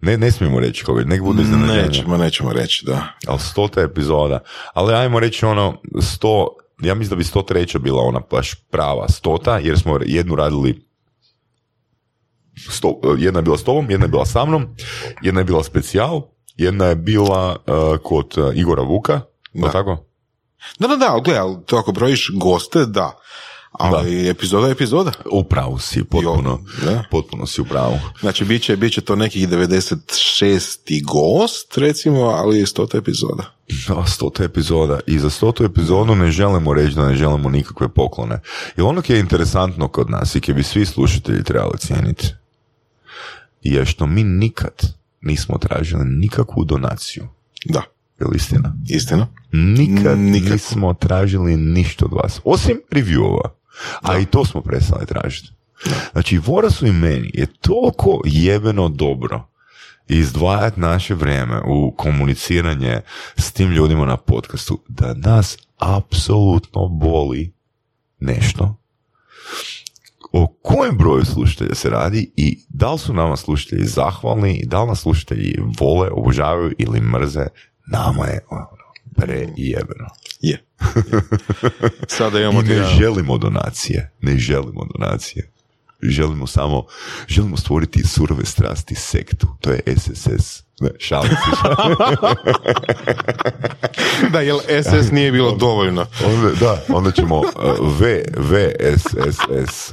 Ne, 0.00 0.18
ne 0.18 0.30
smijemo 0.30 0.60
reći 0.60 0.84
koga, 0.84 1.04
nek 1.04 1.22
bude 1.22 1.42
iznenađenje. 1.42 1.82
Nećemo, 1.82 2.16
nećemo 2.16 2.52
reći, 2.52 2.86
da. 2.86 3.06
Ali 3.26 3.38
stota 3.38 3.80
epizoda. 3.80 4.40
Ali 4.74 4.94
ajmo 4.94 5.20
reći 5.20 5.46
ono, 5.46 5.80
sto, 6.02 6.48
ja 6.82 6.94
mislim 6.94 7.10
da 7.10 7.16
bi 7.16 7.24
sto 7.24 7.42
treća 7.42 7.78
bila 7.78 8.02
ona 8.02 8.20
baš 8.30 8.54
prava 8.54 9.08
stota, 9.08 9.58
jer 9.58 9.78
smo 9.78 9.98
jednu 10.06 10.34
radili 10.34 10.90
sto, 12.70 13.00
jedna 13.18 13.38
je 13.38 13.42
bila 13.42 13.58
s 13.58 13.64
tobom, 13.64 13.90
jedna 13.90 14.04
je 14.04 14.08
bila 14.08 14.26
sa 14.26 14.44
mnom, 14.44 14.66
jedna 15.22 15.40
je 15.40 15.44
bila 15.44 15.64
specijal, 15.64 16.22
jedna 16.56 16.84
je 16.84 16.94
bila 16.94 17.56
uh, 17.56 17.98
kod 18.02 18.38
uh, 18.38 18.56
Igora 18.56 18.82
Vuka, 18.82 19.20
da. 19.52 19.70
Tako? 19.70 20.06
Da, 20.78 20.88
da, 20.88 20.96
da, 20.96 21.12
ali 21.12 21.22
gledaj, 21.22 21.42
to 21.66 21.76
ako 21.76 21.92
brojiš 21.92 22.30
goste, 22.34 22.86
da. 22.86 23.18
Ali 23.70 24.28
epizoda 24.28 24.66
je 24.66 24.72
epizoda. 24.72 25.12
U 25.32 25.44
pravu 25.44 25.78
si, 25.78 26.04
potpuno, 26.04 26.60
da. 26.84 27.04
potpuno 27.10 27.46
si 27.46 27.60
u 27.60 27.64
pravu. 27.64 27.98
Znači, 28.20 28.44
bit 28.44 28.62
će, 28.62 28.76
bit 28.76 28.92
će 28.92 29.00
to 29.00 29.16
nekih 29.16 29.48
96. 29.48 31.04
gost, 31.04 31.78
recimo, 31.78 32.20
ali 32.20 32.58
je 32.58 32.66
stota 32.66 32.98
epizoda. 32.98 33.54
Da, 33.88 34.06
stota 34.06 34.44
epizoda. 34.44 35.00
I 35.06 35.18
za 35.18 35.30
stotu 35.30 35.64
epizodu 35.64 36.14
ne 36.14 36.30
želimo 36.30 36.74
reći 36.74 36.94
da 36.94 37.08
ne 37.08 37.14
želimo 37.16 37.50
nikakve 37.50 37.88
poklone. 37.88 38.40
Jer 38.76 38.86
ono 38.86 39.02
koje 39.02 39.16
je 39.16 39.20
interesantno 39.20 39.88
kod 39.88 40.10
nas 40.10 40.34
i 40.34 40.40
koje 40.40 40.54
bi 40.54 40.62
svi 40.62 40.86
slušatelji 40.86 41.44
trebali 41.44 41.78
cijeniti 41.78 42.28
je 43.62 43.86
što 43.86 44.06
mi 44.06 44.24
nikad 44.24 44.94
nismo 45.20 45.58
tražili 45.58 46.04
nikakvu 46.04 46.64
donaciju. 46.64 47.28
Da, 47.64 47.82
Je 48.20 48.26
li 48.26 48.36
istina? 48.36 48.74
istina. 48.88 49.26
Nikad 49.52 50.18
Nikakvu. 50.18 50.52
nismo 50.52 50.94
tražili 50.94 51.56
ništa 51.56 52.04
od 52.04 52.12
vas. 52.12 52.40
Osim 52.44 52.80
reviewova. 52.90 53.48
A 54.00 54.18
i 54.18 54.26
to 54.26 54.44
smo 54.44 54.60
prestali 54.60 55.06
tražiti. 55.06 55.52
Znači, 56.12 56.38
Vorasu 56.38 56.86
i 56.86 56.92
meni 56.92 57.30
je 57.34 57.46
toliko 57.46 58.20
jebeno 58.24 58.88
dobro 58.88 59.46
izdvajati 60.08 60.80
naše 60.80 61.14
vrijeme 61.14 61.60
u 61.66 61.94
komuniciranje 61.96 63.00
s 63.36 63.52
tim 63.52 63.70
ljudima 63.70 64.06
na 64.06 64.16
podcastu 64.16 64.80
da 64.88 65.14
nas 65.14 65.58
apsolutno 65.78 66.88
boli 66.88 67.52
nešto 68.18 68.80
o 70.32 70.46
kojem 70.62 70.96
broju 70.96 71.24
slušatelja 71.24 71.74
se 71.74 71.90
radi 71.90 72.32
i 72.36 72.58
da 72.68 72.92
li 72.92 72.98
su 72.98 73.14
nama 73.14 73.36
slušatelji 73.36 73.84
zahvalni 73.84 74.56
i 74.56 74.66
da 74.66 74.82
li 74.82 74.88
nas 74.88 75.00
slušatelji 75.00 75.58
vole, 75.80 76.08
obožavaju 76.10 76.74
ili 76.78 77.00
mrze, 77.00 77.46
nama 77.86 78.26
je 78.26 78.40
ono, 78.50 78.66
prejebeno. 79.16 80.06
Je. 80.40 80.64
Sada 82.08 82.40
imamo 82.40 82.60
I 82.60 82.64
ne 82.64 82.84
želimo 82.98 83.38
donacije, 83.38 84.10
ne 84.20 84.38
želimo 84.38 84.86
donacije. 84.94 85.50
Želimo 86.02 86.46
samo, 86.46 86.84
želimo 87.28 87.56
stvoriti 87.56 88.06
surove 88.06 88.44
strasti 88.44 88.94
sektu, 88.94 89.46
to 89.60 89.70
je 89.70 89.80
SSS. 89.96 90.62
Ne, 90.80 90.90
šalim 90.98 91.30
se. 91.30 91.36
Da, 94.32 94.40
jel 94.40 94.58
SS 94.82 95.10
nije 95.12 95.32
bilo 95.32 95.52
dovoljno. 95.52 96.06
Onda, 96.26 96.50
da, 96.60 96.82
onda 96.88 97.10
ćemo 97.10 97.38
uh, 97.40 97.46
V, 97.98 98.22
VSSS. 98.36 99.92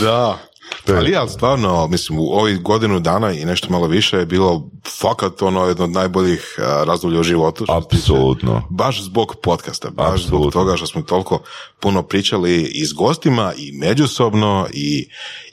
Da. 0.00 0.38
To 0.38 0.44
je- 0.44 0.55
Ali 0.94 1.10
ja, 1.10 1.28
stvarno, 1.28 1.86
mislim, 1.86 2.18
u 2.18 2.22
ovih 2.22 2.62
godinu 2.62 3.00
dana 3.00 3.32
i 3.32 3.44
nešto 3.44 3.70
malo 3.70 3.86
više 3.86 4.16
je 4.16 4.26
bilo 4.26 4.70
fakat 5.00 5.42
ono 5.42 5.64
jedno 5.64 5.84
od 5.84 5.90
najboljih 5.90 6.54
razdoblja 6.58 7.20
u 7.20 7.22
životu. 7.22 7.64
Apsolutno. 7.68 8.62
Baš 8.70 9.02
zbog 9.02 9.34
podcasta, 9.42 9.90
baš 9.90 10.26
zbog 10.26 10.40
Apsolutno. 10.40 10.60
toga 10.60 10.76
što 10.76 10.86
smo 10.86 11.02
toliko 11.02 11.42
puno 11.80 12.02
pričali 12.02 12.70
i 12.74 12.86
s 12.86 12.92
gostima 12.92 13.52
i 13.56 13.72
međusobno 13.72 14.66
i 14.72 15.08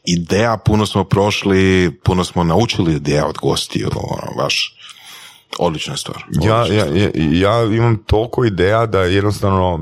ideja 0.06 0.58
puno 0.58 0.86
smo 0.86 1.04
prošli, 1.04 1.92
puno 2.04 2.24
smo 2.24 2.44
naučili 2.44 2.94
ideja 2.94 3.28
od 3.28 3.38
gostiju, 3.42 3.90
ono, 3.96 4.44
baš 4.44 4.78
odlična 5.60 5.98
stvar. 5.98 6.24
Ja, 6.44 6.62
odlična 6.62 6.86
ja, 6.98 7.10
ja, 7.32 7.62
ja 7.62 7.76
imam 7.76 8.04
toliko 8.06 8.46
ideja 8.46 8.86
da 8.86 9.00
jednostavno 9.00 9.80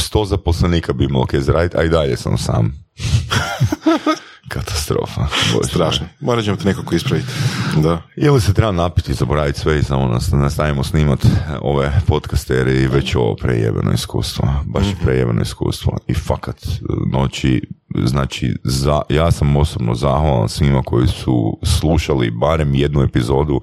sto 0.00 0.24
zaposlenika 0.24 0.92
bi 0.92 1.04
imao 1.04 1.26
kaj 1.26 1.40
a 1.74 1.84
i 1.84 1.88
dalje 1.88 2.16
sam 2.16 2.38
sam. 2.38 2.72
Katastrofa. 4.48 5.26
Bože. 5.54 5.68
Strašno. 5.68 6.06
Morat 6.20 6.44
ćemo 6.44 6.56
te 6.56 6.64
nekako 6.64 6.94
ispraviti. 6.94 7.28
Da. 7.76 8.02
Ili 8.16 8.40
se 8.40 8.54
treba 8.54 8.72
napiti, 8.72 9.14
zaboraviti 9.14 9.60
sve 9.60 9.78
i 9.78 9.82
samo 9.82 10.06
nas, 10.06 10.32
nastavimo 10.32 10.84
snimat 10.84 11.26
ove 11.60 12.00
podcaste 12.06 12.54
jer 12.54 12.68
je 12.68 12.88
već 12.88 13.14
ovo 13.14 13.36
prejebeno 13.36 13.92
iskustvo. 13.92 14.48
Baš 14.66 14.86
je 14.86 14.96
prejebeno 15.04 15.42
iskustvo. 15.42 15.98
I 16.06 16.14
fakat 16.14 16.66
noći, 17.12 17.62
znači 18.04 18.56
za, 18.64 19.00
ja 19.08 19.30
sam 19.30 19.56
osobno 19.56 19.94
zahvalan 19.94 20.48
svima 20.48 20.82
koji 20.82 21.08
su 21.08 21.58
slušali 21.62 22.30
barem 22.30 22.74
jednu 22.74 23.02
epizodu. 23.02 23.60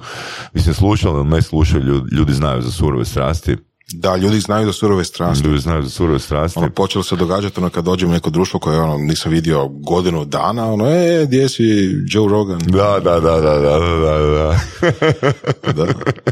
Mislim, 0.53 0.75
slušali 0.75 1.19
ili 1.19 1.29
ne 1.29 1.41
slušali, 1.41 1.83
ljudi, 1.83 2.15
ljudi 2.15 2.33
znaju 2.33 2.61
za 2.61 2.71
surove 2.71 3.05
strasti. 3.05 3.57
Da, 3.93 4.15
ljudi 4.15 4.39
znaju 4.39 4.65
da 4.65 4.73
surove 4.73 5.03
strasti. 5.03 5.47
Ljudi 5.47 5.59
znaju 5.59 5.83
za 5.83 5.89
surove 5.89 6.19
strasti. 6.19 6.59
Ono, 6.59 6.69
počelo 6.69 7.03
se 7.03 7.15
događati 7.15 7.59
ono 7.59 7.69
kad 7.69 7.85
dođem 7.85 8.09
u 8.09 8.11
neko 8.11 8.29
društvo 8.29 8.59
koje 8.59 8.81
ono, 8.81 8.97
nisam 8.97 9.31
vidio 9.31 9.67
godinu 9.67 10.25
dana, 10.25 10.73
ono, 10.73 10.87
e, 10.87 11.25
gdje 11.25 11.49
si 11.49 11.63
Joe 12.07 12.29
Rogan? 12.29 12.59
Da, 12.59 12.99
da, 13.03 13.19
da, 13.19 13.39
da, 13.39 13.59
da, 13.59 13.79
da, 13.79 14.19
da. 14.19 14.59
Da. 15.73 15.87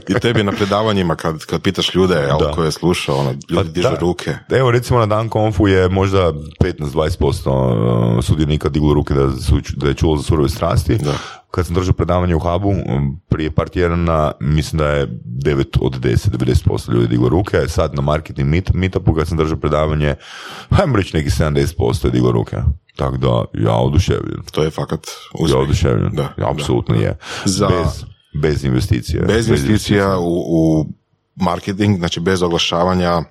I 0.09 0.19
tebi 0.19 0.43
na 0.43 0.51
predavanjima 0.51 1.15
kad, 1.15 1.45
kad 1.45 1.61
pitaš 1.61 1.95
ljude 1.95 2.15
jel, 2.15 2.37
Da. 2.39 2.51
koje 2.51 2.71
sluša, 2.71 3.13
ono, 3.13 3.33
ljudi 3.49 3.69
dižu 3.69 3.89
da. 3.89 3.97
ruke. 3.99 4.35
Evo 4.49 4.71
recimo 4.71 4.99
na 4.99 5.05
dan 5.05 5.29
konfu 5.29 5.67
je 5.67 5.89
možda 5.89 6.33
15-20% 6.61 8.17
uh, 8.17 8.23
sudionika 8.23 8.69
diglo 8.69 8.93
ruke 8.93 9.13
da, 9.13 9.31
su, 9.31 9.59
da 9.75 9.87
je 9.87 9.93
čulo 9.93 10.17
za 10.17 10.23
surove 10.23 10.49
strasti. 10.49 10.97
Da. 10.97 11.13
Kad 11.51 11.65
sam 11.65 11.75
držao 11.75 11.93
predavanje 11.93 12.35
u 12.35 12.39
Hubu 12.39 12.73
prije 13.29 13.51
par 13.51 13.69
tjedana, 13.69 14.31
mislim 14.41 14.77
da 14.77 14.87
je 14.87 15.07
9 15.07 15.65
od 15.81 15.93
10, 15.95 16.29
90% 16.29 16.91
ljudi 16.91 17.07
diglo 17.07 17.29
ruke. 17.29 17.57
Sad 17.67 17.95
na 17.95 18.01
marketing 18.01 18.49
meet, 18.49 18.69
meetupu 18.73 19.13
kad 19.13 19.27
sam 19.27 19.37
držao 19.37 19.57
predavanje, 19.57 20.15
hajmo 20.69 20.97
reći 20.97 21.17
neki 21.17 21.29
70% 21.29 22.05
je 22.05 22.11
diglo 22.11 22.31
ruke. 22.31 22.57
Tako 22.95 23.17
da 23.17 23.27
ja 23.55 23.73
oduševljen. 23.73 24.41
To 24.51 24.63
je 24.63 24.69
fakat 24.71 24.99
Ja 24.99 25.43
uspjeh. 25.43 25.59
oduševljen. 25.59 26.11
Da, 26.11 26.33
Ja, 26.37 26.51
apsolutno 26.51 26.95
je. 26.95 27.17
Za- 27.45 27.67
Bez, 27.69 28.03
bez 28.35 28.63
investicije. 28.63 29.21
Bez 29.21 29.47
investicija 29.49 30.17
u, 30.17 30.43
u 30.47 30.85
marketing, 31.35 31.97
znači 31.97 32.19
bez 32.19 32.41
oglašavanja. 32.43 33.21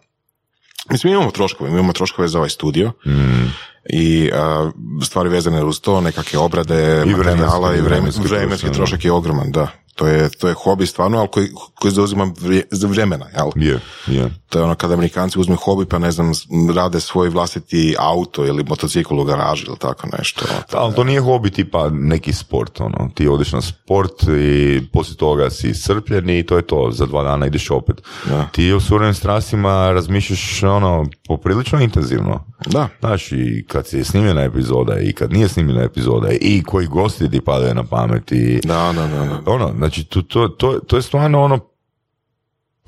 Mislim, 0.90 1.10
mi 1.10 1.16
imamo 1.16 1.30
troškove, 1.30 1.70
mi 1.70 1.76
imamo 1.76 1.92
troškove 1.92 2.28
za 2.28 2.38
ovaj 2.38 2.50
studio 2.50 2.92
Mm. 3.06 3.48
I 3.90 4.30
a, 4.34 4.70
stvari 5.04 5.28
vezane 5.28 5.64
uz 5.64 5.80
to, 5.80 6.00
nekakve 6.00 6.38
obrade, 6.38 7.02
I 7.06 7.10
materijala 7.10 7.74
i 7.74 7.80
vremenski, 7.80 8.22
vremenski 8.28 8.72
trošak, 8.72 9.04
je 9.04 9.12
ogroman, 9.12 9.52
da. 9.52 9.68
To 9.94 10.06
je, 10.06 10.28
to 10.28 10.48
je 10.48 10.54
hobi 10.54 10.86
stvarno, 10.86 11.18
ali 11.18 11.28
koji, 11.28 11.48
koji 11.74 11.92
zauzima 11.92 12.30
vrije- 12.40 12.66
vremena, 12.86 13.26
jel? 13.36 13.50
Je, 13.56 13.80
je. 14.06 14.30
To 14.48 14.58
je 14.58 14.64
ono 14.64 14.74
kada 14.74 14.94
Amerikanci 14.94 15.38
uzmu 15.38 15.56
hobi 15.56 15.86
pa 15.86 15.98
ne 15.98 16.10
znam, 16.10 16.32
rade 16.74 17.00
svoj 17.00 17.28
vlastiti 17.28 17.94
auto 17.98 18.46
ili 18.46 18.64
motocikl 18.64 19.20
u 19.20 19.24
garaži 19.24 19.64
ili 19.66 19.76
tako 19.78 20.08
nešto. 20.18 20.44
ono, 20.50 20.60
to 20.62 20.76
Da, 20.76 20.82
ali 20.82 20.94
to 20.94 21.04
nije 21.04 21.20
hobi 21.20 21.50
tipa 21.50 21.88
neki 21.90 22.32
sport, 22.32 22.80
ono. 22.80 23.10
Ti 23.14 23.28
odeš 23.28 23.52
na 23.52 23.60
sport 23.60 24.22
i 24.40 24.80
poslije 24.92 25.16
toga 25.16 25.50
si 25.50 25.68
iscrpljen 25.68 26.30
i 26.30 26.46
to 26.46 26.56
je 26.56 26.62
to, 26.62 26.90
za 26.92 27.06
dva 27.06 27.22
dana 27.22 27.46
ideš 27.46 27.70
opet. 27.70 28.02
Da. 28.24 28.48
Ti 28.52 28.72
u 28.72 28.80
surovim 28.80 29.14
strastima 29.14 29.92
razmišljaš 29.92 30.62
ono 30.62 31.06
poprilično 31.28 31.80
intenzivno. 31.80 32.44
Da, 32.66 32.88
Znaš, 33.00 33.32
i 33.32 33.64
kad 33.68 33.86
si 33.86 34.04
snimljena 34.04 34.42
epizoda 34.42 35.00
i 35.00 35.12
kad 35.12 35.32
nije 35.32 35.48
snimljena 35.48 35.82
epizoda 35.82 36.28
i 36.40 36.62
koji 36.62 36.86
gosti 36.86 37.30
ti 37.30 37.40
padaju 37.40 37.74
na 37.74 37.84
pamet 37.84 38.32
i 38.32 38.60
da, 38.64 38.92
da, 38.96 39.06
da. 39.06 39.24
da. 39.24 39.50
ono, 39.50 39.72
znači 39.76 40.04
to, 40.04 40.22
to, 40.22 40.48
to, 40.48 40.80
to 40.86 40.96
je 40.96 41.02
stvarno 41.02 41.42
ono 41.42 41.58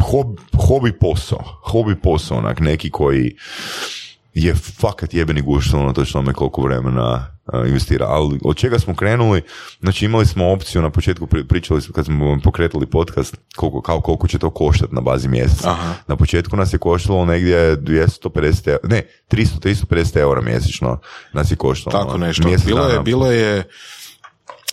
hob, 0.03 0.27
hobi 0.69 0.93
posao, 0.93 1.43
hobi 1.63 1.97
posao, 1.97 2.39
onak 2.39 2.61
neki 2.61 2.91
koji 2.91 3.37
je 4.35 4.55
fakat 4.55 5.15
jebeni 5.15 5.43
gušt, 5.43 5.75
ono 5.75 5.93
to 5.93 6.05
što 6.05 6.23
me 6.23 6.33
koliko 6.33 6.63
vremena 6.63 7.27
investira, 7.57 8.07
ali 8.09 8.39
od 8.45 8.57
čega 8.57 8.79
smo 8.79 8.95
krenuli, 8.95 9.43
znači 9.81 10.05
imali 10.05 10.27
smo 10.27 10.47
opciju 10.47 10.83
na 10.83 10.91
početku, 10.91 11.27
pri- 11.27 11.45
pričali 11.45 11.81
smo 11.81 11.95
kad 11.95 12.05
smo 12.05 12.39
pokretali 12.45 12.87
podcast, 12.87 13.37
koliko, 13.57 13.81
kao 13.81 14.01
koliko 14.01 14.29
će 14.29 14.39
to 14.39 14.51
koštati 14.51 14.95
na 14.95 15.01
bazi 15.01 15.29
mjeseca. 15.29 15.71
Aha. 15.71 15.95
Na 16.07 16.17
početku 16.17 16.57
nas 16.57 16.73
je 16.73 16.79
koštalo 16.79 17.25
negdje 17.25 17.77
250, 17.77 18.31
eura- 18.67 18.79
ne, 18.85 19.03
300, 19.29 19.59
350 19.61 20.17
eura 20.17 20.41
mjesečno 20.43 20.99
nas 21.33 21.51
je 21.51 21.57
koštalo. 21.57 21.93
Tako 21.95 22.09
ono, 22.09 22.27
nešto. 22.27 22.45
mjesec 22.45 22.67
Bilo 22.67 22.85
je, 22.85 23.01
bilo 23.01 23.27
je 23.27 23.65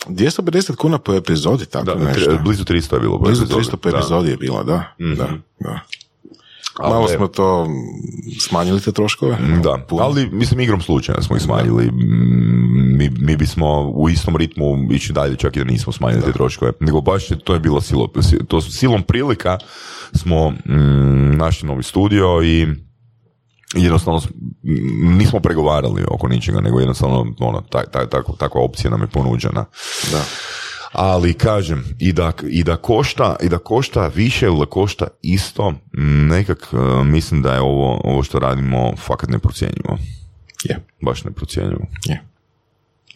250 0.06 0.76
kuna 0.76 0.98
po 0.98 1.14
epizodi, 1.14 1.66
tako 1.66 1.86
Da, 1.86 1.96
nešto. 1.96 2.38
blizu 2.38 2.64
300 2.64 2.94
je 2.94 3.00
bilo. 3.00 3.18
Blizu 3.18 3.44
epizodi. 3.44 3.62
300 3.62 3.76
po 3.76 3.92
Da. 3.92 3.98
epizodi 3.98 4.30
je 4.30 4.38
bilo, 4.38 4.64
da. 4.64 4.84
da, 5.00 5.28
da. 5.60 5.80
Ali 6.80 6.94
Malo 6.94 7.08
smo 7.08 7.28
to 7.28 7.68
smanjili 8.40 8.82
te 8.82 8.92
troškove. 8.92 9.38
Da, 9.64 9.78
Puno. 9.90 10.04
ali 10.04 10.30
mislim 10.32 10.60
igrom 10.60 10.82
slučaja 10.82 11.22
smo 11.22 11.36
ih 11.36 11.42
smanjili. 11.42 11.92
Mi, 12.98 13.10
mi 13.20 13.38
bismo 13.38 13.92
u 13.96 14.10
istom 14.10 14.36
ritmu 14.36 14.88
ići 14.92 15.14
dalje 15.14 15.36
čak 15.36 15.56
i 15.56 15.60
da 15.60 15.66
nismo 15.66 15.94
smanjili 15.94 16.24
te 16.24 16.32
troškove. 16.32 16.72
Nego 16.80 17.02
baš 17.02 17.28
to 17.44 17.54
je 17.54 17.60
bilo 17.60 17.82
silo, 17.82 18.10
to 18.48 18.62
su 18.62 18.72
silom 18.72 19.04
prilika 19.04 19.58
smo 20.14 20.50
mm, 20.52 21.38
našli 21.38 21.68
novi 21.68 21.84
studio 21.84 22.44
i 22.44 22.68
jednostavno 23.76 24.22
nismo 25.02 25.40
pregovarali 25.40 26.04
oko 26.12 26.28
ničega, 26.28 26.62
nego 26.62 26.80
jednostavno 26.80 27.26
ono, 27.40 27.62
ta, 27.62 27.86
ta, 27.86 28.06
tako- 28.10 28.36
takva 28.38 28.62
opcija 28.62 28.92
nam 28.92 29.02
je 29.02 29.08
ponuđena. 29.08 29.66
Da. 30.12 30.24
Ali 30.98 31.34
kažem, 31.34 31.84
i 32.00 32.14
da, 32.14 32.32
i 32.50 32.64
da 32.64 32.76
košta, 32.76 33.36
i 33.42 33.50
da 33.50 33.58
košta 33.58 34.08
više 34.08 34.46
ili 34.46 34.60
da 34.60 34.66
košta 34.66 35.08
isto, 35.22 35.74
nekak 36.30 36.68
e, 36.74 37.04
mislim 37.04 37.42
da 37.42 37.54
je 37.54 37.62
ovo, 37.62 38.02
ovo 38.04 38.24
što 38.24 38.40
radimo 38.40 38.96
fakat 38.96 39.30
neprocjenjivo. 39.30 39.98
Je, 40.64 40.80
Baš 41.02 41.24
neprocjenjivo. 41.24 41.86
je. 42.06 42.27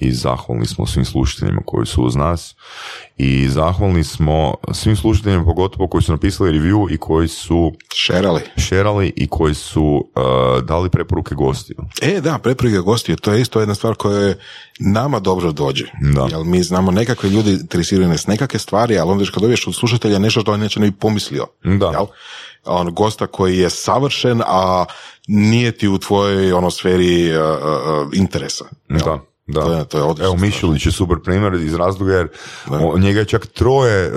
I 0.01 0.11
zahvalni 0.11 0.65
smo 0.65 0.85
svim 0.85 1.05
slušateljima 1.05 1.61
koji 1.65 1.85
su 1.85 2.03
uz 2.03 2.15
nas 2.15 2.55
i 3.17 3.49
zahvalni 3.49 4.03
smo 4.03 4.53
svim 4.73 4.95
slušateljima 4.95 5.45
pogotovo 5.45 5.87
koji 5.87 6.01
su 6.01 6.11
napisali 6.11 6.59
review 6.59 6.93
i 6.93 6.97
koji 6.97 7.27
su 7.27 7.71
Šerali. 7.95 8.41
šerali 8.57 9.13
i 9.15 9.27
koji 9.27 9.53
su 9.53 10.07
e, 10.15 10.61
dali 10.61 10.89
preporuke 10.89 11.35
gostiju. 11.35 11.77
E, 12.01 12.21
da, 12.21 12.37
preprige 12.37 12.77
gostiju, 12.77 13.15
to 13.15 13.33
je 13.33 13.41
isto 13.41 13.59
jedna 13.59 13.75
stvar 13.75 13.95
koja 13.95 14.17
je 14.19 14.39
nama 14.79 15.19
dobro 15.19 15.51
dođe. 15.51 15.85
Da. 16.15 16.27
Jer 16.31 16.45
mi 16.45 16.63
znamo 16.63 16.91
nekakve 16.91 17.29
ljudi 17.29 17.51
interesiraju 17.51 18.09
nas 18.09 18.27
nekakve 18.27 18.59
stvari, 18.59 18.97
ali 18.97 19.11
onda 19.11 19.25
kad 19.33 19.41
dobiješ 19.41 19.67
od 19.67 19.75
slušatelja 19.75 20.19
nešto 20.19 20.41
što 20.41 20.51
on 20.51 20.59
neće 20.59 20.79
ne 20.79 20.91
bi 20.91 20.97
pomislio. 20.97 21.47
Da. 21.63 21.87
Jel? 21.87 22.05
On, 22.65 22.93
gosta 22.93 23.27
koji 23.27 23.57
je 23.57 23.69
savršen, 23.69 24.41
a 24.45 24.85
nije 25.27 25.71
ti 25.71 25.87
u 25.87 25.97
tvojoj 25.97 26.53
ono 26.53 26.71
sferi 26.71 27.37
uh, 27.37 27.43
uh, 27.43 28.07
uh, 28.07 28.09
interesa. 28.13 28.65
Da, 28.89 29.19
da. 29.51 29.61
To 29.61 29.73
je, 29.73 29.85
to 29.85 29.97
je 29.97 30.03
odlična 30.03 30.25
Evo. 30.25 30.35
Mišulić 30.35 30.85
je 30.85 30.91
super 30.91 31.17
primjer 31.23 31.53
iz 31.53 31.75
razloga 31.75 32.13
jer 32.13 32.27
o, 32.69 32.97
njega 32.97 33.19
je 33.19 33.25
čak 33.25 33.45
troje 33.45 34.05
e, 34.05 34.09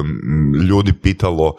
m, 0.00 0.54
ljudi 0.54 0.92
pitalo 0.92 1.54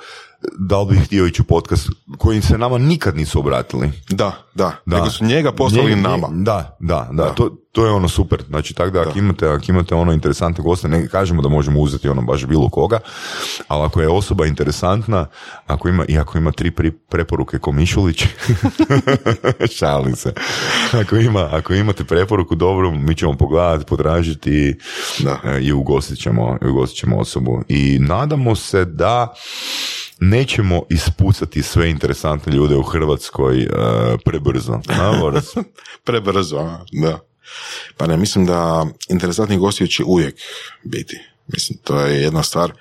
da 0.59 0.81
li 0.81 0.87
bi 0.87 0.99
htio 0.99 1.25
ići 1.25 1.41
u 1.41 1.45
podcast 1.45 1.89
koji 2.17 2.41
se 2.41 2.57
nama 2.57 2.77
nikad 2.77 3.15
nisu 3.17 3.39
obratili. 3.39 3.91
Da, 4.09 4.31
da, 4.53 4.71
Da. 4.85 4.97
Nego 4.97 5.09
su 5.09 5.25
njega 5.25 5.51
poslali 5.51 5.89
Njega- 5.89 6.01
nama. 6.01 6.27
Da, 6.31 6.77
da, 6.79 7.09
da. 7.11 7.23
Da. 7.23 7.33
To, 7.33 7.49
to 7.71 7.85
je 7.85 7.91
ono 7.91 8.09
super. 8.09 8.43
Znači, 8.47 8.73
tako 8.73 8.89
da, 8.89 9.01
ako 9.01 9.19
imate, 9.19 9.47
ako 9.47 9.63
imate 9.69 9.95
ono 9.95 10.13
interesantne 10.13 10.63
goste, 10.63 10.87
ne 10.87 11.07
kažemo 11.07 11.41
da 11.41 11.49
možemo 11.49 11.79
uzeti 11.79 12.09
ono 12.09 12.21
baš 12.21 12.45
bilo 12.45 12.69
koga, 12.69 12.99
ali 13.67 13.85
ako 13.85 14.01
je 14.01 14.09
osoba 14.09 14.45
interesantna, 14.45 15.25
ako 15.67 15.89
ima, 15.89 16.05
i 16.07 16.17
ako 16.17 16.37
ima 16.37 16.51
tri 16.51 16.71
pri, 16.71 16.91
preporuke 16.91 17.59
ko 17.59 17.71
Mišulić, 17.71 18.23
šalim 19.77 20.15
se. 20.15 20.33
Ako, 20.93 21.15
ima, 21.15 21.49
ako 21.51 21.73
imate 21.73 22.03
preporuku 22.03 22.55
dobru, 22.55 22.91
mi 22.91 23.15
ćemo 23.15 23.33
pogledati, 23.33 23.85
potražiti 23.85 24.75
Da. 25.19 25.39
e, 25.45 25.59
i 25.61 25.71
ugostit 25.73 26.19
ćemo, 26.19 26.57
i 26.61 26.67
ugostit 26.67 26.99
ćemo 26.99 27.17
osobu. 27.17 27.61
I 27.67 27.97
nadamo 27.99 28.55
se 28.55 28.85
da 28.85 29.33
nećemo 30.19 30.81
ispucati 30.89 31.63
sve 31.63 31.89
interesantne 31.89 32.53
ljude 32.53 32.75
u 32.75 32.83
Hrvatskoj 32.83 33.61
e, 33.61 33.67
prebrzo. 34.25 34.79
Prebrzo, 36.05 36.79
da. 36.91 37.19
Pa 37.97 38.07
ne, 38.07 38.17
mislim 38.17 38.45
da 38.45 38.85
interesantni 39.09 39.57
gosti 39.57 39.87
će 39.87 40.03
uvijek 40.03 40.35
biti. 40.83 41.19
Mislim, 41.47 41.79
to 41.83 41.99
je 41.99 42.21
jedna 42.21 42.43
stvar. 42.43 42.73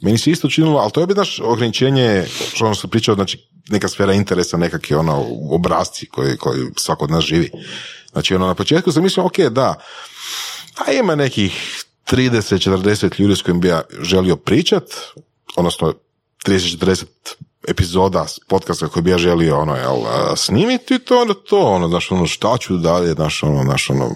Meni 0.00 0.18
se 0.18 0.30
isto 0.30 0.48
činilo, 0.48 0.78
ali 0.78 0.92
to 0.92 1.00
je 1.00 1.06
bi 1.06 1.14
naš 1.14 1.40
ograničenje, 1.40 2.24
što 2.54 2.64
ono 2.64 2.74
se 2.74 2.88
pričao, 2.88 3.14
znači 3.14 3.48
neka 3.68 3.88
sfera 3.88 4.12
interesa, 4.12 4.56
nekakvi 4.56 4.96
ono 4.96 5.26
obrazci 5.50 6.06
koji, 6.06 6.36
koji 6.36 6.66
svako 6.76 7.04
od 7.04 7.10
nas 7.10 7.24
živi. 7.24 7.50
Znači 8.12 8.34
ono, 8.34 8.46
na 8.46 8.54
početku 8.54 8.92
sam 8.92 9.02
mislio, 9.02 9.26
ok, 9.26 9.38
da, 9.38 9.74
a 10.86 10.92
ima 10.92 11.14
nekih 11.14 11.84
30-40 12.10 13.20
ljudi 13.20 13.36
s 13.36 13.42
kojim 13.42 13.60
bi 13.60 13.68
ja 13.68 13.82
želio 14.00 14.36
pričat, 14.36 14.84
odnosno 15.56 15.94
30-40 16.46 17.04
epizoda 17.68 18.26
podcasta 18.48 18.88
koji 18.88 19.02
bi 19.02 19.10
ja 19.10 19.18
želio 19.18 19.58
ono, 19.58 19.76
jel, 19.76 19.96
snimiti, 20.36 20.98
to 20.98 21.22
onda 21.22 21.34
to, 21.34 21.60
ono, 21.60 21.88
znaš, 21.88 22.10
ono, 22.12 22.26
šta 22.26 22.56
ću 22.58 22.76
dalje, 22.76 23.12
znaš, 23.12 23.42
ono, 23.42 23.62
znaš, 23.62 23.90
ono, 23.90 24.10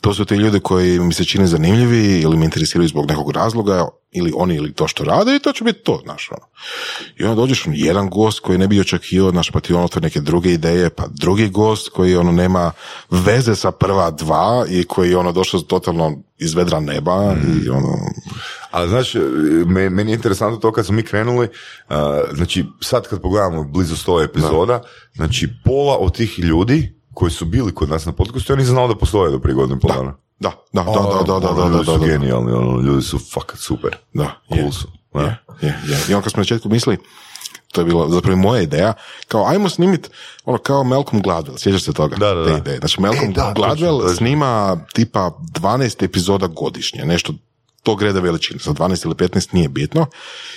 to 0.00 0.14
su 0.14 0.24
ti 0.24 0.34
ljudi 0.34 0.60
koji 0.60 1.00
mi 1.00 1.14
se 1.14 1.24
čine 1.24 1.46
zanimljivi 1.46 2.20
ili 2.20 2.36
me 2.36 2.44
interesiraju 2.44 2.88
zbog 2.88 3.08
nekog 3.08 3.30
razloga, 3.30 3.88
ili 4.12 4.32
oni 4.36 4.54
ili 4.54 4.72
to 4.72 4.88
što 4.88 5.04
rade 5.04 5.36
i 5.36 5.38
to 5.38 5.52
će 5.52 5.64
biti 5.64 5.82
to, 5.82 6.00
znaš, 6.04 6.30
ono. 6.30 6.46
I 7.16 7.24
onda 7.24 7.34
dođeš 7.34 7.66
ono, 7.66 7.74
jedan 7.78 8.10
gost 8.10 8.40
koji 8.40 8.58
ne 8.58 8.68
bi 8.68 8.80
očekivao, 8.80 9.30
znaš, 9.30 9.50
pa 9.50 9.60
ti 9.60 9.74
on 9.74 9.84
otvori 9.84 10.04
neke 10.04 10.20
druge 10.20 10.52
ideje, 10.52 10.90
pa 10.90 11.06
drugi 11.10 11.48
gost 11.48 11.88
koji 11.88 12.16
ono 12.16 12.32
nema 12.32 12.72
veze 13.10 13.56
sa 13.56 13.70
prva 13.70 14.10
dva 14.10 14.66
i 14.70 14.84
koji 14.84 15.14
ono 15.14 15.32
došao 15.32 15.60
totalno 15.60 16.22
iz 16.38 16.54
vedra 16.54 16.80
neba 16.80 17.34
i 17.64 17.68
ono... 17.68 17.96
A 18.70 18.86
znaš, 18.86 19.14
meni 19.66 20.12
je 20.12 20.14
interesantno 20.14 20.58
to 20.58 20.72
kad 20.72 20.86
smo 20.86 20.96
mi 20.96 21.02
krenuli, 21.02 21.48
znači 22.32 22.64
sad 22.80 23.08
kad 23.08 23.20
pogledamo 23.20 23.64
blizu 23.64 23.96
sto 23.96 24.22
epizoda, 24.22 24.82
znači 25.14 25.48
pola 25.64 25.96
od 25.96 26.16
tih 26.16 26.38
ljudi 26.38 26.99
koji 27.20 27.30
su 27.30 27.44
bili 27.44 27.74
kod 27.74 27.88
nas 27.88 28.06
na 28.06 28.12
podcastu, 28.12 28.52
ja 28.52 28.56
nisam 28.56 28.74
znao 28.74 28.88
da 28.88 28.94
postoje 28.94 29.30
do 29.30 29.38
prije 29.38 29.54
godine 29.54 29.80
i 29.84 29.86
dana. 29.88 30.14
Da, 30.38 30.52
da, 30.72 30.82
da, 30.82 31.22
da, 31.26 31.38
da, 31.38 31.40
da, 31.40 31.52
da, 31.52 31.68
Ljudi 31.68 31.84
su 31.84 31.98
genijalni, 31.98 32.52
ono, 32.52 32.80
ljudi 32.80 33.02
su 33.02 33.18
fakat 33.18 33.58
super. 33.58 33.96
Da, 34.12 34.40
cool 34.54 34.72
su. 34.72 34.88
Je, 35.14 35.38
je, 35.60 35.68
je. 35.88 35.98
I 36.08 36.14
on 36.14 36.22
kad 36.22 36.32
smo 36.32 36.40
na 36.40 36.42
početku 36.42 36.68
mislili, 36.68 36.98
to 37.72 37.80
je 37.80 37.84
bila 37.84 38.08
zapravo 38.08 38.36
moja 38.36 38.62
ideja, 38.62 38.92
kao 39.28 39.46
ajmo 39.46 39.68
snimit 39.68 40.10
ono 40.44 40.58
kao 40.58 40.84
Malcolm 40.84 41.22
Gladwell, 41.22 41.58
sjećaš 41.58 41.84
se 41.84 41.92
toga? 41.92 42.16
Da, 42.16 42.34
da, 42.34 42.42
da. 42.42 42.56
ideje. 42.56 42.78
Znači 42.78 43.00
Malcolm 43.00 43.34
Gladwell 43.34 44.16
snima 44.16 44.84
tipa 44.94 45.30
12 45.60 46.04
epizoda 46.04 46.46
godišnje, 46.46 47.04
nešto 47.04 47.32
tog 47.82 48.02
reda 48.02 48.20
veličine, 48.20 48.60
sa 48.60 48.70
12 48.70 49.06
ili 49.06 49.14
15 49.14 49.54
nije 49.54 49.68
bitno. 49.68 50.06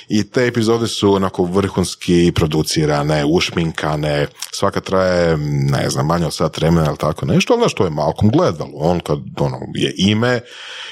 I 0.07 0.23
te 0.23 0.47
epizode 0.47 0.87
su 0.87 1.13
onako 1.13 1.43
vrhunski 1.43 2.31
producirane, 2.35 3.25
ušminkane, 3.25 4.27
svaka 4.51 4.81
traje, 4.81 5.37
ne 5.71 5.89
znam, 5.89 6.05
manje 6.05 6.25
od 6.25 6.33
sat 6.33 6.57
vremena 6.57 6.87
ili 6.87 6.97
tako 6.97 7.25
nešto, 7.25 7.53
ali 7.53 7.61
znaš, 7.61 7.73
to 7.73 7.83
je 7.83 7.89
Malcolm 7.89 8.31
Gladwell, 8.31 8.71
on 8.73 8.99
kad 8.99 9.19
ono, 9.39 9.59
je 9.75 9.93
ime 9.97 10.41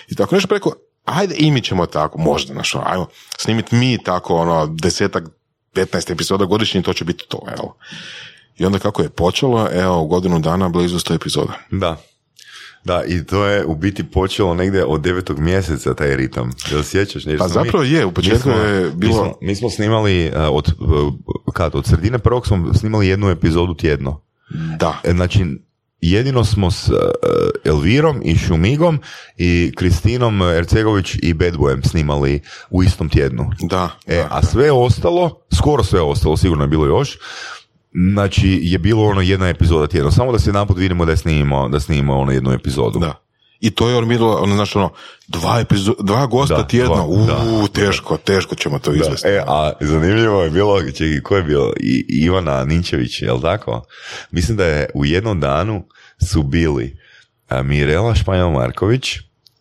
i 0.07 0.15
tako 0.15 0.35
nešto 0.35 0.47
preko, 0.47 0.73
ajde 1.05 1.35
i 1.37 1.51
mi 1.51 1.61
ćemo 1.61 1.85
tako, 1.85 2.19
možda, 2.19 2.53
znaš, 2.53 2.75
ono, 2.75 2.85
ajmo 2.87 3.07
snimiti 3.37 3.75
mi 3.75 4.03
tako, 4.03 4.35
ono, 4.35 4.67
desetak, 4.67 5.23
15 5.73 6.11
epizoda 6.11 6.45
godišnje, 6.45 6.81
to 6.81 6.93
će 6.93 7.05
biti 7.05 7.25
to, 7.27 7.39
evo. 7.57 7.77
I 8.57 8.65
onda 8.65 8.79
kako 8.79 9.01
je 9.01 9.09
počelo, 9.09 9.67
evo, 9.73 10.05
godinu 10.05 10.39
dana 10.39 10.69
blizu 10.69 10.99
100 10.99 11.15
epizoda. 11.15 11.53
Da, 11.71 11.97
da, 12.83 13.03
i 13.07 13.23
to 13.23 13.45
je 13.45 13.65
u 13.65 13.75
biti 13.75 14.03
počelo 14.03 14.53
negdje 14.53 14.85
od 14.85 15.01
devetog 15.01 15.39
mjeseca 15.39 15.93
taj 15.93 16.15
ritam. 16.15 16.51
Jel 16.71 16.83
sjećaš 16.83 17.25
nešto? 17.25 17.43
Pa 17.43 17.47
zapravo 17.47 17.83
je, 17.83 18.05
u 18.05 18.11
početku 18.11 18.49
je 18.49 18.91
bilo... 18.95 19.37
Mi 19.41 19.55
smo, 19.55 19.69
snimali 19.69 20.27
uh, 20.27 20.33
od, 20.51 20.73
uh, 20.79 21.13
kad, 21.53 21.75
od 21.75 21.85
sredine 21.85 22.19
prvog 22.19 22.47
smo 22.47 22.73
snimali 22.73 23.07
jednu 23.07 23.29
epizodu 23.29 23.73
tjedno. 23.73 24.21
Da. 24.79 24.99
E, 25.03 25.11
znači, 25.11 25.45
jedino 26.01 26.45
smo 26.45 26.71
s 26.71 26.89
uh, 26.89 26.95
Elvirom 27.65 28.21
i 28.23 28.37
Šumigom 28.37 28.99
i 29.37 29.71
Kristinom 29.77 30.41
Ercegović 30.41 31.15
i 31.21 31.33
Bad 31.33 31.53
Boyem 31.53 31.87
snimali 31.89 32.41
u 32.69 32.83
istom 32.83 33.09
tjednu. 33.09 33.51
Da. 33.59 33.89
E, 34.07 34.23
a 34.29 34.41
sve 34.43 34.71
ostalo, 34.71 35.41
skoro 35.57 35.83
sve 35.83 36.01
ostalo, 36.01 36.37
sigurno 36.37 36.63
je 36.63 36.67
bilo 36.67 36.85
još, 36.85 37.17
Znači, 38.13 38.59
je 38.63 38.79
bilo 38.79 39.03
ono 39.05 39.21
jedna 39.21 39.49
epizoda 39.49 39.87
tjedno. 39.87 40.11
Samo 40.11 40.31
da 40.31 40.39
se 40.39 40.49
jedanput 40.49 40.77
vidimo 40.77 41.05
da 41.05 41.17
snimimo, 41.17 41.69
da 41.69 41.79
snimimo 41.79 42.19
ono 42.19 42.31
jednu 42.31 42.51
epizodu. 42.51 42.99
Da. 42.99 43.13
I 43.59 43.71
to 43.71 43.89
je 43.89 43.97
ono 43.97 44.07
bilo, 44.07 44.35
ono, 44.35 44.55
znači, 44.55 44.77
ono, 44.77 44.89
dva, 45.27 45.63
epizo- 45.63 46.03
dva 46.03 46.25
gosta 46.25 46.57
da, 46.57 46.67
tjedno, 46.67 47.05
uuu, 47.07 47.67
teško, 47.67 48.17
teško 48.17 48.55
ćemo 48.55 48.79
to 48.79 48.93
izvesti. 48.93 49.27
E, 49.27 49.43
a 49.47 49.71
zanimljivo 49.79 50.43
je 50.43 50.49
bilo, 50.49 50.81
čekaj, 50.91 51.21
ko 51.21 51.35
je 51.37 51.43
bilo? 51.43 51.73
I, 51.79 52.05
Ivana 52.23 52.65
Ninčević, 52.65 53.21
jel 53.21 53.41
tako? 53.41 53.83
Mislim 54.31 54.57
da 54.57 54.65
je 54.65 54.89
u 54.93 55.05
jednom 55.05 55.39
danu 55.39 55.83
su 56.29 56.43
bili 56.43 56.97
Mirela 57.63 58.15
Španjol 58.15 58.51
Marković, 58.51 59.15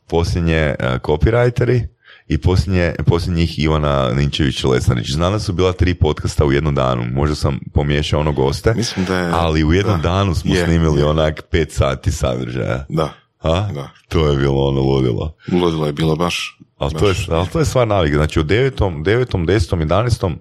posljednje 0.07 0.75
copywriteri, 0.81 1.87
i 2.31 2.39
posljednje, 2.39 2.95
posljednjih 3.07 3.59
Ivana 3.59 4.11
Ninčević 4.15 4.65
Lesnarić. 4.65 5.11
Znala 5.11 5.39
su 5.39 5.53
bila 5.53 5.73
tri 5.73 5.95
podcasta 5.95 6.45
u 6.45 6.53
jednom 6.53 6.75
danu. 6.75 7.05
Možda 7.13 7.35
sam 7.35 7.61
pomiješao 7.75 8.21
ono 8.21 8.33
goste, 8.33 8.75
Mislim 8.75 9.07
da 9.07 9.17
je, 9.19 9.31
ali 9.33 9.65
u 9.65 9.73
jednom 9.73 10.01
danu 10.01 10.35
smo 10.35 10.55
snimili 10.55 11.03
onak 11.03 11.43
pet 11.51 11.73
sati 11.73 12.13
sadržaja. 12.13 12.87
Da. 12.89 13.13
A? 13.41 13.69
Da. 13.75 13.91
To 14.09 14.29
je 14.29 14.37
bilo 14.37 14.69
ono 14.69 14.81
ludilo. 14.81 15.35
Ludilo 15.53 15.87
je 15.87 15.93
bilo 15.93 16.17
baš. 16.17 16.59
Ali, 16.79 16.95
to 16.95 17.09
je, 17.09 17.15
ali 17.31 17.49
to 17.49 17.59
je 17.59 17.65
stvar 17.65 17.89
navike. 17.89 18.17
Znači 18.17 18.41
u 18.41 18.43
devetom, 18.43 19.03
devetom, 19.03 19.47
desetom, 19.47 19.81
11. 19.81 20.35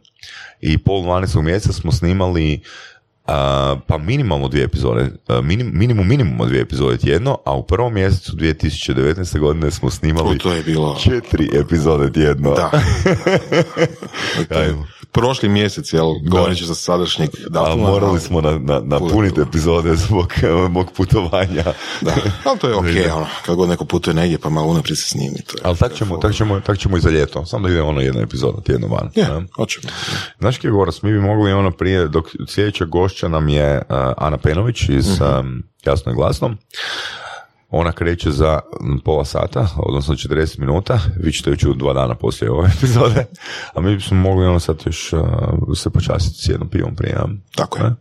i 0.61 0.77
pol 0.77 1.01
12. 1.01 1.41
mjeseca 1.41 1.73
smo 1.73 1.91
snimali 1.91 2.61
pa 3.87 3.97
minimalno 3.97 4.47
dvije 4.47 4.63
epizode, 4.63 5.11
minim, 5.43 5.71
minimum 5.73 6.07
minimum 6.07 6.47
dvije 6.47 6.61
epizode 6.61 6.97
tjedno, 6.97 7.37
a 7.45 7.55
u 7.55 7.63
prvom 7.63 7.93
mjesecu 7.93 8.35
2019. 8.35 9.39
godine 9.39 9.71
smo 9.71 9.89
snimali 9.89 10.37
to 10.37 10.53
je 10.53 10.63
bilo... 10.63 10.97
četiri 11.03 11.49
epizode 11.53 12.11
tjedno. 12.11 12.49
Da. 12.49 12.71
prošli 15.11 15.49
mjesec, 15.49 15.93
jel, 15.93 16.13
govoreći 16.27 16.65
za 16.65 16.75
sadašnjeg 16.75 17.29
datuma. 17.49 17.87
A 17.87 17.91
morali 17.91 18.19
smo 18.19 18.41
na, 18.41 18.59
na, 18.59 18.81
napuniti 18.83 19.41
epizode 19.41 19.95
zbog 19.95 20.33
mog 20.75 20.91
putovanja. 20.91 21.63
Da, 22.01 22.15
ali 22.43 22.59
to 22.59 22.67
je 22.67 22.75
ok, 22.81 23.15
ono, 23.15 23.27
kad 23.45 23.55
god 23.55 23.69
neko 23.69 23.85
putuje 23.85 24.13
negdje, 24.13 24.37
pa 24.37 24.49
malo 24.49 24.67
unaprijed 24.67 24.97
se 24.97 25.03
snimi. 25.03 25.37
To 25.47 25.57
je, 25.57 25.61
ali 25.63 25.77
tak 25.77 25.93
ćemo, 25.93 26.17
tak, 26.17 26.35
ćemo, 26.35 26.59
tak 26.59 26.79
ćemo 26.79 26.97
i 26.97 27.01
za 27.01 27.09
ljeto, 27.09 27.45
samo 27.45 27.67
da 27.67 27.73
ide 27.73 27.81
ono 27.81 28.01
jedna 28.01 28.21
epizoda 28.21 28.61
tjedno 28.61 28.87
van. 28.87 29.09
Je, 29.15 29.23
yeah, 29.23 29.45
hoćemo. 29.55 29.87
Znaš 30.39 30.57
kje 30.57 30.69
Goras, 30.69 31.01
mi 31.01 31.11
bi 31.11 31.19
mogli 31.19 31.51
ono 31.51 31.71
prije, 31.71 32.07
dok 32.07 32.25
sljedeća 32.47 32.85
gošća 32.85 33.27
nam 33.27 33.49
je 33.49 33.75
uh, 33.77 33.95
Ana 34.17 34.37
Penović 34.37 34.89
iz 34.89 35.09
mm-hmm. 35.09 35.39
um, 35.39 35.63
Jasno 35.85 36.11
i 36.11 36.15
glasno. 36.15 36.55
Ona 37.71 37.91
kreće 37.91 38.31
za 38.31 38.59
pola 39.05 39.25
sata, 39.25 39.67
odnosno 39.77 40.15
40 40.15 40.59
minuta. 40.59 40.99
Vi 41.17 41.31
ćete 41.31 41.67
u 41.69 41.73
dva 41.73 41.93
dana 41.93 42.15
poslije 42.15 42.51
ove 42.51 42.69
epizode. 42.77 43.25
A 43.73 43.81
mi 43.81 43.95
bismo 43.95 44.17
mogli 44.17 44.45
ono 44.45 44.59
sad 44.59 44.81
još 44.85 45.13
uh, 45.13 45.19
se 45.77 45.89
počastiti 45.89 46.41
s 46.41 46.49
jednom 46.49 46.69
pivom 46.69 46.95
prije. 46.95 47.17
Tako 47.55 47.77
je. 47.77 47.95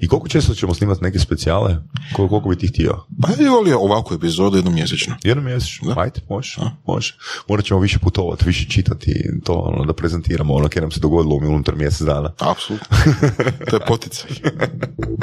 I 0.00 0.08
koliko 0.08 0.28
često 0.28 0.54
ćemo 0.54 0.74
snimati 0.74 1.04
neke 1.04 1.18
specijale? 1.18 1.76
Koliko, 2.12 2.28
koliko 2.28 2.48
bi 2.48 2.56
ti 2.58 2.66
htio? 2.66 3.04
Pa 3.22 3.42
ja 3.42 3.50
volio 3.50 3.78
ovakvu 3.78 4.14
epizodu 4.14 4.56
jednom 4.56 4.74
mjesečno. 4.74 5.16
Jednom 5.24 5.44
mjesečno? 5.44 5.94
Ajde, 5.96 6.20
može, 6.28 6.60
može. 6.86 7.16
Morat 7.48 7.64
ćemo 7.64 7.80
više 7.80 7.98
putovati, 7.98 8.44
više 8.46 8.68
čitati 8.68 9.40
to, 9.44 9.52
ono, 9.52 9.84
da 9.84 9.92
prezentiramo 9.92 10.54
ono 10.54 10.68
kje 10.68 10.82
nam 10.82 10.90
se 10.90 11.00
dogodilo 11.00 11.36
unutar 11.36 11.76
mjesec 11.76 12.00
dana. 12.00 12.32
Apsolutno. 12.38 12.96
to 13.70 13.76
je 13.76 13.80
poticaj. 13.86 14.30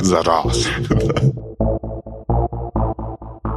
Za 0.01 0.21
raz. 0.21 0.57